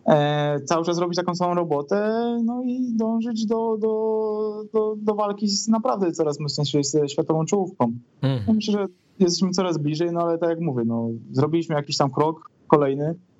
e, 0.05 0.59
cały 0.59 0.85
czas 0.85 0.97
robić 0.97 1.17
taką 1.17 1.35
samą 1.35 1.53
robotę, 1.53 2.21
no 2.43 2.61
i 2.63 2.93
dążyć 2.95 3.45
do, 3.45 3.77
do, 3.77 4.63
do, 4.73 4.95
do 4.97 5.15
walki 5.15 5.47
z 5.47 5.67
naprawdę 5.67 6.11
coraz 6.11 6.39
mocniejszej 6.39 6.83
światową 7.07 7.45
czołówką. 7.45 7.91
Mhm. 8.21 8.55
Myślę, 8.55 8.73
że 8.73 8.87
jesteśmy 9.19 9.49
coraz 9.49 9.77
bliżej, 9.77 10.11
no 10.11 10.21
ale 10.21 10.37
tak 10.37 10.49
jak 10.49 10.59
mówię, 10.59 10.83
no, 10.85 11.09
zrobiliśmy 11.31 11.75
jakiś 11.75 11.97
tam 11.97 12.11
krok 12.11 12.49
kolejny, 12.67 13.15
E, 13.15 13.34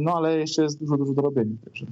no 0.00 0.14
ale 0.16 0.38
jeszcze 0.38 0.62
jest 0.62 0.80
dużo, 0.80 0.96
dużo 0.96 1.12
do 1.12 1.22
robienia. 1.22 1.56
Także. 1.64 1.86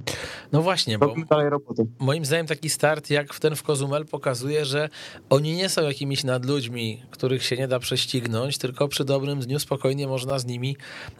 No 0.51 0.61
właśnie, 0.61 0.97
bo 0.97 1.15
dalej 1.29 1.49
roboty. 1.49 1.85
moim 1.99 2.25
zdaniem 2.25 2.47
taki 2.47 2.69
start 2.69 3.09
jak 3.09 3.33
w 3.33 3.39
ten 3.39 3.55
w 3.55 3.63
Kozumel 3.63 4.05
pokazuje, 4.05 4.65
że 4.65 4.89
oni 5.29 5.55
nie 5.55 5.69
są 5.69 5.81
jakimiś 5.81 6.23
nadludźmi, 6.23 7.03
których 7.11 7.43
się 7.43 7.57
nie 7.57 7.67
da 7.67 7.79
prześcignąć, 7.79 8.57
tylko 8.57 8.87
przy 8.87 9.05
dobrym 9.05 9.39
dniu 9.39 9.59
spokojnie 9.59 10.07
można 10.07 10.39
z 10.39 10.45
nimi 10.45 10.77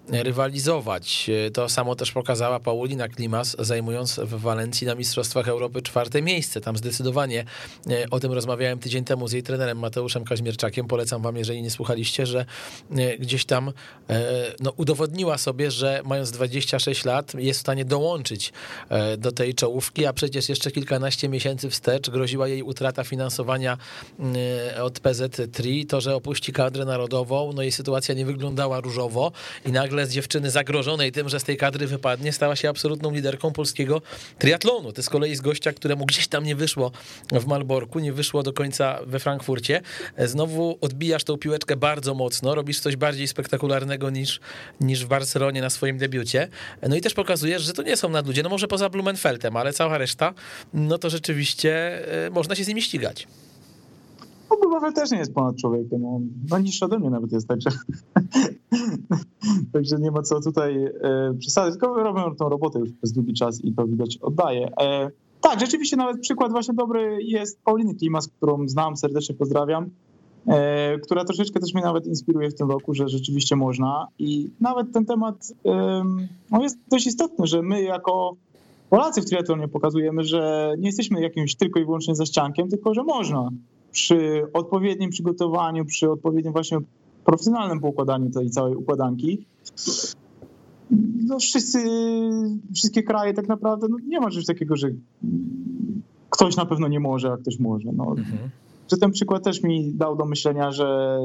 rywalizować. 0.09 1.29
To 1.53 1.69
samo 1.69 1.95
też 1.95 2.11
pokazała 2.11 2.59
Paulina 2.59 3.07
Klimas, 3.07 3.55
zajmując 3.59 4.19
w 4.19 4.41
Walencji 4.41 4.87
na 4.87 4.95
Mistrzostwach 4.95 5.47
Europy 5.47 5.81
czwarte 5.81 6.21
miejsce. 6.21 6.61
Tam 6.61 6.77
zdecydowanie 6.77 7.45
e, 7.89 8.09
o 8.11 8.19
tym 8.19 8.31
rozmawiałem 8.31 8.79
tydzień 8.79 9.03
temu 9.03 9.27
z 9.27 9.31
jej 9.31 9.43
trenerem 9.43 9.79
Mateuszem 9.79 10.23
Kaźmierczakiem. 10.23 10.87
Polecam 10.87 11.21
wam, 11.21 11.37
jeżeli 11.37 11.61
nie 11.61 11.71
słuchaliście, 11.71 12.25
że 12.25 12.45
e, 12.91 13.17
gdzieś 13.17 13.45
tam 13.45 13.71
no, 14.59 14.73
udowodniła 14.77 15.37
sobie, 15.37 15.71
że 15.73 16.01
mając 16.05 16.31
26 16.31 17.05
lat 17.05 17.33
jest 17.33 17.59
w 17.59 17.61
stanie 17.61 17.85
dołączyć 17.85 18.53
e, 18.89 19.17
do 19.17 19.31
tej 19.31 19.55
czołówki, 19.55 20.05
a 20.05 20.13
przecież 20.13 20.49
jeszcze 20.49 20.71
kilkanaście 20.71 21.29
miesięcy 21.29 21.69
wstecz 21.69 22.09
groziła 22.09 22.47
jej 22.47 22.63
utrata 22.63 23.03
finansowania 23.03 23.77
e, 24.75 24.83
od 24.83 24.99
PZ3, 24.99 25.85
to, 25.87 26.01
że 26.01 26.15
opuści 26.15 26.53
kadrę 26.53 26.85
narodową, 26.85 27.53
no 27.53 27.61
jej 27.61 27.71
sytuacja 27.71 28.15
nie 28.15 28.25
wyglądała 28.25 28.79
różowo 28.79 29.31
i 29.65 29.71
nagle 29.71 30.05
z 30.05 30.11
dziewczyny 30.11 30.51
zagrożonej 30.51 31.11
tym, 31.11 31.29
że 31.29 31.39
z 31.39 31.43
tej 31.43 31.57
kadry 31.57 31.87
wypadnie, 31.87 32.33
stała 32.33 32.55
się 32.55 32.69
absolutną 32.69 33.11
liderką 33.11 33.51
polskiego 33.51 34.01
triatlonu. 34.39 34.93
To 34.93 35.03
z 35.03 35.09
kolei 35.09 35.35
z 35.35 35.41
gościa, 35.41 35.73
któremu 35.73 36.05
gdzieś 36.05 36.27
tam 36.27 36.43
nie 36.43 36.55
wyszło 36.55 36.91
w 37.31 37.45
Malborku, 37.45 37.99
nie 37.99 38.13
wyszło 38.13 38.43
do 38.43 38.53
końca 38.53 38.99
we 39.05 39.19
Frankfurcie. 39.19 39.81
E, 40.15 40.27
znowu 40.27 40.77
odbijasz 40.81 41.23
tą 41.23 41.37
piłeczkę 41.37 41.75
bardzo 41.75 42.13
mocno, 42.13 42.55
robisz 42.55 42.79
coś 42.79 42.95
bardziej 42.95 43.27
spektakularnego 43.27 44.09
niż, 44.09 44.39
niż 44.81 45.05
w 45.05 45.07
Barcelonie 45.07 45.61
na 45.63 45.69
swoim 45.69 45.97
debiucie. 45.97 46.47
No 46.89 46.95
i 46.95 47.01
też 47.01 47.13
pokazujesz, 47.13 47.61
że 47.61 47.73
to 47.73 47.83
nie 47.83 47.97
są 47.97 48.09
nadludzie, 48.09 48.43
no 48.43 48.49
może 48.49 48.67
poza 48.67 48.89
Blumenfeldem, 48.89 49.57
ale 49.57 49.73
cała 49.73 49.97
reszta, 49.97 50.33
no 50.73 50.97
to 50.97 51.09
rzeczywiście 51.09 51.73
e, 52.25 52.29
można 52.29 52.55
się 52.55 52.63
z 52.63 52.67
nimi 52.67 52.81
ścigać. 52.81 53.27
No 54.51 54.57
Blumenfeld 54.57 54.95
też 54.95 55.11
nie 55.11 55.17
jest 55.17 55.33
ponad 55.33 55.55
człowiekiem, 55.57 56.05
on 56.05 56.27
no, 56.49 56.59
niższy 56.59 56.85
ode 56.85 56.99
mnie 56.99 57.09
nawet 57.09 57.31
jest, 57.31 57.47
także, 57.47 57.69
także 59.73 59.95
nie 59.99 60.11
ma 60.11 60.21
co 60.21 60.41
tutaj 60.41 60.85
e, 60.85 61.33
przesadzać, 61.39 61.73
tylko 61.73 62.03
robią 62.03 62.35
tą 62.35 62.49
robotę 62.49 62.79
już 62.79 62.89
przez 62.91 63.11
długi 63.11 63.33
czas 63.33 63.61
i 63.63 63.73
to 63.73 63.87
widać 63.87 64.17
oddaje. 64.21 64.67
E, 64.81 65.11
tak, 65.41 65.59
rzeczywiście 65.59 65.97
nawet 65.97 66.21
przykład 66.21 66.51
właśnie 66.51 66.73
dobry 66.73 67.17
jest 67.23 67.61
Pauliny 67.63 67.95
Klimas, 67.95 68.27
którą 68.27 68.67
znam, 68.67 68.97
serdecznie 68.97 69.35
pozdrawiam. 69.35 69.89
E, 70.47 70.99
która 70.99 71.25
troszeczkę 71.25 71.59
też 71.59 71.73
mnie 71.73 71.83
nawet 71.83 72.07
inspiruje 72.07 72.49
w 72.49 72.55
tym 72.55 72.71
roku, 72.71 72.93
że 72.93 73.09
rzeczywiście 73.09 73.55
można. 73.55 74.07
I 74.19 74.49
nawet 74.61 74.91
ten 74.91 75.05
temat 75.05 75.53
no 76.51 76.63
jest 76.63 76.77
dość 76.89 77.07
istotny, 77.07 77.47
że 77.47 77.61
my 77.61 77.81
jako 77.81 78.35
Polacy 78.89 79.21
w 79.21 79.25
triatlonie 79.25 79.67
pokazujemy, 79.67 80.23
że 80.23 80.73
nie 80.77 80.87
jesteśmy 80.87 81.21
jakimś 81.21 81.55
tylko 81.55 81.79
i 81.79 81.85
wyłącznie 81.85 82.15
zaściankiem, 82.15 82.69
tylko 82.69 82.93
że 82.93 83.03
można 83.03 83.49
przy 83.91 84.47
odpowiednim 84.53 85.09
przygotowaniu, 85.09 85.85
przy 85.85 86.11
odpowiednim 86.11 86.53
właśnie 86.53 86.77
profesjonalnym 87.25 87.79
poukładaniu 87.79 88.29
tej 88.29 88.49
całej 88.49 88.75
układanki. 88.75 89.45
No 91.27 91.39
wszyscy, 91.39 91.83
wszystkie 92.75 93.03
kraje 93.03 93.33
tak 93.33 93.47
naprawdę, 93.47 93.87
no 93.89 93.97
nie 94.07 94.19
ma 94.19 94.29
czegoś 94.29 94.45
takiego, 94.45 94.75
że 94.75 94.89
ktoś 96.29 96.55
na 96.55 96.65
pewno 96.65 96.87
nie 96.87 96.99
może, 96.99 97.31
a 97.31 97.37
ktoś 97.37 97.59
może. 97.59 97.89
No. 97.93 98.15
Mhm 98.17 98.49
że 98.91 98.97
ten 98.97 99.11
przykład 99.11 99.43
też 99.43 99.63
mi 99.63 99.93
dał 99.93 100.15
do 100.15 100.25
myślenia, 100.25 100.71
że 100.71 101.19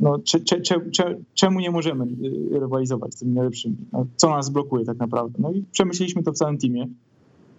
no, 0.00 0.18
cze, 0.18 0.40
cze, 0.40 0.60
cze, 0.90 1.16
czemu 1.34 1.60
nie 1.60 1.70
możemy 1.70 2.04
y, 2.04 2.58
rywalizować 2.60 3.14
z 3.14 3.18
tymi 3.18 3.32
najlepszymi? 3.32 3.76
No, 3.92 4.06
co 4.16 4.30
nas 4.30 4.50
blokuje 4.50 4.84
tak 4.84 4.98
naprawdę? 4.98 5.38
No 5.38 5.52
i 5.52 5.64
przemyśleliśmy 5.72 6.22
to 6.22 6.32
w 6.32 6.36
całym 6.36 6.58
teamie 6.58 6.86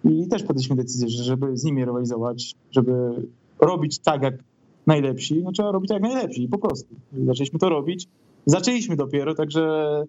i 0.04 0.28
też 0.28 0.42
podjęliśmy 0.42 0.76
decyzję, 0.76 1.08
że 1.08 1.24
żeby 1.24 1.56
z 1.56 1.64
nimi 1.64 1.84
rywalizować, 1.84 2.54
żeby 2.70 2.92
robić 3.60 3.98
tak 3.98 4.22
jak 4.22 4.34
najlepsi, 4.86 5.42
no 5.42 5.52
trzeba 5.52 5.72
robić 5.72 5.88
tak 5.88 6.02
jak 6.02 6.12
najlepsi 6.12 6.48
po 6.48 6.58
prostu. 6.58 6.94
Zaczęliśmy 7.26 7.58
to 7.58 7.68
robić. 7.68 8.08
Zaczęliśmy 8.46 8.96
dopiero, 8.96 9.34
także 9.34 10.04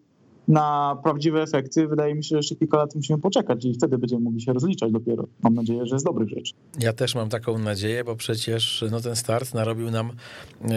na 0.52 0.98
prawdziwe 1.04 1.42
efekty 1.42 1.88
wydaje 1.88 2.16
mi 2.16 2.24
się, 2.24 2.28
że 2.30 2.36
jeszcze 2.38 2.56
kilka 2.56 2.78
lat 2.78 2.96
musimy 2.96 3.20
poczekać 3.20 3.66
i 3.66 3.74
wtedy 3.74 3.98
będziemy 3.98 4.22
mogli 4.22 4.42
się 4.42 4.54
rozliczać 4.54 4.92
dopiero. 4.92 5.28
Mam 5.44 5.54
nadzieję, 5.54 5.86
że 5.86 6.00
z 6.00 6.04
dobrych 6.04 6.30
rzeczy. 6.30 6.54
Ja 6.80 6.94
też 6.94 7.16
mam 7.16 7.30
taką 7.30 7.58
nadzieję, 7.58 8.04
bo 8.04 8.16
przecież 8.16 8.84
no, 8.92 9.02
ten 9.02 9.16
start 9.16 9.54
narobił 9.54 9.92
nam 9.92 10.12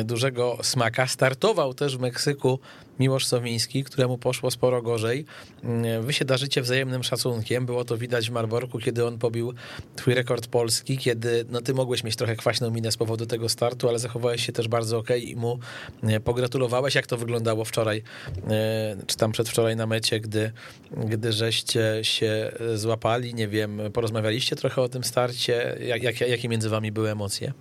dużego 0.04 0.58
smaka. 0.62 1.06
Startował 1.06 1.74
też 1.74 1.96
w 1.96 2.00
Meksyku 2.00 2.58
Miłosz 2.98 3.26
Sowiński, 3.26 3.84
któremu 3.84 4.18
poszło 4.18 4.50
sporo 4.50 4.82
gorzej. 4.82 5.24
Wy 6.00 6.12
się 6.12 6.24
darzycie 6.24 6.62
wzajemnym 6.62 7.02
szacunkiem. 7.02 7.66
Było 7.66 7.84
to 7.84 7.96
widać 7.96 8.28
w 8.28 8.32
Marborku, 8.32 8.78
kiedy 8.78 9.06
on 9.06 9.18
pobił 9.18 9.52
twój 9.96 10.14
rekord 10.14 10.46
polski, 10.46 10.98
kiedy 10.98 11.44
no, 11.50 11.60
ty 11.60 11.74
mogłeś 11.74 12.04
mieć 12.04 12.16
trochę 12.16 12.36
kwaśną 12.36 12.70
minę 12.70 12.92
z 12.92 12.96
powodu 12.96 13.26
tego 13.26 13.48
startu, 13.48 13.88
ale 13.88 13.98
zachowałeś 13.98 14.46
się 14.46 14.52
też 14.52 14.68
bardzo 14.68 14.98
ok 14.98 15.08
i 15.22 15.36
mu 15.36 15.58
pogratulowałeś. 16.24 16.94
Jak 16.94 17.06
to 17.06 17.16
wyglądało 17.16 17.64
wczoraj, 17.64 18.02
czy 19.06 19.16
tam 19.16 19.32
przedwczoraj 19.32 19.76
na 19.76 19.86
mecie, 19.86 20.20
gdy, 20.20 20.52
gdy 20.90 21.32
żeście 21.32 21.98
się 22.02 22.52
złapali? 22.74 23.34
Nie 23.34 23.48
wiem, 23.48 23.80
porozmawialiście 23.92 24.56
trochę 24.56 24.82
o 24.82 24.88
tym 24.88 25.04
starcie? 25.04 25.78
Jak, 25.86 26.02
jak, 26.02 26.20
jakie 26.20 26.48
między 26.48 26.68
wami 26.68 26.92
były 26.92 27.10
emocje? 27.10 27.52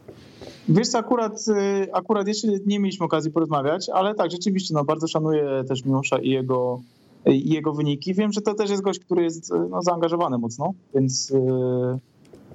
Wiesz 0.70 0.88
co, 0.88 0.98
akurat, 0.98 1.46
y, 1.48 1.94
akurat 1.94 2.28
jeszcze 2.28 2.48
nie 2.66 2.80
mieliśmy 2.80 3.06
okazji 3.06 3.32
porozmawiać, 3.32 3.90
ale 3.90 4.16
tak, 4.16 4.32
rzeczywiście, 4.32 4.74
no 4.74 4.84
bardzo 4.84 5.08
szanuję 5.08 5.64
też 5.68 5.86
Miłosza 5.86 6.18
i 6.18 6.30
jego, 6.30 6.82
i 7.26 7.50
jego 7.50 7.74
wyniki. 7.74 8.14
Wiem, 8.14 8.32
że 8.32 8.42
to 8.42 8.54
też 8.54 8.70
jest 8.70 8.82
gość, 8.82 9.00
który 9.00 9.24
jest 9.24 9.54
no, 9.70 9.82
zaangażowany 9.82 10.38
mocno, 10.38 10.74
więc 10.96 11.32
y, 11.32 11.40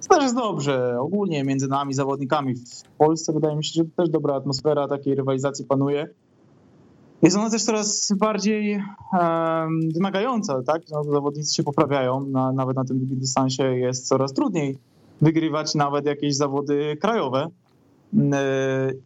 to 0.02 0.14
też 0.14 0.22
jest 0.22 0.34
dobrze. 0.34 1.00
Ogólnie 1.00 1.44
między 1.44 1.68
nami, 1.68 1.94
zawodnikami 1.94 2.54
w 2.54 2.82
Polsce 2.98 3.32
wydaje 3.32 3.56
mi 3.56 3.64
się, 3.64 3.72
że 3.74 3.84
też 3.96 4.09
dobra 4.09 4.34
atmosfera 4.34 4.88
takiej 4.88 5.14
rywalizacji 5.14 5.64
panuje. 5.64 6.09
Jest 7.22 7.36
ona 7.36 7.50
też 7.50 7.64
coraz 7.64 8.12
bardziej 8.16 8.82
wymagająca, 9.94 10.62
tak? 10.62 10.82
No, 10.90 11.04
zawodnicy 11.04 11.54
się 11.54 11.62
poprawiają, 11.62 12.20
na, 12.20 12.52
nawet 12.52 12.76
na 12.76 12.84
tym 12.84 12.98
długim 12.98 13.18
dystansie 13.18 13.62
jest 13.62 14.09
coraz 14.09 14.32
trudniej 14.32 14.78
wygrywać 15.20 15.74
nawet 15.74 16.06
jakieś 16.06 16.36
zawody 16.36 16.96
krajowe. 17.00 17.48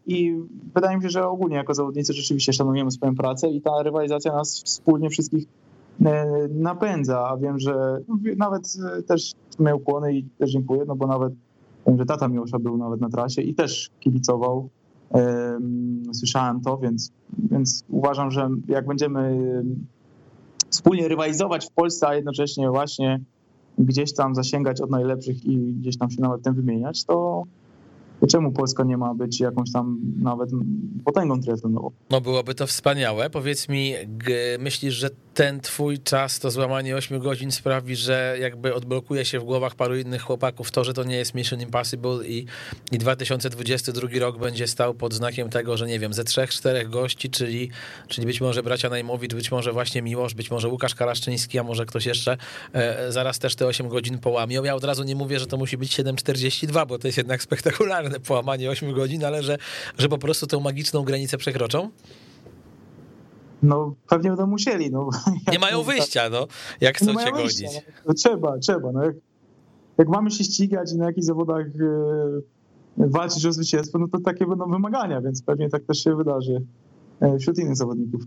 I 0.07 0.36
wydaje 0.74 0.96
mi 0.96 1.03
się, 1.03 1.09
że 1.09 1.28
ogólnie 1.28 1.57
jako 1.57 1.74
zawodnicy 1.74 2.12
rzeczywiście 2.12 2.53
szanujemy 2.53 2.90
swoją 2.90 3.14
pracę 3.14 3.48
i 3.48 3.61
ta 3.61 3.82
rywalizacja 3.82 4.32
nas 4.32 4.62
wspólnie 4.62 5.11
wszystkich 5.11 5.44
e, 6.05 6.26
napędza, 6.50 7.28
a 7.28 7.36
wiem, 7.36 7.59
że 7.59 8.00
no, 8.09 8.16
nawet 8.36 8.72
e, 8.98 9.03
też 9.03 9.32
miał 9.59 9.80
kłony 9.80 10.14
i 10.14 10.22
też 10.22 10.50
dziękuję, 10.50 10.84
no 10.86 10.96
bo 10.96 11.07
nawet 11.07 11.32
wiem, 11.86 11.98
że 11.98 12.07
tata 12.07 12.28
Miłosza 12.28 12.59
był 12.59 12.76
nawet 12.76 13.00
na 13.00 13.09
trasie 13.09 13.42
i 13.42 13.55
też 13.55 13.90
kibicował. 14.00 14.68
Słyszałem 16.12 16.61
to, 16.61 16.78
więc, 16.78 17.12
więc 17.50 17.84
uważam, 17.88 18.30
że 18.30 18.50
jak 18.68 18.86
będziemy 18.86 19.40
wspólnie 20.70 21.09
rywalizować 21.09 21.66
w 21.66 21.70
Polsce, 21.70 22.09
a 22.09 22.14
jednocześnie 22.14 22.70
właśnie 22.70 23.20
gdzieś 23.78 24.14
tam 24.14 24.34
zasięgać 24.34 24.80
od 24.80 24.90
najlepszych 24.90 25.44
i 25.44 25.74
gdzieś 25.74 25.98
tam 25.98 26.11
się 26.11 26.22
nawet 26.22 26.42
tym 26.42 26.55
wymieniać, 26.55 27.05
to, 27.05 27.44
czemu 28.27 28.53
Polska 28.53 28.85
nie 28.85 28.97
ma 28.97 29.14
być 29.14 29.41
jakąś 29.41 29.73
tam 29.73 30.01
nawet 30.16 30.51
potęgą 31.05 31.41
triatlonową? 31.41 31.91
No 32.11 32.20
byłoby 32.20 32.55
to 32.55 32.66
wspaniałe. 32.66 33.31
Powiedz 33.31 33.68
mi, 33.68 33.95
myślisz, 34.59 34.95
że 34.95 35.11
ten 35.35 35.61
twój 35.61 35.99
czas, 35.99 36.39
to 36.39 36.51
złamanie 36.51 36.97
8 36.97 37.18
godzin 37.18 37.53
sprawi, 37.53 37.97
że 37.97 38.37
jakby 38.41 38.74
odblokuje 38.74 39.24
się 39.24 39.41
w 39.41 39.45
głowach 39.45 39.74
paru 39.74 39.97
innych 39.97 40.22
chłopaków 40.22 40.70
to, 40.70 40.85
że 40.85 40.95
to 40.95 41.05
nie 41.05 41.16
jest 41.16 41.35
Mission 41.35 41.61
Impossible 41.61 42.26
i, 42.26 42.47
i 42.93 42.99
2022 42.99 44.09
rok 44.20 44.39
będzie 44.39 44.66
stał 44.66 44.95
pod 44.95 45.14
znakiem 45.14 45.51
tego, 45.51 45.76
że 45.76 45.87
nie 45.87 45.99
wiem, 45.99 46.14
ze 46.14 46.24
trzech, 46.24 46.51
czterech 46.51 46.91
gości, 46.91 47.30
czyli, 47.30 47.70
czyli 48.09 48.26
być 48.26 48.41
może 48.41 48.62
bracia 48.62 48.89
Najmowicz, 48.89 49.35
być 49.35 49.51
może 49.51 49.72
właśnie 49.72 50.03
Miłosz, 50.03 50.35
być 50.35 50.51
może 50.51 50.68
Łukasz 50.68 50.95
Karaszczyński, 50.95 51.59
a 51.59 51.62
może 51.62 51.87
ktoś 51.87 52.07
jeszcze 52.07 52.37
e, 52.72 53.12
zaraz 53.12 53.39
też 53.39 53.55
te 53.55 53.66
8 53.66 53.89
godzin 53.89 54.18
połamią. 54.18 54.64
Ja 54.64 54.74
od 54.74 54.85
razu 54.85 55.05
nie 55.05 55.16
mówię, 55.16 55.39
że 55.39 55.47
to 55.47 55.57
musi 55.57 55.76
być 55.76 55.99
7,42, 55.99 56.87
bo 56.87 56.99
to 56.99 57.09
jest 57.09 57.18
jednak 57.18 57.43
spektakularne 57.53 58.20
połamanie 58.20 58.70
8 58.70 58.93
godzin, 58.93 59.24
ale 59.24 59.43
że, 59.43 59.59
że 59.99 60.09
po 60.09 60.18
prostu 60.18 60.47
tą 60.47 60.61
magiczną 60.61 61.03
granicę 61.03 61.39
przekroczą? 61.39 61.91
No 63.63 63.95
pewnie 64.09 64.31
będą 64.31 64.47
musieli. 64.47 64.91
No. 64.91 65.09
Nie 65.53 65.59
mają 65.59 65.83
wyjścia, 65.83 66.29
no, 66.31 66.47
jak 66.81 66.97
chcą 66.99 67.13
się 67.19 67.33
godzić. 67.33 67.71
No, 68.07 68.15
trzeba, 68.15 68.59
trzeba. 68.59 68.93
No, 68.93 69.05
jak, 69.05 69.15
jak 69.99 70.09
mamy 70.09 70.31
się 70.31 70.45
ścigać 70.45 70.93
i 70.93 70.99
na 70.99 71.07
jakichś 71.07 71.27
zawodach 71.27 71.67
e, 72.99 73.09
walczyć 73.09 73.47
o 73.47 73.53
zwycięstwo, 73.53 73.99
no 73.99 74.09
to 74.09 74.19
takie 74.21 74.47
będą 74.47 74.71
wymagania, 74.71 75.21
więc 75.21 75.43
pewnie 75.43 75.69
tak 75.69 75.85
też 75.85 76.05
się 76.05 76.17
wydarzy 76.17 76.63
e, 77.21 77.39
wśród 77.39 77.59
innych 77.59 77.77
zawodników. 77.77 78.23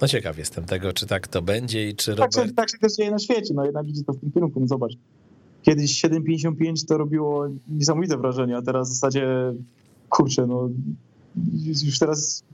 No 0.00 0.08
ciekaw 0.08 0.38
jestem 0.38 0.64
tego, 0.64 0.92
czy 0.92 1.06
tak 1.06 1.28
to 1.28 1.42
będzie 1.42 1.88
i 1.88 1.96
czy 1.96 2.10
tak 2.16 2.18
Robert... 2.18 2.48
Się, 2.48 2.54
tak 2.54 2.70
się 2.70 2.78
też 2.78 2.92
dzieje 2.92 3.10
na 3.10 3.18
świecie, 3.18 3.54
no 3.54 3.64
jednak 3.64 3.86
idzie 3.88 4.04
to 4.04 4.12
w 4.12 4.20
tym 4.20 4.32
kierunku, 4.32 4.60
no 4.60 4.66
zobacz. 4.66 4.92
Kiedyś 5.62 6.04
7,55 6.04 6.86
to 6.88 6.98
robiło 6.98 7.46
niesamowite 7.68 8.16
wrażenie, 8.16 8.56
a 8.56 8.62
teraz 8.62 8.90
w 8.90 8.92
zasadzie, 8.92 9.26
kurczę, 10.08 10.46
no 10.46 10.68
już 11.84 11.98
teraz 11.98 12.44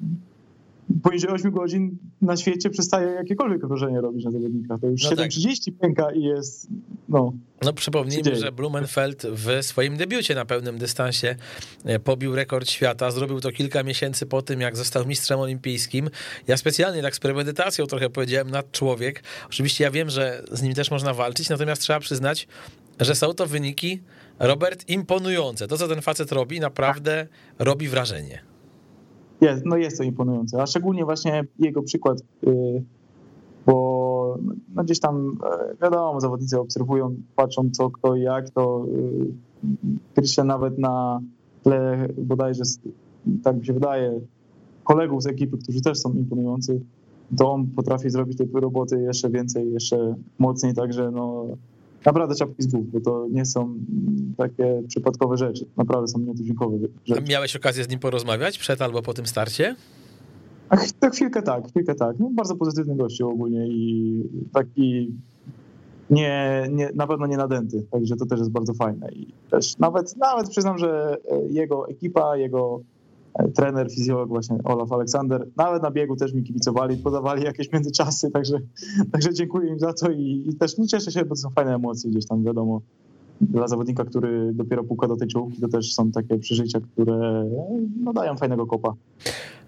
poniżej 1.03 1.31
8 1.31 1.51
godzin 1.51 1.99
na 2.23 2.37
świecie 2.37 2.71
przestaje 2.71 3.11
jakiekolwiek 3.11 3.67
wrażenie 3.67 4.01
robić 4.01 4.25
na 4.25 4.31
zawodnikach. 4.31 4.81
To 4.81 4.87
już 4.87 5.05
no 5.05 5.11
7.30 5.11 5.65
tak. 5.65 5.75
pęka 5.81 6.13
i 6.13 6.23
jest, 6.23 6.69
no... 7.09 7.33
No 7.65 7.73
przypomnijmy, 7.73 8.37
że 8.37 8.53
Blumenfeld 8.53 9.23
w 9.23 9.63
swoim 9.63 9.97
debiucie 9.97 10.35
na 10.35 10.45
pełnym 10.45 10.79
dystansie 10.79 11.37
e, 11.85 11.99
pobił 11.99 12.37
rekord 12.37 12.71
świata. 12.71 13.11
Zrobił 13.11 13.41
to 13.41 13.53
kilka 13.53 13.83
miesięcy 13.83 14.27
po 14.27 14.43
tym, 14.43 14.61
jak 14.61 14.77
został 14.77 15.07
mistrzem 15.07 15.41
olimpijskim. 15.41 16.11
Ja 16.49 16.57
specjalnie 16.57 17.03
tak 17.03 17.17
z 17.17 17.21
premedytacją 17.21 17.87
trochę 17.87 18.11
powiedziałem 18.11 18.51
nad 18.51 18.73
człowiek. 18.73 19.23
Oczywiście 19.47 19.85
ja 19.85 19.91
wiem, 19.91 20.11
że 20.11 20.43
z 20.53 20.63
nim 20.63 20.75
też 20.75 20.91
można 20.91 21.15
walczyć, 21.15 21.49
natomiast 21.49 21.83
trzeba 21.83 22.01
przyznać, 22.01 22.49
że 23.01 23.15
są 23.15 23.35
to 23.35 23.47
wyniki, 23.47 24.01
Robert, 24.39 24.89
imponujące. 24.89 25.69
To, 25.69 25.79
co 25.79 25.89
ten 25.89 26.03
facet 26.03 26.33
robi, 26.33 26.61
naprawdę 26.61 27.27
robi 27.59 27.89
wrażenie. 27.89 28.50
Jest, 29.41 29.67
no 29.67 29.77
jest 29.77 29.99
to 29.99 30.05
imponujące, 30.05 30.63
a 30.63 30.67
szczególnie 30.67 31.05
właśnie 31.05 31.45
jego 31.59 31.83
przykład, 31.83 32.23
y, 32.47 32.83
bo 33.67 34.39
no 34.75 34.85
gdzieś 34.85 35.01
tam 35.01 35.39
e, 35.45 35.77
wiadomo, 35.83 36.21
zawodnicy 36.21 36.61
obserwują, 36.61 37.17
patrzą 37.37 37.71
co, 37.73 37.91
kto 37.91 38.17
i 38.17 38.23
jak, 38.23 38.51
to 38.51 38.87
y, 39.65 40.15
Christian 40.15 40.47
nawet 40.47 40.79
na 40.79 41.21
tle 41.63 42.09
bodajże, 42.19 42.63
tak 43.43 43.57
mi 43.57 43.67
się 43.67 43.73
wydaje, 43.73 44.21
kolegów 44.85 45.23
z 45.23 45.27
ekipy, 45.27 45.59
którzy 45.59 45.81
też 45.81 45.99
są 45.99 46.13
imponujący, 46.13 46.81
to 47.39 47.53
on 47.53 47.67
potrafi 47.67 48.11
zrobić 48.11 48.39
tej 48.39 48.49
roboty 48.53 49.01
jeszcze 49.01 49.31
więcej, 49.31 49.73
jeszcze 49.73 50.15
mocniej, 50.39 50.75
także 50.75 51.11
no 51.11 51.45
naprawdę 52.07 52.35
czapki 52.35 52.63
z 52.63 52.67
głów, 52.67 52.93
bo 52.93 53.01
to 53.01 53.27
nie 53.31 53.45
są 53.45 53.75
takie 54.37 54.83
przypadkowe 54.89 55.37
rzeczy. 55.37 55.67
Naprawdę 55.77 56.09
są 56.09 56.19
nietuzinkowe 56.19 56.79
rzeczy. 57.05 57.23
Miałeś 57.29 57.57
okazję 57.57 57.85
z 57.85 57.89
nim 57.89 57.99
porozmawiać 57.99 58.59
przed 58.59 58.83
albo 58.83 59.03
po 59.03 59.15
tym 59.15 59.27
starcie? 59.27 59.77
Ach, 60.69 60.93
tak, 60.93 61.15
chwilkę 61.15 61.43
tak, 61.43 61.69
chwilkę 61.69 61.95
tak. 61.95 62.17
No, 62.19 62.31
bardzo 62.33 62.57
pozytywny 62.57 62.97
gościu 62.97 63.29
ogólnie 63.29 63.67
i 63.67 64.23
taki 64.53 65.15
nie, 66.11 66.67
nie, 66.71 66.91
na 66.95 67.07
pewno 67.07 67.27
nie 67.27 67.37
nadęty, 67.37 67.87
także 67.91 68.17
to 68.17 68.27
też 68.27 68.39
jest 68.39 68.51
bardzo 68.51 68.75
fajne. 68.75 69.09
I 69.13 69.33
też 69.51 69.79
nawet, 69.79 70.17
nawet 70.17 70.49
przyznam, 70.49 70.79
że 70.79 71.17
jego 71.51 71.89
ekipa, 71.89 72.37
jego 72.37 72.81
trener, 73.55 73.91
fizjolog 73.91 74.29
właśnie 74.29 74.59
Olaf 74.65 74.93
Aleksander. 74.93 75.47
Nawet 75.57 75.83
na 75.83 75.91
biegu 75.91 76.17
też 76.17 76.35
mi 76.35 76.43
kibicowali, 76.43 76.97
podawali 76.97 77.43
jakieś 77.45 77.73
międzyczasy, 77.73 78.31
także, 78.31 78.59
także 79.13 79.35
dziękuję 79.35 79.71
im 79.71 79.79
za 79.79 79.93
to 79.93 80.11
i, 80.11 80.45
i 80.49 80.57
też 80.57 80.79
no, 80.79 80.87
cieszę 80.87 81.13
się, 81.13 81.25
bo 81.25 81.29
to 81.29 81.37
są 81.37 81.51
fajne 81.51 81.75
emocje 81.75 82.11
gdzieś 82.11 82.27
tam, 82.27 82.45
wiadomo. 82.45 82.81
Dla 83.41 83.69
zawodnika, 83.69 84.05
który 84.05 84.53
dopiero 84.55 84.85
puka 84.85 85.09
do 85.09 85.17
tej 85.17 85.29
czołówki, 85.29 85.61
to 85.61 85.69
też 85.69 85.95
są 85.95 86.13
takie 86.13 86.39
przeżycia, 86.39 86.81
które 86.81 87.45
no, 88.01 88.13
dają 88.13 88.37
fajnego 88.37 88.67
kopa. 88.67 88.95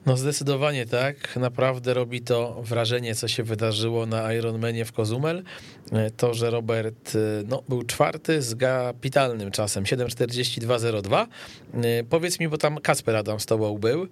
No 0.07 0.17
zdecydowanie 0.17 0.87
tak. 0.87 1.37
Naprawdę 1.37 1.95
robi 1.95 2.21
to 2.21 2.63
wrażenie, 2.63 3.15
co 3.15 3.29
się 3.29 3.43
wydarzyło 3.43 4.07
na 4.07 4.35
Ironmanie 4.35 4.85
w 4.85 4.93
Kozumel. 4.93 5.43
To, 6.17 6.35
że 6.35 6.51
Robert 6.51 7.19
no, 7.45 7.63
był 7.69 7.83
czwarty 7.83 8.43
z 8.43 8.59
kapitalnym 8.59 9.51
czasem 9.51 9.85
7.42.02. 9.85 11.27
Powiedz 12.09 12.41
mi, 12.41 12.49
bo 12.49 12.59
tam 12.59 12.79
Kasper 12.79 13.17
Adam 13.17 13.41
z 13.41 13.47
tobą 13.47 13.79
był. 13.79 14.07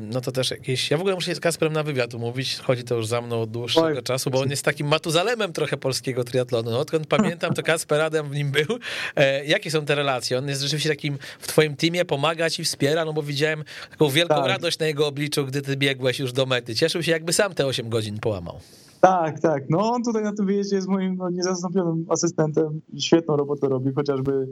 No 0.00 0.20
to 0.20 0.32
też 0.32 0.50
jakieś... 0.50 0.90
Ja 0.90 0.96
w 0.96 1.00
ogóle 1.00 1.14
muszę 1.14 1.34
z 1.34 1.40
Kasperem 1.40 1.72
na 1.72 1.82
wywiad 1.82 2.14
umówić. 2.14 2.56
Chodzi 2.56 2.84
to 2.84 2.94
już 2.94 3.06
za 3.06 3.20
mną 3.20 3.40
od 3.42 3.50
dłuższego 3.50 3.86
Oj. 3.86 4.02
czasu, 4.02 4.30
bo 4.30 4.40
on 4.40 4.50
jest 4.50 4.64
takim 4.64 4.86
matuzalemem 4.86 5.52
trochę 5.52 5.76
polskiego 5.76 6.24
triatlonu. 6.24 6.70
No, 6.70 6.78
odkąd 6.78 7.06
pamiętam, 7.06 7.54
to 7.54 7.62
Kasper 7.62 8.00
Adam 8.00 8.30
w 8.30 8.34
nim 8.34 8.50
był. 8.50 8.78
E, 9.16 9.44
jakie 9.44 9.70
są 9.70 9.84
te 9.84 9.94
relacje? 9.94 10.38
On 10.38 10.48
jest 10.48 10.62
rzeczywiście 10.62 10.88
takim 10.88 11.18
w 11.40 11.46
twoim 11.46 11.76
teamie, 11.76 12.04
pomaga 12.04 12.50
ci, 12.50 12.64
wspiera, 12.64 13.04
no 13.04 13.12
bo 13.12 13.22
widziałem 13.22 13.64
taką 13.90 14.08
wielką 14.08 14.34
tak. 14.34 14.46
radość 14.46 14.78
na 14.78 14.86
jego 14.86 14.95
obliczu, 15.04 15.46
gdy 15.46 15.62
ty 15.62 15.76
biegłeś 15.76 16.18
już 16.18 16.32
do 16.32 16.46
mety. 16.46 16.74
Cieszył 16.74 17.02
się, 17.02 17.12
jakby 17.12 17.32
sam 17.32 17.54
te 17.54 17.66
8 17.66 17.88
godzin 17.88 18.18
połamał. 18.18 18.54
Tak, 19.00 19.40
tak. 19.40 19.70
No 19.70 19.92
on 19.92 20.02
tutaj 20.02 20.22
na 20.22 20.32
tym 20.32 20.46
wyjeździe 20.46 20.76
jest 20.76 20.88
moim 20.88 21.16
no, 21.16 21.30
niezastąpionym 21.30 22.06
asystentem. 22.08 22.80
Świetną 22.98 23.36
robotę 23.36 23.68
robi, 23.68 23.92
chociażby 23.92 24.48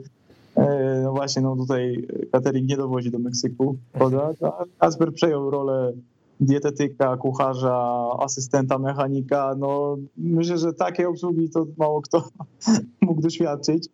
e, 0.55 1.01
no 1.03 1.11
właśnie, 1.11 1.41
no 1.41 1.55
tutaj 1.55 2.07
catering 2.31 2.69
nie 2.69 2.77
dowozi 2.77 3.11
do 3.11 3.19
Meksyku. 3.19 3.77
Prawda? 3.91 4.29
Kasper 4.79 5.13
przejął 5.13 5.49
rolę 5.49 5.93
dietetyka, 6.39 7.17
kucharza, 7.17 8.07
asystenta 8.19 8.77
mechanika. 8.77 9.55
No 9.57 9.97
myślę, 10.17 10.57
że 10.57 10.73
takiej 10.73 11.05
obsługi 11.05 11.49
to 11.49 11.65
mało 11.77 12.01
kto 12.01 12.29
mógł 13.01 13.21
doświadczyć. 13.21 13.89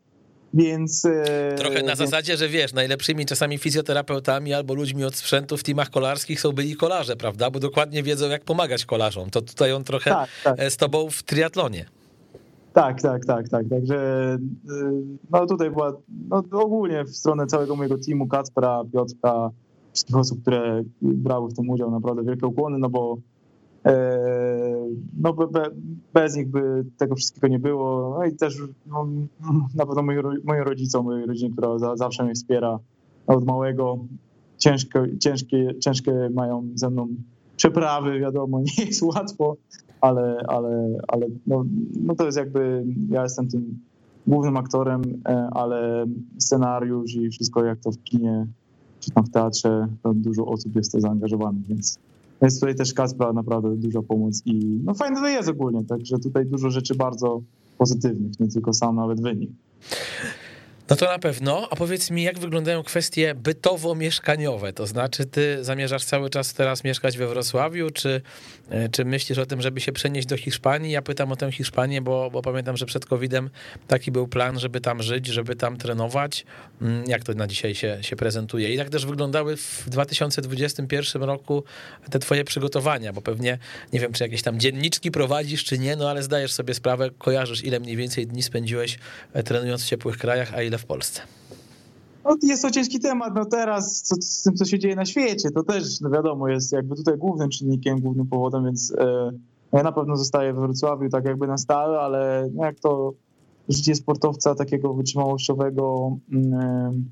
Więc. 0.53 1.05
E, 1.05 1.55
Trochę 1.57 1.83
na 1.83 1.95
zasadzie, 1.95 2.37
że 2.37 2.49
wiesz, 2.49 2.73
najlepszymi 2.73 3.25
czasami 3.25 3.57
fizjoterapeutami 3.57 4.53
albo 4.53 4.73
ludźmi 4.73 5.03
od 5.03 5.15
sprzętu 5.15 5.57
w 5.57 5.63
teamach 5.63 5.89
kolarskich 5.89 6.41
są 6.41 6.51
byli 6.51 6.75
kolarze, 6.75 7.15
prawda? 7.15 7.51
Bo 7.51 7.59
dokładnie 7.59 8.03
wiedzą, 8.03 8.29
jak 8.29 8.43
pomagać 8.43 8.85
kolarzom. 8.85 9.29
To 9.29 9.41
tutaj 9.41 9.73
on 9.73 9.83
trochę 9.83 10.09
tak, 10.09 10.29
tak. 10.43 10.59
E, 10.59 10.71
z 10.71 10.77
tobą 10.77 11.09
w 11.09 11.23
triatlonie. 11.23 11.85
Tak, 12.73 13.01
tak, 13.01 13.25
tak, 13.25 13.49
tak. 13.49 13.69
Także 13.69 13.95
e, 13.95 14.39
no 15.31 15.45
tutaj 15.45 15.71
była 15.71 15.93
no 16.29 16.43
ogólnie 16.53 17.03
w 17.03 17.15
stronę 17.15 17.47
całego 17.47 17.75
mojego 17.75 17.97
teamu, 17.97 18.27
Kacpra, 18.27 18.81
Piotrka, 18.93 19.49
wszystkich 19.93 20.15
osób, 20.15 20.41
które 20.41 20.83
brały 21.01 21.49
w 21.49 21.53
tym 21.53 21.69
udział, 21.69 21.91
naprawdę 21.91 22.23
wielkie 22.23 22.47
ukłony, 22.47 22.77
no 22.77 22.89
bo 22.89 23.17
no 25.17 25.33
be, 25.33 25.63
bez 26.13 26.35
nich 26.35 26.51
by 26.51 26.85
tego 26.97 27.15
wszystkiego 27.15 27.47
nie 27.47 27.59
było. 27.59 28.15
No 28.19 28.25
i 28.25 28.35
też 28.35 28.57
no, 28.85 29.07
na 29.75 29.85
pewno 29.85 30.03
moim, 30.03 30.21
moim 30.43 30.61
rodzicom, 30.63 31.05
mojej 31.05 31.25
rodzinie, 31.25 31.51
która 31.51 31.77
za, 31.77 31.95
zawsze 31.95 32.23
mnie 32.23 32.33
wspiera 32.33 32.79
od 33.27 33.45
małego. 33.45 33.97
Ciężko, 34.57 34.99
ciężkie, 35.19 35.75
ciężkie 35.79 36.29
mają 36.33 36.67
ze 36.75 36.89
mną 36.89 37.07
przeprawy, 37.57 38.19
wiadomo, 38.19 38.59
nie 38.77 38.85
jest 38.85 39.01
łatwo, 39.01 39.57
ale, 40.01 40.43
ale, 40.47 40.97
ale 41.07 41.27
no, 41.47 41.65
no 42.03 42.15
to 42.15 42.25
jest 42.25 42.37
jakby, 42.37 42.83
ja 43.09 43.23
jestem 43.23 43.47
tym 43.47 43.79
głównym 44.27 44.57
aktorem, 44.57 45.01
e, 45.29 45.47
ale 45.51 46.05
scenariusz 46.37 47.15
i 47.15 47.29
wszystko 47.29 47.65
jak 47.65 47.79
to 47.79 47.91
w 47.91 48.03
kinie 48.03 48.47
czy 48.99 49.11
tam 49.11 49.23
w 49.23 49.29
teatrze, 49.29 49.87
to 50.03 50.13
dużo 50.13 50.45
osób 50.45 50.75
jest 50.75 50.91
to 50.91 51.01
zaangażowanych, 51.01 51.67
więc 51.67 51.99
jest 52.45 52.59
tutaj 52.59 52.75
też 52.75 52.93
Kacpra 52.93 53.33
naprawdę 53.33 53.75
duża 53.75 54.01
pomoc 54.01 54.41
i 54.45 54.79
no 54.83 54.93
fajny 54.93 55.21
to 55.21 55.27
jest 55.27 55.49
ogólnie, 55.49 55.83
także 55.85 56.19
tutaj 56.19 56.45
dużo 56.45 56.69
rzeczy 56.69 56.95
bardzo 56.95 57.41
pozytywnych, 57.77 58.39
nie 58.39 58.47
tylko 58.47 58.73
sam 58.73 58.95
nawet 58.95 59.21
wynik. 59.21 59.51
No 60.91 60.97
to 60.97 61.05
na 61.05 61.19
pewno. 61.19 61.67
A 61.69 61.75
powiedz 61.75 62.11
mi, 62.11 62.23
jak 62.23 62.39
wyglądają 62.39 62.83
kwestie 62.83 63.35
bytowo-mieszkaniowe? 63.35 64.73
To 64.73 64.87
znaczy, 64.87 65.25
ty 65.25 65.63
zamierzasz 65.63 66.03
cały 66.03 66.29
czas 66.29 66.53
teraz 66.53 66.83
mieszkać 66.83 67.17
we 67.17 67.27
Wrocławiu, 67.27 67.89
czy, 67.89 68.21
e, 68.69 68.89
czy 68.89 69.05
myślisz 69.05 69.37
o 69.37 69.45
tym, 69.45 69.61
żeby 69.61 69.81
się 69.81 69.91
przenieść 69.91 70.27
do 70.27 70.37
Hiszpanii? 70.37 70.91
Ja 70.91 71.01
pytam 71.01 71.31
o 71.31 71.35
tę 71.35 71.51
Hiszpanię, 71.51 72.01
bo, 72.01 72.31
bo 72.31 72.41
pamiętam, 72.41 72.77
że 72.77 72.85
przed 72.85 73.05
COVID-em 73.05 73.49
taki 73.87 74.11
był 74.11 74.27
plan, 74.27 74.59
żeby 74.59 74.81
tam 74.81 75.03
żyć, 75.03 75.27
żeby 75.27 75.55
tam 75.55 75.77
trenować. 75.77 76.45
Mm, 76.81 77.03
jak 77.07 77.23
to 77.23 77.33
na 77.33 77.47
dzisiaj 77.47 77.75
się, 77.75 77.97
się 78.01 78.15
prezentuje? 78.15 78.73
I 78.73 78.77
tak 78.77 78.89
też 78.89 79.05
wyglądały 79.05 79.57
w 79.57 79.83
2021 79.87 81.23
roku 81.23 81.63
te 82.09 82.19
twoje 82.19 82.43
przygotowania, 82.43 83.13
bo 83.13 83.21
pewnie, 83.21 83.57
nie 83.93 83.99
wiem, 83.99 84.13
czy 84.13 84.23
jakieś 84.23 84.41
tam 84.41 84.59
dzienniczki 84.59 85.11
prowadzisz, 85.11 85.63
czy 85.63 85.79
nie, 85.79 85.95
no 85.95 86.09
ale 86.09 86.23
zdajesz 86.23 86.53
sobie 86.53 86.73
sprawę, 86.73 87.09
kojarzysz, 87.17 87.63
ile 87.63 87.79
mniej 87.79 87.97
więcej 87.97 88.27
dni 88.27 88.43
spędziłeś 88.43 88.99
e, 89.33 89.43
trenując 89.43 89.83
w 89.83 89.87
ciepłych 89.87 90.17
krajach, 90.17 90.53
a 90.53 90.61
ile 90.61 90.80
w 90.81 90.85
Polsce? 90.85 91.21
No, 92.25 92.37
jest 92.43 92.61
to 92.61 92.71
ciężki 92.71 92.99
temat. 92.99 93.35
No 93.35 93.45
teraz 93.45 94.01
co, 94.01 94.15
z 94.15 94.43
tym, 94.43 94.55
co 94.55 94.65
się 94.65 94.79
dzieje 94.79 94.95
na 94.95 95.05
świecie, 95.05 95.51
to 95.51 95.63
też 95.63 96.01
no 96.01 96.09
wiadomo, 96.09 96.47
jest 96.47 96.71
jakby 96.71 96.95
tutaj 96.95 97.17
głównym 97.17 97.49
czynnikiem, 97.49 97.99
głównym 97.99 98.27
powodem, 98.27 98.65
więc 98.65 98.93
e, 98.97 99.31
ja 99.73 99.83
na 99.83 99.91
pewno 99.91 100.17
zostaję 100.17 100.53
w 100.53 100.55
Wrocławiu 100.55 101.09
tak 101.09 101.25
jakby 101.25 101.47
na 101.47 101.57
stałe, 101.57 101.99
ale 101.99 102.49
no, 102.55 102.65
jak 102.65 102.79
to 102.79 103.13
życie 103.69 103.95
sportowca 103.95 104.55
takiego 104.55 104.93
wytrzymałościowego 104.93 106.17
mm, 106.31 107.05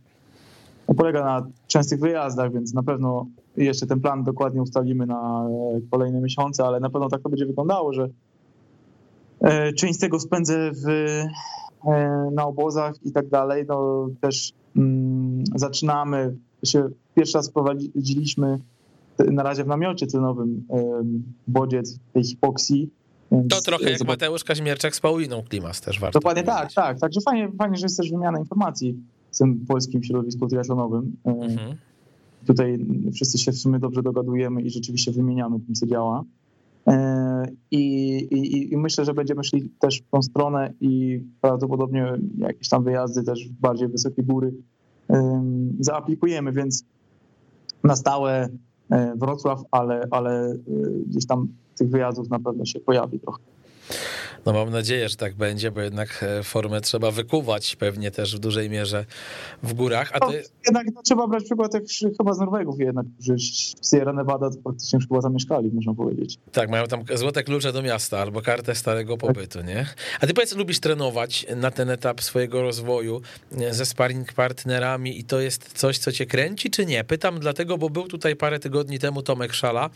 no, 0.87 0.95
polega 0.95 1.23
na 1.23 1.47
częstych 1.67 1.99
wyjazdach, 1.99 2.53
więc 2.53 2.73
na 2.73 2.83
pewno 2.83 3.25
jeszcze 3.57 3.87
ten 3.87 3.99
plan 3.99 4.23
dokładnie 4.23 4.61
ustalimy 4.61 5.05
na 5.05 5.47
e, 5.49 5.81
kolejne 5.91 6.21
miesiące, 6.21 6.65
ale 6.65 6.79
na 6.79 6.89
pewno 6.89 7.09
tak 7.09 7.21
to 7.21 7.29
będzie 7.29 7.45
wyglądało, 7.45 7.93
że 7.93 8.09
e, 9.41 9.73
część 9.73 9.95
z 9.95 9.99
tego 9.99 10.19
spędzę 10.19 10.71
w 10.71 10.87
E, 10.87 11.29
na 12.31 12.45
obozach 12.45 12.95
i 13.05 13.11
tak 13.11 13.29
dalej, 13.29 13.65
no 13.67 14.07
też 14.21 14.53
mm, 14.75 15.43
zaczynamy, 15.55 16.35
się 16.63 16.89
pierwszy 17.15 17.37
raz 17.37 17.49
prowadziliśmy 17.49 18.59
na 19.19 19.43
razie 19.43 19.63
w 19.63 19.67
namiocie 19.67 20.07
cenowym 20.07 20.67
bodziec 21.47 21.99
tej 22.13 22.23
hipoksji. 22.23 22.89
To 23.49 23.61
trochę 23.61 23.91
jak 23.91 24.07
Mateusz 24.07 24.43
Kaźmierczak 24.43 24.95
z 24.95 24.99
Pauliną 24.99 25.43
Klimas 25.49 25.81
też 25.81 25.99
warto 25.99 26.19
Dokładnie 26.19 26.43
tak, 26.43 26.73
tak. 26.73 26.99
Także 26.99 27.21
fajnie, 27.21 27.51
fajnie, 27.57 27.77
że 27.77 27.85
jest 27.85 27.97
też 27.97 28.11
wymiana 28.11 28.39
informacji 28.39 28.97
w 29.31 29.37
tym 29.37 29.65
polskim 29.67 30.03
środowisku 30.03 30.47
triatlonowym. 30.47 31.15
E, 31.25 31.29
mhm. 31.29 31.75
Tutaj 32.47 32.85
wszyscy 33.13 33.37
się 33.37 33.51
w 33.51 33.57
sumie 33.57 33.79
dobrze 33.79 34.03
dogadujemy 34.03 34.61
i 34.61 34.69
rzeczywiście 34.69 35.11
wymieniamy 35.11 35.59
tym, 35.59 35.75
co 35.75 35.87
działa. 35.87 36.23
E, 36.87 37.45
I, 37.71 38.15
i, 38.17 38.73
I, 38.73 38.77
myślę, 38.77 39.05
że 39.05 39.13
będziemy 39.13 39.43
szli 39.43 39.69
też 39.79 40.01
w 40.01 40.09
tą 40.09 40.21
stronę 40.21 40.73
i 40.81 41.23
prawdopodobnie 41.41 42.13
jakieś 42.37 42.69
tam 42.69 42.83
wyjazdy 42.83 43.23
też 43.23 43.49
w 43.49 43.51
bardziej 43.51 43.87
wysokie 43.87 44.23
góry 44.23 44.53
zaaplikujemy, 45.79 46.51
więc 46.51 46.83
na 47.83 47.95
stałe 47.95 48.49
e, 48.91 49.13
Wrocław, 49.15 49.61
ale, 49.71 50.07
ale 50.11 50.51
e, 50.51 50.57
gdzieś 51.07 51.25
tam 51.25 51.47
tych 51.77 51.89
wyjazdów 51.89 52.29
na 52.29 52.39
pewno 52.39 52.65
się 52.65 52.79
pojawi 52.79 53.19
trochę. 53.19 53.39
No 54.45 54.53
mam 54.53 54.69
nadzieję, 54.69 55.09
że 55.09 55.15
tak 55.15 55.35
będzie, 55.35 55.71
bo 55.71 55.81
jednak 55.81 56.23
e, 56.23 56.43
formę 56.43 56.81
trzeba 56.81 57.11
wykuwać 57.11 57.75
pewnie 57.75 58.11
też 58.11 58.35
w 58.35 58.39
dużej 58.39 58.69
mierze 58.69 59.05
w 59.63 59.73
górach. 59.73 60.09
A 60.13 60.19
ty... 60.19 60.25
no, 60.25 60.33
jednak 60.65 60.87
no, 60.95 61.01
trzeba 61.01 61.27
brać 61.27 61.43
przykład 61.43 61.73
jak 61.73 61.83
chyba 62.17 62.33
z 62.33 62.39
Norwegów 62.39 62.79
jednak, 62.79 63.05
że 63.19 63.33
Sierra 63.89 64.13
Nevada 64.13 64.49
to 64.49 64.57
praktycznie 64.63 64.97
już 64.97 65.07
chyba 65.07 65.21
zamieszkali, 65.21 65.71
można 65.73 65.93
powiedzieć. 65.93 66.37
Tak, 66.51 66.69
mają 66.69 66.87
tam 66.87 67.03
złote 67.13 67.43
klucze 67.43 67.73
do 67.73 67.81
miasta 67.81 68.19
albo 68.19 68.41
kartę 68.41 68.75
starego 68.75 69.17
tak. 69.17 69.27
pobytu, 69.27 69.61
nie? 69.61 69.85
A 70.21 70.27
ty 70.27 70.33
powiedz, 70.33 70.55
lubisz 70.55 70.79
trenować 70.79 71.45
na 71.55 71.71
ten 71.71 71.89
etap 71.89 72.21
swojego 72.21 72.61
rozwoju 72.61 73.21
e, 73.57 73.73
ze 73.73 73.85
sparring 73.85 74.33
partnerami 74.33 75.19
i 75.19 75.23
to 75.23 75.39
jest 75.39 75.73
coś, 75.73 75.97
co 75.97 76.11
cię 76.11 76.25
kręci, 76.25 76.69
czy 76.69 76.85
nie? 76.85 77.03
Pytam 77.03 77.39
dlatego, 77.39 77.77
bo 77.77 77.89
był 77.89 78.07
tutaj 78.07 78.35
parę 78.35 78.59
tygodni 78.59 78.99
temu 78.99 79.21
Tomek 79.21 79.53
Szala, 79.53 79.89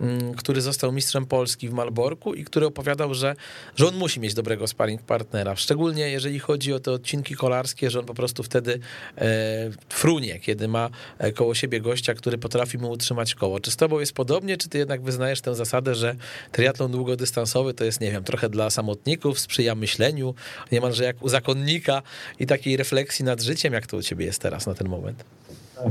mm, 0.00 0.34
który 0.34 0.60
został 0.60 0.92
mistrzem 0.92 1.26
Polski 1.26 1.68
w 1.68 1.72
Malborku 1.72 2.34
i 2.34 2.44
który 2.44 2.66
opowiadał, 2.66 3.14
że, 3.14 3.36
że 3.76 3.85
on 3.88 3.96
musi 3.96 4.20
mieć 4.20 4.34
dobrego 4.34 4.66
sparring 4.66 5.02
partnera, 5.02 5.56
szczególnie 5.56 6.10
jeżeli 6.10 6.38
chodzi 6.38 6.72
o 6.72 6.80
te 6.80 6.92
odcinki 6.92 7.34
kolarskie, 7.34 7.90
że 7.90 7.98
on 7.98 8.06
po 8.06 8.14
prostu 8.14 8.42
wtedy 8.42 8.80
e, 9.18 9.70
frunie, 9.88 10.40
kiedy 10.40 10.68
ma 10.68 10.90
e, 11.18 11.32
koło 11.32 11.54
siebie 11.54 11.80
gościa, 11.80 12.14
który 12.14 12.38
potrafi 12.38 12.78
mu 12.78 12.90
utrzymać 12.90 13.34
koło. 13.34 13.60
Czy 13.60 13.70
z 13.70 13.76
tobą 13.76 14.00
jest 14.00 14.12
podobnie, 14.12 14.56
czy 14.56 14.68
ty 14.68 14.78
jednak 14.78 15.02
wyznajesz 15.02 15.40
tę 15.40 15.54
zasadę, 15.54 15.94
że 15.94 16.16
triatlon 16.52 16.92
długodystansowy 16.92 17.74
to 17.74 17.84
jest, 17.84 18.00
nie 18.00 18.12
wiem, 18.12 18.24
trochę 18.24 18.48
dla 18.48 18.70
samotników, 18.70 19.40
sprzyja 19.40 19.74
myśleniu, 19.74 20.34
niemalże 20.72 21.04
jak 21.04 21.22
u 21.22 21.28
zakonnika 21.28 22.02
i 22.38 22.46
takiej 22.46 22.76
refleksji 22.76 23.24
nad 23.24 23.42
życiem, 23.42 23.72
jak 23.72 23.86
to 23.86 23.96
u 23.96 24.02
ciebie 24.02 24.26
jest 24.26 24.42
teraz 24.42 24.66
na 24.66 24.74
ten 24.74 24.88
moment? 24.88 25.24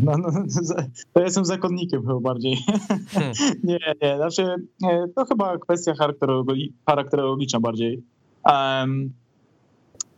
No, 0.01 0.17
no, 0.17 0.29
to 1.13 1.21
jestem 1.21 1.45
zakonnikiem 1.45 2.01
chyba 2.01 2.19
bardziej. 2.19 2.57
Hmm. 3.09 3.31
Nie, 3.63 3.79
nie, 4.01 4.17
znaczy 4.17 4.55
to 5.15 5.25
chyba 5.25 5.57
kwestia 5.57 5.93
charakterologiczna 6.85 7.59
bardziej. 7.59 8.03
Um, 8.45 9.13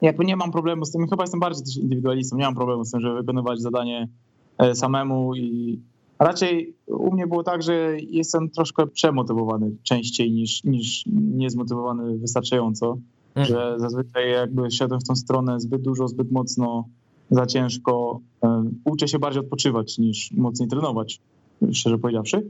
jakby 0.02 0.26
nie 0.26 0.36
mam 0.36 0.52
problemu 0.52 0.86
z 0.86 0.92
tym, 0.92 1.08
chyba 1.08 1.24
jestem 1.24 1.40
bardziej 1.40 1.66
też 1.66 1.78
indywidualistą, 1.78 2.38
nie 2.38 2.44
mam 2.44 2.56
problemu 2.56 2.86
z 2.86 2.92
tym, 2.92 3.02
żeby 3.02 3.16
wykonywać 3.16 3.62
zadanie 3.62 4.08
e, 4.58 4.76
samemu 4.76 5.36
i 5.36 5.80
raczej 6.20 6.76
u 6.88 7.14
mnie 7.14 7.28
było 7.28 7.44
tak, 7.44 7.64
że 7.64 7.98
jestem 8.00 8.50
troszkę 8.50 8.88
przemotywowany 8.88 9.72
częściej 9.84 10.32
niż, 10.32 10.64
niż 10.64 11.04
niezmotywowany 11.12 12.18
wystarczająco, 12.18 12.98
hmm. 13.34 13.54
że 13.54 13.76
zazwyczaj 13.78 14.32
jakby 14.32 14.72
szedłem 14.72 15.00
w 15.00 15.08
tą 15.08 15.16
stronę 15.16 15.60
zbyt 15.60 15.82
dużo, 15.82 16.08
zbyt 16.08 16.32
mocno, 16.32 16.86
za 17.32 17.46
ciężko. 17.46 18.20
E, 18.44 18.64
uczę 18.86 19.08
się 19.08 19.20
bardziej 19.20 19.40
odpoczywać 19.40 19.98
niż 19.98 20.32
mocniej 20.32 20.70
trenować, 20.70 21.22
szczerze 21.72 21.98
powiedziawszy. 21.98 22.50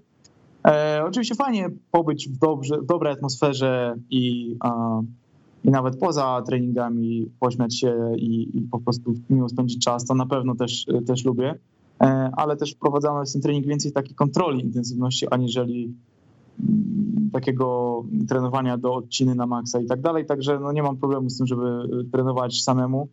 E, 0.67 1.03
oczywiście 1.05 1.36
fajnie 1.36 1.69
pobyć 1.91 2.30
w, 2.30 2.38
dobrze, 2.38 2.78
w 2.78 2.86
dobrej 2.86 3.13
atmosferze 3.13 3.95
i, 4.09 4.55
a, 4.59 5.01
i 5.65 5.71
nawet 5.71 5.99
poza 5.99 6.41
treningami 6.45 7.32
pośmiać 7.39 7.80
się 7.80 8.13
i, 8.17 8.57
i, 8.57 8.61
po 8.61 8.80
prostu 8.80 9.13
miło 9.30 9.49
spędzić 9.49 9.84
czas, 9.84 10.05
to 10.05 10.13
na 10.13 10.25
pewno 10.25 10.55
też, 10.55 10.86
też 11.07 11.25
lubię, 11.25 11.55
e, 12.01 12.05
ale 12.38 12.57
też 12.57 12.73
wprowadzamy 12.73 13.25
w 13.25 13.34
ten 13.34 13.41
trening 13.41 13.65
więcej 13.65 13.91
takiej 13.91 14.15
kontroli 14.15 14.63
intensywności, 14.63 15.28
aniżeli 15.30 15.93
mm, 16.59 17.30
takiego 17.34 18.03
trenowania 18.30 18.78
do 18.78 18.93
odciny 18.95 19.36
na 19.36 19.47
maksa 19.47 19.82
i 19.82 19.86
tak 19.86 20.01
dalej, 20.01 20.25
także 20.25 20.59
no 20.59 20.71
nie 20.71 20.84
mam 20.84 20.97
problemu 20.97 21.30
z 21.30 21.38
tym, 21.38 21.47
żeby 21.47 21.65
trenować 22.11 22.63
samemu. 22.63 23.07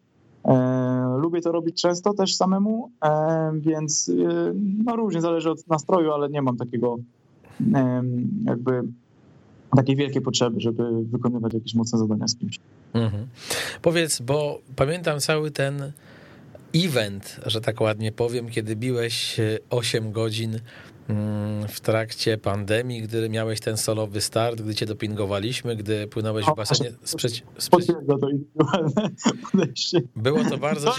E, 0.45 0.74
lubię 1.25 1.41
to 1.41 1.53
robić 1.53 1.83
często 1.83 2.15
też 2.15 2.37
samemu, 2.37 2.91
e, 3.05 3.53
więc 3.57 4.09
e, 4.09 4.53
no 4.85 4.97
różnie 4.97 5.21
zależy 5.21 5.51
od 5.51 5.69
nastroju, 5.69 6.13
ale 6.13 6.29
nie 6.29 6.43
mam 6.43 6.57
takiego 6.57 6.97
jakby 8.45 8.83
takiej 9.77 9.97
wielkiej 9.97 10.23
potrzeby, 10.23 10.61
żeby 10.61 11.05
wykonywać 11.05 11.55
jakieś 11.55 11.75
mocne 11.75 11.99
zadania 11.99 12.29
z 12.29 12.37
kimś. 12.37 12.59
Mhm. 12.95 13.27
Powiedz, 13.83 14.21
bo 14.21 14.61
pamiętam 14.77 15.21
cały 15.21 15.51
ten 15.51 15.93
event, 16.75 17.41
że 17.47 17.61
tak 17.61 17.81
ładnie 17.81 18.13
powiem, 18.13 18.49
kiedy 18.49 18.77
biłeś 18.77 19.41
8 19.71 20.13
godzin 20.13 20.59
w 21.69 21.81
trakcie 21.81 22.39
pandemii, 22.39 23.03
gdy 23.03 23.29
miałeś 23.29 23.61
ten 23.61 23.77
solowy 23.77 24.21
start, 24.21 24.63
gdy 24.63 24.75
cię 24.75 24.87
dopingowaliśmy, 24.87 25.77
gdy 25.77 26.07
płynąłeś 26.07 26.47
w 26.47 26.55
basenie 26.55 26.93
sprzeci... 27.05 27.43
sprzeci... 27.59 27.93
Było 30.17 30.45
to 30.45 30.59
bardzo... 30.59 30.95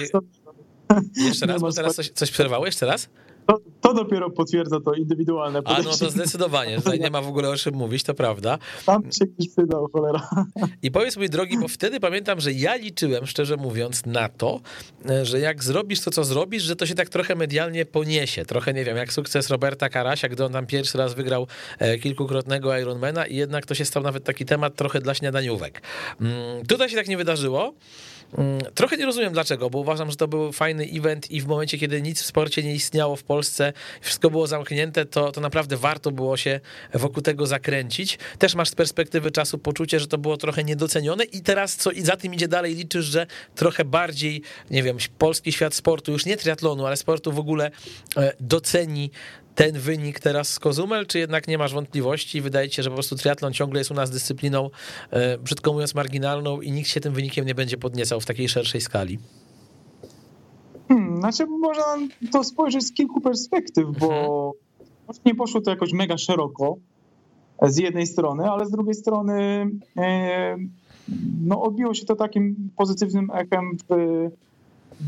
Jeszcze 1.15 1.45
raz, 1.45 1.61
bo 1.61 1.71
teraz 1.71 1.95
coś, 1.95 2.09
coś 2.09 2.31
przerwałeś 2.31 2.75
teraz? 2.75 3.09
To, 3.47 3.59
to, 3.81 3.93
dopiero 3.93 4.29
potwierdza 4.29 4.79
to 4.79 4.93
indywidualne 4.93 5.61
podejście. 5.61 5.89
A 5.89 5.91
no 5.91 5.97
to 5.97 6.09
zdecydowanie, 6.09 6.77
tutaj 6.77 6.99
nie 6.99 7.09
ma 7.09 7.21
w 7.21 7.27
ogóle 7.27 7.49
o 7.49 7.55
czym 7.55 7.75
mówić, 7.75 8.03
to 8.03 8.13
prawda. 8.13 8.57
Tam 8.85 9.03
się 9.11 9.25
gdzieś 9.25 9.51
przydał, 9.51 9.89
cholera. 9.93 10.29
I 10.81 10.91
powiedz 10.91 11.17
mój 11.17 11.29
drogi, 11.29 11.57
bo 11.57 11.67
wtedy 11.67 11.99
pamiętam, 11.99 12.39
że 12.39 12.51
ja 12.51 12.75
liczyłem, 12.75 13.25
szczerze 13.25 13.57
mówiąc, 13.57 14.05
na 14.05 14.29
to, 14.29 14.59
że 15.23 15.39
jak 15.39 15.63
zrobisz 15.63 16.01
to, 16.01 16.11
co 16.11 16.23
zrobisz, 16.23 16.63
że 16.63 16.75
to 16.75 16.85
się 16.85 16.95
tak 16.95 17.09
trochę 17.09 17.35
medialnie 17.35 17.85
poniesie. 17.85 18.45
Trochę, 18.45 18.73
nie 18.73 18.83
wiem, 18.83 18.97
jak 18.97 19.13
sukces 19.13 19.49
Roberta 19.49 19.89
Karasia, 19.89 20.29
gdy 20.29 20.45
on 20.45 20.53
tam 20.53 20.65
pierwszy 20.65 20.97
raz 20.97 21.13
wygrał 21.13 21.47
e, 21.79 21.99
kilkukrotnego 21.99 22.77
Ironmana 22.77 23.25
i 23.25 23.35
jednak 23.35 23.65
to 23.65 23.75
się 23.75 23.85
stał 23.85 24.03
nawet 24.03 24.23
taki 24.23 24.45
temat 24.45 24.75
trochę 24.75 25.01
dla 25.01 25.13
śniadaniówek. 25.13 25.81
Mm, 26.21 26.65
tutaj 26.65 26.89
się 26.89 26.95
tak 26.95 27.07
nie 27.07 27.17
wydarzyło. 27.17 27.73
Mm, 28.37 28.59
trochę 28.73 28.97
nie 28.97 29.05
rozumiem 29.05 29.33
dlaczego, 29.33 29.69
bo 29.69 29.79
uważam, 29.79 30.11
że 30.11 30.17
to 30.17 30.27
był 30.27 30.51
fajny 30.51 30.83
event 30.93 31.31
i 31.31 31.41
w 31.41 31.47
momencie, 31.47 31.77
kiedy 31.77 32.01
nic 32.01 32.21
w 32.21 32.25
sporcie 32.25 32.63
nie 32.63 32.75
istniało 32.75 33.15
w 33.15 33.23
Polsce, 33.23 33.73
wszystko 34.01 34.29
było 34.29 34.47
zamknięte, 34.47 35.05
to, 35.05 35.31
to 35.31 35.41
naprawdę 35.41 35.77
warto 35.77 36.11
było 36.11 36.37
się 36.37 36.59
wokół 36.93 37.23
tego 37.23 37.47
zakręcić. 37.47 38.19
Też 38.39 38.55
masz 38.55 38.69
z 38.69 38.75
perspektywy 38.75 39.31
czasu 39.31 39.57
poczucie, 39.57 39.99
że 39.99 40.07
to 40.07 40.17
było 40.17 40.37
trochę 40.37 40.63
niedocenione 40.63 41.23
i 41.23 41.41
teraz 41.41 41.75
co 41.75 41.91
i 41.91 42.01
za 42.01 42.17
tym 42.17 42.33
idzie 42.33 42.47
dalej, 42.47 42.75
liczysz, 42.75 43.05
że 43.05 43.27
trochę 43.55 43.85
bardziej, 43.85 44.41
nie 44.71 44.83
wiem, 44.83 44.97
polski 45.17 45.51
świat 45.51 45.75
sportu, 45.75 46.11
już 46.11 46.25
nie 46.25 46.37
triatlonu, 46.37 46.85
ale 46.85 46.97
sportu 46.97 47.31
w 47.31 47.39
ogóle 47.39 47.71
e, 48.17 48.33
doceni 48.39 49.11
ten 49.55 49.79
wynik 49.79 50.19
teraz 50.19 50.49
z 50.49 50.59
Kozumel, 50.59 51.05
czy 51.05 51.19
jednak 51.19 51.47
nie 51.47 51.57
masz 51.57 51.73
wątpliwości? 51.73 52.41
Wydaje 52.41 52.69
ci 52.69 52.75
się, 52.75 52.83
że 52.83 52.89
po 52.89 52.93
prostu 52.93 53.15
triatlon 53.15 53.53
ciągle 53.53 53.79
jest 53.79 53.91
u 53.91 53.93
nas 53.93 54.11
dyscypliną, 54.11 54.69
e, 55.11 55.37
brzydko 55.37 55.73
mówiąc, 55.73 55.95
marginalną 55.95 56.61
i 56.61 56.71
nikt 56.71 56.89
się 56.89 56.99
tym 56.99 57.13
wynikiem 57.13 57.45
nie 57.45 57.55
będzie 57.55 57.77
podniecał 57.77 58.21
w 58.21 58.25
takiej 58.25 58.49
szerszej 58.49 58.81
skali? 58.81 59.19
Hmm, 60.87 61.19
znaczy, 61.19 61.45
można 61.45 61.97
to 62.31 62.43
spojrzeć 62.43 62.83
z 62.83 62.93
kilku 62.93 63.21
perspektyw, 63.21 63.85
bo 63.99 64.53
mhm. 64.79 65.23
nie 65.25 65.35
poszło 65.35 65.61
to 65.61 65.69
jakoś 65.69 65.93
mega 65.93 66.17
szeroko 66.17 66.77
z 67.61 67.77
jednej 67.77 68.07
strony, 68.07 68.51
ale 68.51 68.65
z 68.65 68.71
drugiej 68.71 68.95
strony 68.95 69.67
e, 69.97 70.57
no, 71.45 71.61
odbiło 71.61 71.93
się 71.93 72.05
to 72.05 72.15
takim 72.15 72.69
pozytywnym 72.77 73.31
echem 73.33 73.77
w 73.89 73.93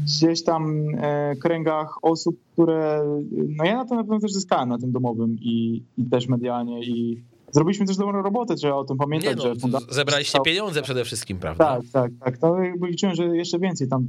gdzieś 0.03 0.43
tam 0.43 0.85
e, 0.97 1.35
kręgach 1.35 1.97
osób, 2.01 2.35
które, 2.53 3.03
no 3.31 3.65
ja 3.65 3.77
na 3.77 3.85
to 3.85 3.95
na 3.95 4.03
pewno 4.03 4.19
też 4.19 4.33
zyskałem 4.33 4.69
na 4.69 4.77
tym 4.77 4.91
domowym 4.91 5.37
i, 5.41 5.83
i 5.97 6.05
też 6.05 6.27
medialnie 6.27 6.83
i 6.83 7.23
zrobiliśmy 7.51 7.85
też 7.85 7.97
dobrą 7.97 8.21
robotę, 8.21 8.55
trzeba 8.55 8.75
o 8.75 8.83
tym 8.83 8.97
pamiętać, 8.97 9.43
Nie 9.43 9.51
no, 9.67 9.79
że. 9.79 9.93
Zebraliście 9.95 10.39
pieniądze 10.45 10.81
przede 10.81 11.05
wszystkim, 11.05 11.37
prawda? 11.37 11.65
Tak, 11.65 11.83
tak, 11.91 12.11
tak. 12.19 12.37
To 12.37 12.63
jakby 12.63 12.87
liczyłem, 12.87 13.15
że 13.15 13.37
jeszcze 13.37 13.59
więcej 13.59 13.87
tam 13.87 14.07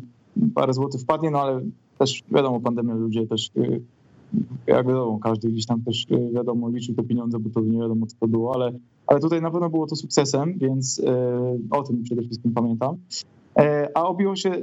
parę 0.55 0.73
złotych 0.73 1.01
wpadnie, 1.01 1.31
no 1.31 1.41
ale 1.41 1.61
też 1.99 2.23
wiadomo, 2.31 2.61
pandemia 2.61 2.95
ludzie 2.95 3.27
też 3.27 3.51
y, 3.57 3.81
jak 4.67 4.87
wiadomo, 4.87 5.19
każdy 5.19 5.49
gdzieś 5.49 5.67
tam 5.67 5.83
też 5.83 6.07
y, 6.11 6.31
wiadomo 6.35 6.69
liczył 6.69 6.95
te 6.95 7.03
pieniądze, 7.03 7.39
bo 7.39 7.51
to 7.51 7.61
nie 7.61 7.79
wiadomo 7.79 8.07
co 8.07 8.17
to 8.21 8.29
było, 8.29 8.55
ale, 8.55 8.73
ale 9.07 9.21
tutaj 9.21 9.43
na 9.43 9.51
pewno 9.51 9.71
było 9.71 9.87
to 9.87 9.97
sukcesem, 9.97 10.59
więc 10.59 11.03
o 11.71 11.83
tym 11.83 12.03
przede 12.03 12.23
wszystkim 12.23 12.53
pamiętam. 12.53 12.97
E, 13.59 13.89
a 13.95 14.03
obiło 14.03 14.37
się, 14.37 14.51
e, 14.51 14.61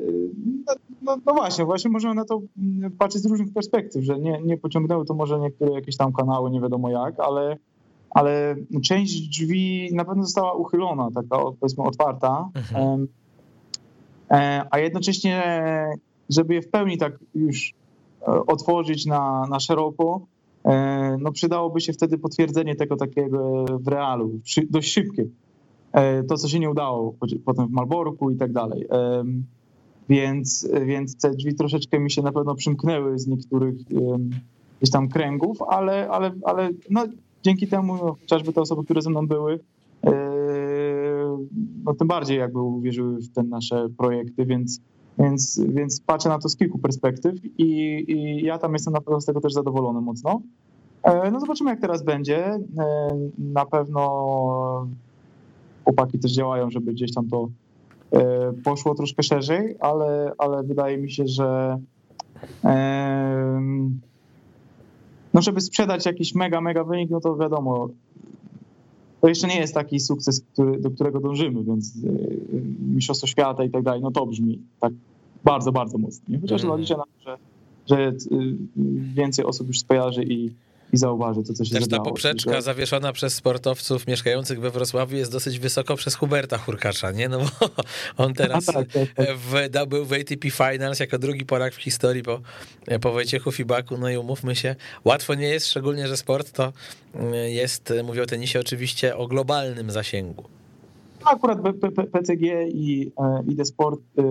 no, 0.65 0.73
no, 1.01 1.17
no, 1.25 1.33
właśnie, 1.33 1.65
właśnie 1.65 1.91
możemy 1.91 2.15
na 2.15 2.25
to 2.25 2.41
mm, 2.57 2.91
patrzeć 2.91 3.21
z 3.21 3.25
różnych 3.25 3.53
perspektyw, 3.53 4.03
że 4.03 4.19
nie, 4.19 4.41
nie 4.41 4.57
pociągnęły 4.57 5.05
to 5.05 5.13
może 5.13 5.39
niektóre 5.39 5.73
jakieś 5.73 5.97
tam 5.97 6.13
kanały, 6.13 6.51
nie 6.51 6.61
wiadomo 6.61 6.89
jak, 6.89 7.19
ale, 7.19 7.57
ale 8.09 8.55
część 8.83 9.29
drzwi 9.29 9.89
na 9.93 10.05
pewno 10.05 10.23
została 10.23 10.53
uchylona, 10.53 11.09
taka 11.15 11.37
powiedzmy 11.59 11.83
otwarta, 11.83 12.49
mhm. 12.55 13.07
E, 14.31 14.65
a 14.71 14.79
jednocześnie, 14.79 15.43
żeby 16.29 16.53
je 16.53 16.61
w 16.61 16.69
pełni 16.69 16.97
tak 16.97 17.19
już 17.35 17.73
otworzyć 18.47 19.05
na, 19.05 19.47
na 19.49 19.59
szeroko, 19.59 20.21
no 21.19 21.31
przydałoby 21.31 21.81
się 21.81 21.93
wtedy 21.93 22.17
potwierdzenie 22.17 22.75
tego 22.75 22.95
takiego 22.95 23.65
w 23.79 23.87
realu, 23.87 24.39
dość 24.69 24.91
szybkie. 24.91 25.25
E, 25.95 26.23
to, 26.23 26.37
co 26.37 26.47
się 26.47 26.59
nie 26.59 26.69
udało 26.69 27.15
potem 27.45 27.67
w 27.67 27.71
Malborku 27.71 28.31
i 28.31 28.35
tak 28.35 28.51
dalej. 28.51 28.87
Więc, 30.09 30.69
więc 30.85 31.17
te 31.17 31.31
drzwi 31.31 31.55
troszeczkę 31.55 31.99
mi 31.99 32.11
się 32.11 32.21
na 32.21 32.31
pewno 32.31 32.55
przymknęły 32.55 33.19
z 33.19 33.27
niektórych 33.27 33.75
gdzieś 34.77 34.91
tam 34.91 35.09
kręgów, 35.09 35.61
ale, 35.61 36.09
ale, 36.09 36.31
ale 36.43 36.69
no, 36.89 37.03
dzięki 37.43 37.67
temu 37.67 37.95
no, 37.95 38.15
chociażby 38.21 38.53
te 38.53 38.61
osoby, 38.61 38.83
które 38.83 39.01
ze 39.01 39.09
mną 39.09 39.27
były, 39.27 39.59
e, 40.03 40.11
no 41.85 41.93
tym 41.93 42.07
bardziej 42.07 42.37
jakby 42.37 42.61
uwierzyły 42.61 43.17
w 43.17 43.29
te 43.29 43.43
nasze 43.43 43.87
projekty, 43.97 44.45
więc, 44.45 44.81
więc, 45.19 45.61
więc 45.67 46.01
patrzę 46.01 46.29
na 46.29 46.39
to 46.39 46.49
z 46.49 46.55
kilku 46.55 46.79
perspektyw 46.79 47.35
i, 47.57 48.03
i 48.07 48.45
ja 48.45 48.57
tam 48.57 48.73
jestem 48.73 48.93
na 48.93 49.01
pewno 49.01 49.21
z 49.21 49.25
tego 49.25 49.41
też 49.41 49.53
zadowolony 49.53 50.01
mocno. 50.01 50.41
E, 51.03 51.31
no 51.31 51.39
zobaczymy, 51.39 51.69
jak 51.69 51.81
teraz 51.81 52.03
będzie. 52.03 52.59
Na 53.37 53.65
pewno 53.65 54.87
chłopaki 55.85 56.19
też 56.19 56.31
działają, 56.31 56.71
żeby 56.71 56.93
gdzieś 56.93 57.13
tam 57.13 57.27
to 57.27 57.49
e, 58.11 58.53
poszło 58.63 58.95
troszkę 58.95 59.23
szerzej, 59.23 59.75
ale, 59.79 60.31
ale 60.37 60.63
wydaje 60.63 60.97
mi 60.97 61.11
się, 61.11 61.27
że 61.27 61.79
no 65.33 65.41
żeby 65.41 65.61
sprzedać 65.61 66.05
jakiś 66.05 66.35
mega, 66.35 66.61
mega 66.61 66.83
wynik, 66.83 67.09
no 67.09 67.19
to 67.19 67.35
wiadomo, 67.35 67.89
to 69.21 69.27
jeszcze 69.27 69.47
nie 69.47 69.59
jest 69.59 69.73
taki 69.73 69.99
sukces, 69.99 70.41
który, 70.53 70.79
do 70.79 70.91
którego 70.91 71.19
dążymy, 71.19 71.63
więc 71.63 71.93
e, 71.95 72.09
Mistrzostwo 72.95 73.27
Świata 73.27 73.63
i 73.63 73.69
tak 73.69 73.83
dalej, 73.83 74.01
no 74.01 74.11
to 74.11 74.25
brzmi 74.25 74.59
tak 74.79 74.93
bardzo, 75.43 75.71
bardzo 75.71 75.97
mocno. 75.97 76.39
Chociaż 76.41 76.63
mm. 76.63 76.79
liczę 76.79 76.97
na 76.97 77.03
to, 77.03 77.21
że, 77.25 77.37
że 77.89 78.13
więcej 79.13 79.45
osób 79.45 79.67
już 79.67 79.79
skojarzy 79.79 80.23
i, 80.23 80.51
i 80.93 80.97
zauważy 80.97 81.43
to, 81.43 81.53
co 81.53 81.65
się 81.65 81.75
Też 81.75 81.87
ta 81.87 81.99
poprzeczka 81.99 82.53
że... 82.53 82.61
zawieszona 82.61 83.13
przez 83.13 83.33
sportowców 83.33 84.07
mieszkających 84.07 84.59
we 84.59 84.69
Wrocławiu 84.69 85.17
jest 85.17 85.31
dosyć 85.31 85.59
wysoko 85.59 85.95
przez 85.95 86.15
Huberta 86.15 86.57
Hurkacza, 86.57 87.11
nie? 87.11 87.29
No 87.29 87.39
bo 87.39 87.69
on 88.25 88.33
teraz 88.33 88.65
tak, 88.65 88.87
tak, 88.91 89.13
tak. 89.13 89.37
W, 89.37 89.89
był 89.89 90.05
w 90.05 90.13
ATP 90.13 90.49
Finals 90.51 90.99
jako 90.99 91.19
drugi 91.19 91.45
Polak 91.45 91.73
w 91.73 91.81
historii 91.81 92.23
po, 92.23 92.39
po 93.01 93.11
Wojciechu 93.11 93.51
Fibaku, 93.51 93.97
no 93.97 94.09
i 94.09 94.17
umówmy 94.17 94.55
się, 94.55 94.75
łatwo 95.05 95.35
nie 95.35 95.47
jest, 95.47 95.67
szczególnie, 95.67 96.07
że 96.07 96.17
sport 96.17 96.51
to 96.51 96.73
jest, 97.47 97.93
mówię 98.03 98.23
o 98.23 98.25
tenisie 98.25 98.59
oczywiście, 98.59 99.17
o 99.17 99.27
globalnym 99.27 99.91
zasięgu. 99.91 100.43
Akurat 101.25 101.59
PCG 102.11 102.67
i 102.67 103.11
e, 103.19 103.43
ID 103.47 103.67
Sport 103.67 103.99
y, 103.99 104.21
y, 104.21 104.25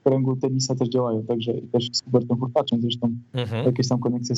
w 0.00 0.04
kręgu 0.04 0.36
tenisa 0.36 0.74
też 0.74 0.88
działają, 0.88 1.22
także 1.22 1.52
też 1.72 1.88
z 1.92 2.02
Hubertem 2.04 2.38
Hurkaczem 2.38 2.80
zresztą 2.80 3.10
mhm. 3.34 3.66
jakieś 3.66 3.88
tam 3.88 3.98
konekcje 3.98 4.36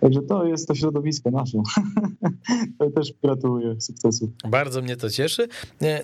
Także 0.00 0.22
to 0.22 0.44
jest 0.44 0.68
to 0.68 0.74
środowisko 0.74 1.30
nasze. 1.30 1.58
Też 2.94 3.12
gratuluję 3.22 3.80
sukcesu. 3.80 4.32
Bardzo 4.48 4.82
mnie 4.82 4.96
to 4.96 5.10
cieszy. 5.10 5.48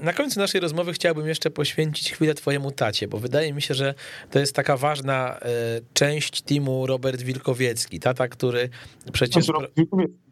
Na 0.03 0.13
końcu 0.13 0.41
naszej 0.41 0.61
rozmowy 0.61 0.93
chciałbym 0.93 1.27
jeszcze 1.27 1.51
poświęcić 1.51 2.13
chwilę 2.13 2.35
twojemu 2.35 2.71
tacie, 2.71 3.09
bo 3.09 3.19
wydaje 3.19 3.53
mi 3.53 3.63
się, 3.63 3.75
że 3.75 3.95
to 4.31 4.39
jest 4.39 4.55
taka 4.55 4.77
ważna 4.77 5.39
e, 5.39 5.49
część 5.93 6.43
teamu 6.43 6.87
Robert 6.87 7.23
Wilkowiecki. 7.23 8.01
Tata, 8.01 8.29
który 8.29 8.69
przecież... 9.13 9.47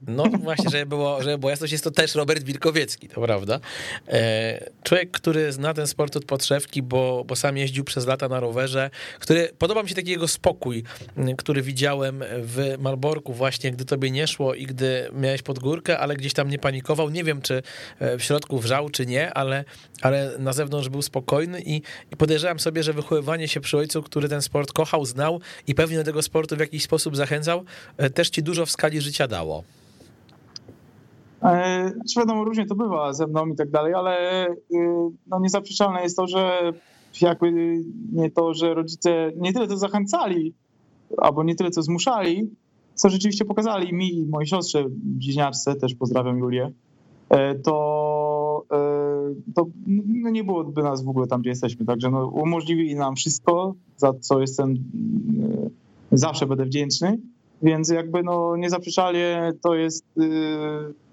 No 0.07 0.25
właśnie, 0.43 0.71
żeby 0.71 0.87
było, 0.87 1.23
żeby 1.23 1.39
było 1.39 1.51
jasność, 1.51 1.73
jest 1.73 1.85
to 1.85 1.91
też 1.91 2.15
Robert 2.15 2.43
Wilkowiecki, 2.43 3.09
to 3.09 3.21
prawda. 3.21 3.61
E, 4.09 4.71
człowiek, 4.83 5.11
który 5.11 5.53
zna 5.53 5.75
ten 5.75 5.87
sport 5.87 6.17
od 6.17 6.25
podszewki, 6.25 6.83
bo, 6.83 7.25
bo 7.27 7.37
sam 7.37 7.57
jeździł 7.57 7.85
przez 7.85 8.07
lata 8.07 8.29
na 8.29 8.41
rowerze, 8.41 8.91
który, 9.21 9.51
podoba 9.59 9.83
mi 9.83 9.89
się 9.89 9.95
taki 9.95 10.11
jego 10.11 10.29
spokój, 10.29 10.83
który 11.37 11.63
widziałem 11.63 12.25
w 12.43 12.77
Malborku 12.79 13.33
właśnie 13.33 13.52
właśnie, 13.53 13.71
gdy 13.71 13.85
tobie 13.85 14.11
nie 14.11 14.27
szło 14.27 14.55
i 14.55 14.67
gdy 14.67 15.09
miałeś 15.13 15.43
pod 15.43 15.59
górkę, 15.59 15.99
ale 15.99 16.17
gdzieś 16.17 16.33
tam 16.33 16.49
nie 16.49 16.59
panikował. 16.59 17.11
Nie 17.11 17.25
wiem, 17.25 17.43
czy 17.43 17.63
e, 17.99 18.19
w 18.19 18.23
środku 18.23 18.59
wrzał, 18.59 18.89
czy 18.89 19.07
nie, 19.07 19.35
ale, 19.35 19.65
ale 20.03 20.33
na 20.39 20.53
zewnątrz 20.53 20.89
był 20.89 21.03
spokojny 21.03 21.61
i, 21.67 21.83
i 22.13 22.17
podejrzewam 22.17 22.59
sobie, 22.59 22.83
że 22.83 22.93
wychowywanie 22.93 23.49
się 23.49 23.61
przy 23.61 23.79
ojcu, 23.79 24.03
który 24.03 24.29
ten 24.29 24.43
sport 24.43 24.73
kochał, 24.73 25.05
znał 25.05 25.41
i 25.67 25.75
pewnie 25.75 25.97
do 25.97 26.05
tego 26.05 26.23
sportu 26.23 26.57
w 26.57 26.61
jakiś 26.61 26.83
sposób 26.83 27.17
zachęcał, 27.17 27.65
e, 27.97 28.11
też 28.11 28.31
ci 28.31 28.43
dużo 28.43 28.67
w 28.67 28.71
skali 28.71 29.01
życia 29.01 29.29
dało. 29.29 29.65
Znaczy 31.95 32.21
wiadomo, 32.21 32.45
różnie 32.45 32.67
to 32.67 32.75
bywa 32.75 33.13
ze 33.13 33.27
mną 33.27 33.47
i 33.47 33.57
tak 33.57 33.71
dalej, 33.71 33.95
ale 33.95 34.47
no 35.27 35.41
niezaprzeczalne 35.41 36.03
jest 36.03 36.17
to, 36.17 36.27
że 36.27 36.73
jakby 37.21 37.53
nie 38.13 38.31
to, 38.31 38.55
że 38.55 38.75
rodzice 38.75 39.33
nie 39.37 39.53
tyle 39.53 39.67
to 39.67 39.77
zachęcali, 39.77 40.55
albo 41.19 41.45
nie 41.45 41.55
tyle 41.55 41.71
co 41.71 41.83
zmuszali, 41.83 42.51
co 42.95 43.09
rzeczywiście 43.09 43.45
pokazali 43.45 43.95
mi 43.95 44.19
i 44.19 44.27
mojej 44.27 44.47
siostrze 44.47 44.85
bliźniaczce, 44.91 45.75
też 45.75 45.95
pozdrawiam 45.95 46.39
Julię, 46.39 46.73
e, 47.29 47.55
to, 47.55 48.65
e, 48.73 49.53
to 49.55 49.67
no 49.87 50.31
nie 50.31 50.45
byłoby 50.45 50.83
nas 50.83 51.05
w 51.05 51.09
ogóle 51.09 51.27
tam, 51.27 51.41
gdzie 51.41 51.51
jesteśmy. 51.51 51.87
Także 51.87 52.11
no, 52.11 52.27
umożliwili 52.27 52.95
nam 52.95 53.17
wszystko, 53.17 53.75
za 53.97 54.13
co 54.13 54.41
jestem 54.41 54.71
e, 54.73 54.77
zawsze 56.13 56.47
będę 56.47 56.65
wdzięczny. 56.65 57.19
Więc 57.63 57.89
jakby 57.89 58.23
no 58.23 58.57
niezaprzeczalnie 58.57 59.53
to 59.63 59.75
jest 59.75 60.05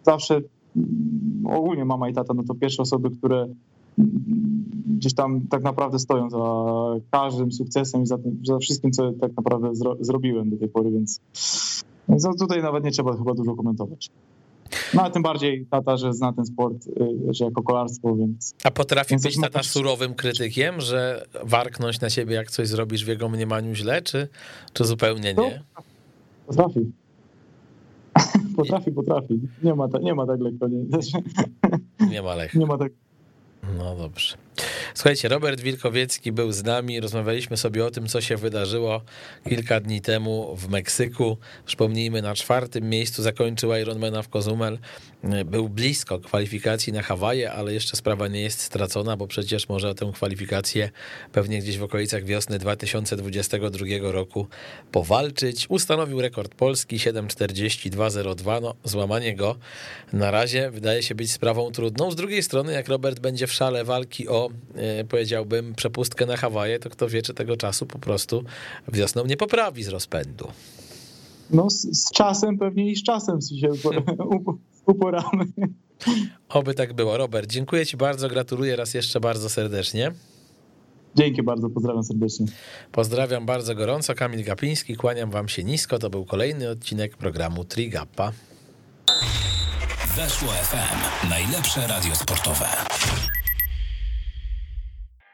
zawsze 0.04 0.42
ogólnie 1.46 1.86
mama 1.86 2.10
i 2.10 2.14
tata, 2.14 2.34
no 2.34 2.44
to 2.44 2.56
pierwsze 2.56 2.82
osoby, 2.82 3.10
które 3.10 3.48
gdzieś 5.00 5.14
tam 5.14 5.48
tak 5.50 5.64
naprawdę 5.64 6.00
stoją 6.00 6.30
za 6.30 6.40
każdym 7.12 7.52
sukcesem 7.52 8.04
i 8.04 8.06
za, 8.06 8.18
tym, 8.18 8.42
za 8.44 8.58
wszystkim, 8.58 8.92
co 8.92 9.12
tak 9.12 9.32
naprawdę 9.38 9.76
zro, 9.76 9.96
zrobiłem 10.00 10.50
do 10.50 10.58
tej 10.58 10.70
pory, 10.70 10.92
więc, 10.92 11.22
więc 12.10 12.24
no 12.24 12.34
tutaj 12.40 12.62
nawet 12.62 12.84
nie 12.84 12.92
trzeba 12.92 13.18
chyba 13.18 13.34
dużo 13.34 13.56
komentować. 13.56 14.10
No 14.94 15.04
a 15.04 15.10
tym 15.10 15.24
bardziej 15.24 15.66
tata, 15.66 15.98
że 15.98 16.14
zna 16.14 16.34
ten 16.34 16.46
sport, 16.46 16.88
y, 16.88 17.34
że 17.34 17.46
jako 17.46 17.64
kolarstwo, 17.64 18.16
więc... 18.16 18.56
A 18.64 18.72
potrafi 18.72 19.10
więc 19.10 19.24
być 19.24 19.42
tata 19.42 19.64
surowym 19.64 20.14
krytykiem, 20.14 20.82
że 20.82 21.26
warknąć 21.44 22.02
na 22.02 22.10
siebie, 22.10 22.36
jak 22.36 22.52
coś 22.52 22.68
zrobisz 22.68 23.06
w 23.06 23.08
jego 23.08 23.30
mniemaniu 23.30 23.76
źle, 23.76 24.02
czy, 24.02 24.28
czy 24.74 24.86
zupełnie 24.86 25.34
nie? 25.34 25.64
Potrafi. 26.48 26.92
Potrafi, 28.58 28.92
potrafi. 28.92 29.40
Nie 29.64 29.76
ma, 29.76 29.88
ta, 29.88 30.00
nie 30.00 30.16
ma 30.16 30.28
tak 30.28 30.40
lekko. 30.40 30.68
Nie, 30.68 30.84
nie 32.10 32.22
ma 32.22 32.36
lekko. 32.36 32.58
Nie 32.60 32.66
ma 32.66 32.78
tak 32.78 32.92
no 33.78 33.96
dobrze. 33.96 34.38
Słuchajcie, 34.94 35.30
Robert 35.30 35.62
Wilkowiecki 35.62 36.32
był 36.32 36.52
z 36.52 36.64
nami, 36.64 37.00
rozmawialiśmy 37.00 37.58
sobie 37.58 37.86
o 37.86 37.92
tym, 37.92 38.08
co 38.08 38.22
się 38.22 38.38
wydarzyło 38.38 39.02
kilka 39.50 39.80
dni 39.80 40.02
temu 40.02 40.56
w 40.56 40.70
Meksyku. 40.70 41.38
Przypomnijmy, 41.66 42.22
na 42.22 42.36
czwartym 42.36 42.90
miejscu 42.90 43.24
zakończył 43.24 43.76
Ironmana 43.76 44.22
w 44.22 44.30
Kozumel. 44.30 44.80
Był 45.46 45.70
blisko 45.70 46.20
kwalifikacji 46.20 46.94
na 46.94 47.02
Hawaje, 47.02 47.52
ale 47.52 47.74
jeszcze 47.74 47.98
sprawa 47.98 48.28
nie 48.28 48.42
jest 48.42 48.60
stracona, 48.62 49.18
bo 49.18 49.28
przecież 49.28 49.70
może 49.70 49.96
tę 49.96 50.12
kwalifikację 50.16 50.90
pewnie 51.32 51.60
gdzieś 51.60 51.78
w 51.78 51.84
okolicach 51.84 52.24
wiosny 52.24 52.60
2022 52.60 53.86
roku 54.02 54.48
powalczyć. 54.92 55.66
Ustanowił 55.70 56.22
rekord 56.22 56.56
Polski 56.56 56.98
7.42.02. 56.98 58.62
No, 58.62 58.76
złamanie 58.84 59.36
go 59.36 59.56
na 60.14 60.32
razie 60.32 60.72
wydaje 60.72 61.04
się 61.04 61.16
być 61.16 61.32
sprawą 61.32 61.72
trudną. 61.72 62.12
Z 62.12 62.16
drugiej 62.16 62.44
strony, 62.44 62.74
jak 62.74 62.88
Robert 62.88 63.20
będzie 63.20 63.48
w 63.48 63.54
szale 63.54 63.84
walki 63.84 64.28
o 64.28 64.50
powiedziałbym, 65.10 65.76
przepustkę 65.76 66.26
na 66.26 66.38
Hawaje, 66.38 66.80
to 66.80 66.90
kto 66.90 67.08
wie, 67.08 67.22
czy 67.22 67.34
tego 67.34 67.58
czasu 67.58 67.86
po 67.86 68.00
prostu 68.00 68.44
wiosną 68.88 69.26
nie 69.26 69.38
poprawi 69.38 69.84
z 69.84 69.88
rozpędu. 69.88 70.48
No 71.52 71.70
z, 71.70 71.82
z 71.82 72.12
czasem 72.12 72.58
pewnie 72.58 72.92
i 72.92 72.96
z 72.96 73.04
czasem 73.04 73.40
się 73.42 73.70
uporamy. 74.86 75.46
Oby 76.50 76.74
tak 76.74 76.94
było. 76.94 77.18
Robert, 77.18 77.52
dziękuję 77.52 77.86
ci 77.86 77.98
bardzo, 77.98 78.30
gratuluję 78.30 78.76
raz 78.76 78.94
jeszcze 78.94 79.20
bardzo 79.20 79.50
serdecznie. 79.50 80.12
Dzięki 81.16 81.44
bardzo, 81.44 81.70
pozdrawiam 81.70 82.04
serdecznie. 82.04 82.46
Pozdrawiam 82.92 83.46
bardzo 83.46 83.76
gorąco, 83.76 84.16
Kamil 84.16 84.44
Gapiński, 84.44 84.96
kłaniam 84.96 85.32
wam 85.32 85.50
się 85.50 85.64
nisko. 85.64 86.00
To 86.00 86.10
był 86.10 86.26
kolejny 86.26 86.70
odcinek 86.70 87.18
programu 87.18 87.64
Trigappa. 87.64 88.32
Weszło 90.16 90.50
FM, 90.50 91.30
najlepsze 91.30 91.88
radio 91.88 92.16
sportowe. 92.16 92.66